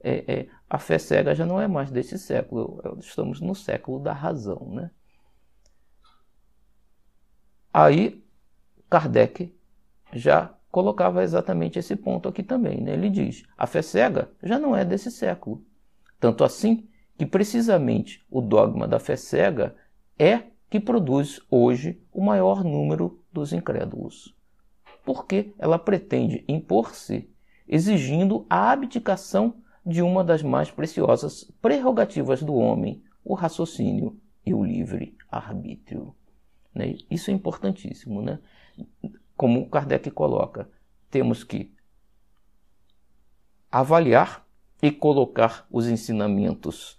é, 0.00 0.32
é, 0.32 0.48
a 0.68 0.78
fé 0.78 0.98
cega 0.98 1.34
já 1.34 1.46
não 1.46 1.60
é 1.60 1.66
mais 1.66 1.90
desse 1.90 2.18
século, 2.18 2.98
estamos 3.00 3.40
no 3.40 3.54
século 3.54 3.98
da 3.98 4.12
razão. 4.12 4.68
Né? 4.70 4.90
Aí, 7.72 8.22
Kardec 8.88 9.54
já 10.12 10.54
colocava 10.70 11.22
exatamente 11.22 11.78
esse 11.78 11.96
ponto 11.96 12.28
aqui 12.28 12.42
também. 12.42 12.80
Né? 12.80 12.92
Ele 12.92 13.08
diz: 13.08 13.44
a 13.56 13.66
fé 13.66 13.82
cega 13.82 14.30
já 14.42 14.58
não 14.58 14.76
é 14.76 14.84
desse 14.84 15.10
século. 15.10 15.64
Tanto 16.20 16.44
assim 16.44 16.88
que 17.16 17.24
precisamente 17.24 18.24
o 18.30 18.40
dogma 18.40 18.86
da 18.86 18.98
fé 18.98 19.16
cega 19.16 19.74
é 20.18 20.42
que 20.68 20.80
produz 20.80 21.40
hoje 21.50 22.02
o 22.12 22.20
maior 22.20 22.64
número 22.64 23.22
dos 23.32 23.52
incrédulos. 23.52 24.34
Porque 25.04 25.52
ela 25.58 25.78
pretende 25.78 26.44
impor-se 26.48 27.28
exigindo 27.66 28.46
a 28.48 28.70
abdicação 28.70 29.62
de 29.84 30.02
uma 30.02 30.24
das 30.24 30.42
mais 30.42 30.70
preciosas 30.70 31.44
prerrogativas 31.60 32.42
do 32.42 32.54
homem, 32.54 33.02
o 33.24 33.34
raciocínio 33.34 34.18
e 34.44 34.54
o 34.54 34.64
livre 34.64 35.16
arbítrio. 35.30 36.14
Né? 36.74 36.96
Isso 37.10 37.30
é 37.30 37.34
importantíssimo. 37.34 38.22
Né? 38.22 38.38
Como 39.36 39.68
Kardec 39.68 40.10
coloca, 40.10 40.68
temos 41.10 41.44
que 41.44 41.72
avaliar 43.70 44.46
e 44.82 44.90
colocar 44.90 45.66
os 45.70 45.88
ensinamentos 45.88 46.98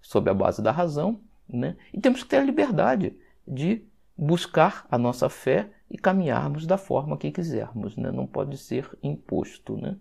sob 0.00 0.30
a 0.30 0.34
base 0.34 0.62
da 0.62 0.72
razão, 0.72 1.20
né? 1.48 1.76
e 1.92 2.00
temos 2.00 2.22
que 2.22 2.28
ter 2.28 2.38
a 2.38 2.44
liberdade 2.44 3.16
de 3.46 3.84
buscar 4.20 4.86
a 4.90 4.98
nossa 4.98 5.30
fé 5.30 5.70
e 5.90 5.96
caminharmos 5.96 6.66
da 6.66 6.76
forma 6.76 7.16
que 7.16 7.30
quisermos, 7.30 7.96
né? 7.96 8.12
não 8.12 8.26
pode 8.26 8.58
ser 8.58 8.86
imposto. 9.02 9.78
Né? 9.78 9.96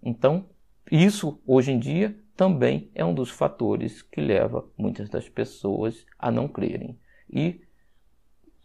Então, 0.00 0.46
isso 0.88 1.40
hoje 1.44 1.72
em 1.72 1.78
dia 1.80 2.16
também 2.36 2.88
é 2.94 3.04
um 3.04 3.12
dos 3.12 3.28
fatores 3.28 4.00
que 4.00 4.20
leva 4.20 4.64
muitas 4.78 5.08
das 5.08 5.28
pessoas 5.28 6.06
a 6.16 6.30
não 6.30 6.46
crerem. 6.46 6.96
E 7.28 7.62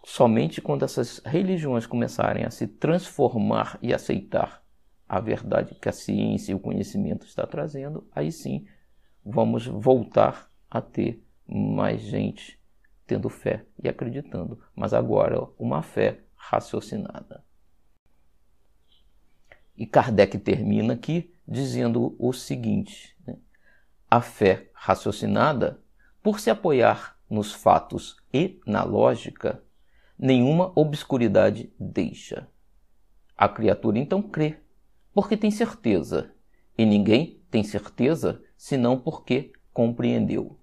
somente 0.06 0.62
quando 0.62 0.86
essas 0.86 1.18
religiões 1.26 1.88
começarem 1.88 2.46
a 2.46 2.52
se 2.52 2.68
transformar 2.68 3.80
e 3.82 3.92
aceitar 3.92 4.64
a 5.10 5.20
verdade 5.20 5.74
que 5.74 5.90
a 5.90 5.92
ciência 5.92 6.52
e 6.52 6.56
o 6.56 6.60
conhecimento 6.60 7.26
está 7.26 7.48
trazendo, 7.48 8.08
aí 8.14 8.32
sim 8.32 8.68
vamos 9.26 9.66
voltar 9.66 10.52
a 10.70 10.80
ter 10.80 11.26
mais 11.48 12.02
gente 12.02 12.61
tendo 13.12 13.28
fé 13.28 13.66
e 13.84 13.90
acreditando, 13.90 14.58
mas 14.74 14.94
agora 14.94 15.50
uma 15.60 15.82
fé 15.82 16.22
raciocinada. 16.34 17.44
E 19.76 19.86
Kardec 19.86 20.38
termina 20.38 20.94
aqui 20.94 21.34
dizendo 21.46 22.16
o 22.18 22.32
seguinte: 22.32 23.14
né? 23.28 23.36
a 24.10 24.22
fé 24.22 24.70
raciocinada, 24.74 25.84
por 26.24 26.40
se 26.40 26.50
apoiar 26.50 27.20
nos 27.30 27.52
fatos 27.52 28.16
e 28.34 28.62
na 28.66 28.86
lógica, 28.86 29.62
nenhuma 30.18 30.72
obscuridade 30.74 31.74
deixa. 31.78 32.48
A 33.38 33.50
criatura 33.50 34.00
então 34.00 34.22
crê, 34.22 34.58
porque 35.14 35.36
tem 35.36 35.52
certeza, 35.52 36.34
e 36.78 36.86
ninguém 36.86 37.44
tem 37.52 37.62
certeza 37.62 38.42
senão 38.56 38.98
porque 38.98 39.52
compreendeu. 39.74 40.58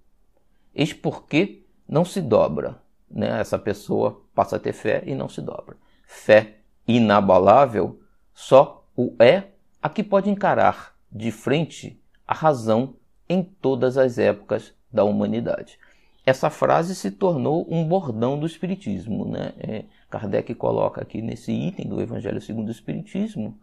Eis 0.73 0.93
porque 0.93 1.58
não 1.89 2.05
se 2.05 2.21
dobra. 2.21 2.77
Né? 3.09 3.39
Essa 3.39 3.57
pessoa 3.57 4.21
passa 4.35 4.57
a 4.57 4.59
ter 4.59 4.73
fé 4.73 5.03
e 5.05 5.15
não 5.15 5.27
se 5.27 5.41
dobra. 5.41 5.75
Fé 6.05 6.57
inabalável 6.87 7.99
só 8.33 8.85
o 8.95 9.15
é 9.19 9.45
a 9.81 9.89
que 9.89 10.03
pode 10.03 10.29
encarar 10.29 10.95
de 11.11 11.31
frente 11.31 11.99
a 12.27 12.33
razão 12.33 12.95
em 13.27 13.43
todas 13.43 13.97
as 13.97 14.19
épocas 14.19 14.73
da 14.91 15.03
humanidade. 15.03 15.79
Essa 16.25 16.49
frase 16.49 16.93
se 16.93 17.09
tornou 17.09 17.65
um 17.69 17.87
bordão 17.87 18.39
do 18.39 18.45
Espiritismo. 18.45 19.25
Né? 19.25 19.53
É, 19.57 19.85
Kardec 20.09 20.53
coloca 20.53 21.01
aqui 21.01 21.21
nesse 21.21 21.51
item 21.51 21.87
do 21.87 22.01
Evangelho 22.01 22.39
segundo 22.39 22.67
o 22.67 22.71
Espiritismo, 22.71 23.57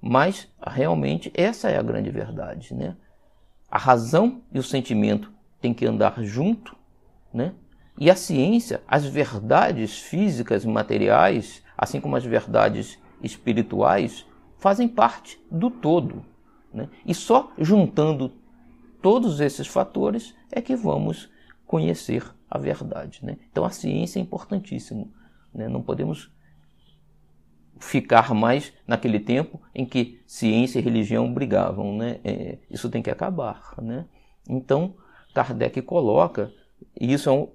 mas 0.00 0.52
realmente 0.66 1.32
essa 1.34 1.70
é 1.70 1.78
a 1.78 1.82
grande 1.82 2.10
verdade. 2.10 2.74
Né? 2.74 2.96
A 3.70 3.78
razão 3.78 4.42
e 4.52 4.58
o 4.58 4.62
sentimento 4.62 5.32
têm 5.60 5.72
que 5.72 5.86
andar 5.86 6.22
junto 6.22 6.75
né? 7.36 7.52
E 7.98 8.10
a 8.10 8.16
ciência, 8.16 8.82
as 8.88 9.04
verdades 9.04 9.98
físicas 9.98 10.64
e 10.64 10.68
materiais, 10.68 11.62
assim 11.76 12.00
como 12.00 12.16
as 12.16 12.24
verdades 12.24 12.98
espirituais, 13.22 14.26
fazem 14.58 14.88
parte 14.88 15.38
do 15.50 15.70
todo. 15.70 16.24
Né? 16.72 16.88
E 17.06 17.14
só 17.14 17.52
juntando 17.58 18.32
todos 19.00 19.40
esses 19.40 19.66
fatores 19.66 20.34
é 20.50 20.60
que 20.60 20.74
vamos 20.74 21.30
conhecer 21.66 22.24
a 22.50 22.58
verdade. 22.58 23.20
Né? 23.22 23.38
Então 23.50 23.64
a 23.64 23.70
ciência 23.70 24.18
é 24.18 24.22
importantíssima. 24.22 25.06
Né? 25.54 25.68
Não 25.68 25.82
podemos 25.82 26.30
ficar 27.78 28.34
mais 28.34 28.72
naquele 28.86 29.20
tempo 29.20 29.60
em 29.74 29.84
que 29.86 30.20
ciência 30.26 30.78
e 30.78 30.82
religião 30.82 31.32
brigavam. 31.32 31.96
Né? 31.96 32.20
É, 32.24 32.58
isso 32.70 32.90
tem 32.90 33.02
que 33.02 33.10
acabar. 33.10 33.74
Né? 33.80 34.04
Então 34.48 34.94
Kardec 35.34 35.80
coloca 35.82 36.52
e 36.98 37.12
isso 37.12 37.28
é 37.28 37.32
um, 37.32 37.48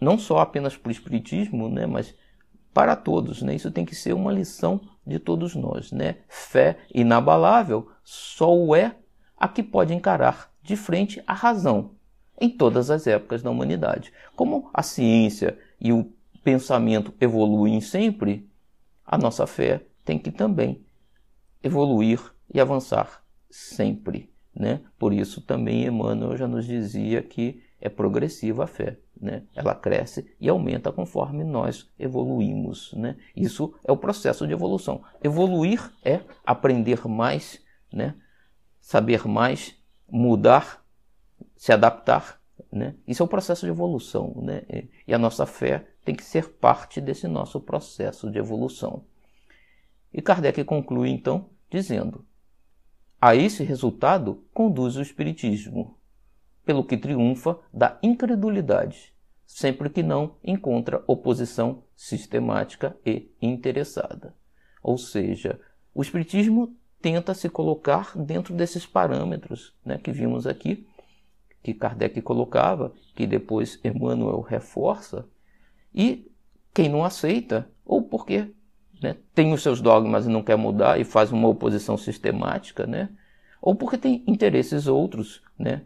não 0.00 0.18
só 0.18 0.38
apenas 0.38 0.76
para 0.76 0.88
o 0.88 0.92
Espiritismo, 0.92 1.68
né, 1.68 1.86
mas 1.86 2.14
para 2.72 2.94
todos. 2.94 3.42
Né? 3.42 3.54
Isso 3.54 3.70
tem 3.70 3.84
que 3.84 3.94
ser 3.94 4.12
uma 4.12 4.32
lição 4.32 4.80
de 5.06 5.18
todos 5.18 5.54
nós. 5.54 5.90
Né? 5.92 6.18
Fé 6.28 6.78
inabalável 6.94 7.90
só 8.04 8.54
o 8.54 8.74
é 8.74 8.96
a 9.36 9.48
que 9.48 9.62
pode 9.62 9.94
encarar 9.94 10.52
de 10.62 10.76
frente 10.76 11.22
a 11.26 11.32
razão 11.32 11.92
em 12.40 12.48
todas 12.48 12.90
as 12.90 13.06
épocas 13.06 13.42
da 13.42 13.50
humanidade. 13.50 14.12
Como 14.36 14.70
a 14.72 14.82
ciência 14.82 15.58
e 15.80 15.92
o 15.92 16.12
pensamento 16.44 17.12
evoluem 17.20 17.80
sempre, 17.80 18.48
a 19.04 19.18
nossa 19.18 19.46
fé 19.46 19.82
tem 20.04 20.18
que 20.18 20.30
também 20.30 20.84
evoluir 21.62 22.20
e 22.52 22.60
avançar 22.60 23.24
sempre. 23.50 24.32
Né? 24.54 24.80
Por 24.98 25.12
isso 25.12 25.40
também 25.40 25.84
Emmanuel 25.84 26.36
já 26.36 26.46
nos 26.46 26.64
dizia 26.64 27.22
que 27.22 27.62
é 27.80 27.88
progressiva 27.88 28.64
a 28.64 28.66
fé. 28.66 28.98
Né? 29.20 29.42
Ela 29.54 29.74
cresce 29.74 30.30
e 30.40 30.48
aumenta 30.48 30.92
conforme 30.92 31.44
nós 31.44 31.88
evoluímos. 31.98 32.92
Né? 32.94 33.16
Isso 33.34 33.74
é 33.84 33.90
o 33.90 33.96
processo 33.96 34.46
de 34.46 34.52
evolução. 34.52 35.02
Evoluir 35.22 35.92
é 36.04 36.20
aprender 36.44 37.06
mais, 37.06 37.62
né? 37.92 38.14
saber 38.80 39.26
mais, 39.26 39.76
mudar, 40.08 40.84
se 41.56 41.72
adaptar. 41.72 42.40
Né? 42.70 42.94
Isso 43.06 43.22
é 43.22 43.26
o 43.26 43.28
processo 43.28 43.66
de 43.66 43.72
evolução. 43.72 44.34
Né? 44.42 44.62
E 45.06 45.12
a 45.12 45.18
nossa 45.18 45.46
fé 45.46 45.86
tem 46.04 46.14
que 46.14 46.24
ser 46.24 46.48
parte 46.54 47.00
desse 47.00 47.26
nosso 47.26 47.60
processo 47.60 48.30
de 48.30 48.38
evolução. 48.38 49.04
E 50.12 50.22
Kardec 50.22 50.64
conclui 50.64 51.10
então 51.10 51.50
dizendo: 51.70 52.24
a 53.20 53.34
esse 53.34 53.62
resultado 53.62 54.44
conduz 54.54 54.96
o 54.96 55.02
Espiritismo 55.02 55.97
pelo 56.68 56.84
que 56.84 56.98
triunfa 56.98 57.58
da 57.72 57.98
incredulidade, 58.02 59.14
sempre 59.46 59.88
que 59.88 60.02
não 60.02 60.36
encontra 60.44 61.02
oposição 61.06 61.82
sistemática 61.96 62.94
e 63.06 63.30
interessada. 63.40 64.34
Ou 64.82 64.98
seja, 64.98 65.58
o 65.94 66.02
Espiritismo 66.02 66.76
tenta 67.00 67.32
se 67.32 67.48
colocar 67.48 68.12
dentro 68.14 68.54
desses 68.54 68.84
parâmetros 68.84 69.74
né, 69.82 69.96
que 69.96 70.12
vimos 70.12 70.46
aqui, 70.46 70.86
que 71.62 71.72
Kardec 71.72 72.20
colocava, 72.20 72.92
que 73.16 73.26
depois 73.26 73.80
Emmanuel 73.82 74.42
reforça, 74.42 75.26
e 75.94 76.30
quem 76.74 76.90
não 76.90 77.02
aceita, 77.02 77.66
ou 77.82 78.02
porque 78.02 78.52
né, 79.02 79.16
tem 79.34 79.54
os 79.54 79.62
seus 79.62 79.80
dogmas 79.80 80.26
e 80.26 80.28
não 80.28 80.42
quer 80.42 80.56
mudar 80.56 81.00
e 81.00 81.04
faz 81.04 81.32
uma 81.32 81.48
oposição 81.48 81.96
sistemática, 81.96 82.86
né, 82.86 83.08
ou 83.58 83.74
porque 83.74 83.96
tem 83.96 84.22
interesses 84.26 84.86
outros, 84.86 85.42
né, 85.58 85.80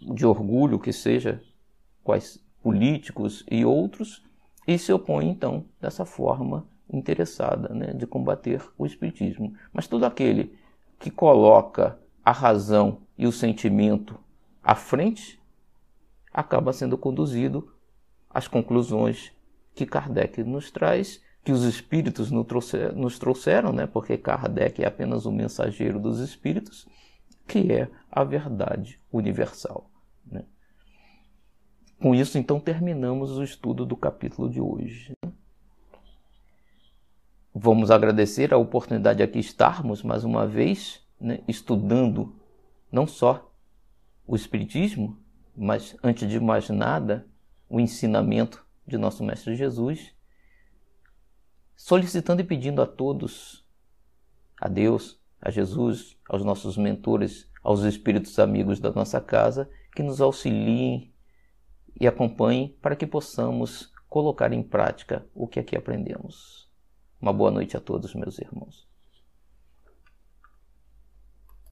de 0.00 0.26
orgulho 0.26 0.78
que 0.78 0.92
seja, 0.92 1.42
quais 2.02 2.42
políticos 2.62 3.44
e 3.50 3.64
outros, 3.64 4.24
e 4.66 4.78
se 4.78 4.92
opõe 4.92 5.28
então 5.28 5.64
dessa 5.80 6.04
forma 6.04 6.66
interessada 6.92 7.74
né, 7.74 7.92
de 7.92 8.06
combater 8.06 8.62
o 8.76 8.86
espiritismo. 8.86 9.54
Mas 9.72 9.86
todo 9.86 10.04
aquele 10.04 10.58
que 10.98 11.10
coloca 11.10 11.98
a 12.24 12.32
razão 12.32 12.98
e 13.16 13.26
o 13.26 13.32
sentimento 13.32 14.18
à 14.62 14.74
frente 14.74 15.40
acaba 16.32 16.72
sendo 16.72 16.96
conduzido 16.96 17.72
às 18.28 18.46
conclusões 18.46 19.32
que 19.74 19.86
Kardec 19.86 20.42
nos 20.44 20.70
traz, 20.70 21.22
que 21.42 21.52
os 21.52 21.64
espíritos 21.64 22.30
nos 22.30 23.18
trouxeram, 23.18 23.72
né, 23.72 23.86
porque 23.86 24.18
Kardec 24.18 24.82
é 24.82 24.86
apenas 24.86 25.24
o 25.24 25.32
mensageiro 25.32 25.98
dos 25.98 26.20
espíritos, 26.20 26.86
que 27.46 27.72
é 27.72 27.88
a 28.10 28.22
verdade 28.22 29.00
universal. 29.10 29.89
Com 32.00 32.14
isso, 32.14 32.38
então, 32.38 32.58
terminamos 32.58 33.36
o 33.36 33.44
estudo 33.44 33.84
do 33.84 33.94
capítulo 33.94 34.48
de 34.48 34.58
hoje. 34.58 35.12
Vamos 37.54 37.90
agradecer 37.90 38.54
a 38.54 38.56
oportunidade 38.56 39.18
de 39.18 39.22
aqui 39.22 39.38
estarmos 39.38 40.02
mais 40.02 40.24
uma 40.24 40.46
vez 40.46 41.06
né, 41.20 41.40
estudando 41.46 42.34
não 42.90 43.06
só 43.06 43.52
o 44.26 44.34
Espiritismo, 44.34 45.18
mas 45.54 45.94
antes 46.02 46.26
de 46.26 46.40
mais 46.40 46.70
nada, 46.70 47.28
o 47.68 47.78
ensinamento 47.78 48.66
de 48.86 48.96
nosso 48.96 49.22
Mestre 49.22 49.54
Jesus, 49.54 50.14
solicitando 51.76 52.40
e 52.40 52.44
pedindo 52.44 52.80
a 52.80 52.86
todos, 52.86 53.62
a 54.58 54.68
Deus, 54.68 55.20
a 55.38 55.50
Jesus, 55.50 56.16
aos 56.26 56.42
nossos 56.42 56.78
mentores, 56.78 57.46
aos 57.62 57.82
espíritos 57.82 58.38
amigos 58.38 58.80
da 58.80 58.90
nossa 58.90 59.20
casa, 59.20 59.70
que 59.94 60.02
nos 60.02 60.22
auxiliem 60.22 61.09
e 61.98 62.06
acompanhem 62.06 62.76
para 62.82 62.96
que 62.96 63.06
possamos 63.06 63.92
colocar 64.08 64.52
em 64.52 64.62
prática 64.62 65.24
o 65.34 65.46
que 65.46 65.60
aqui 65.60 65.76
aprendemos. 65.76 66.68
Uma 67.20 67.32
boa 67.32 67.50
noite 67.50 67.76
a 67.76 67.80
todos, 67.80 68.14
meus 68.14 68.38
irmãos. 68.38 68.89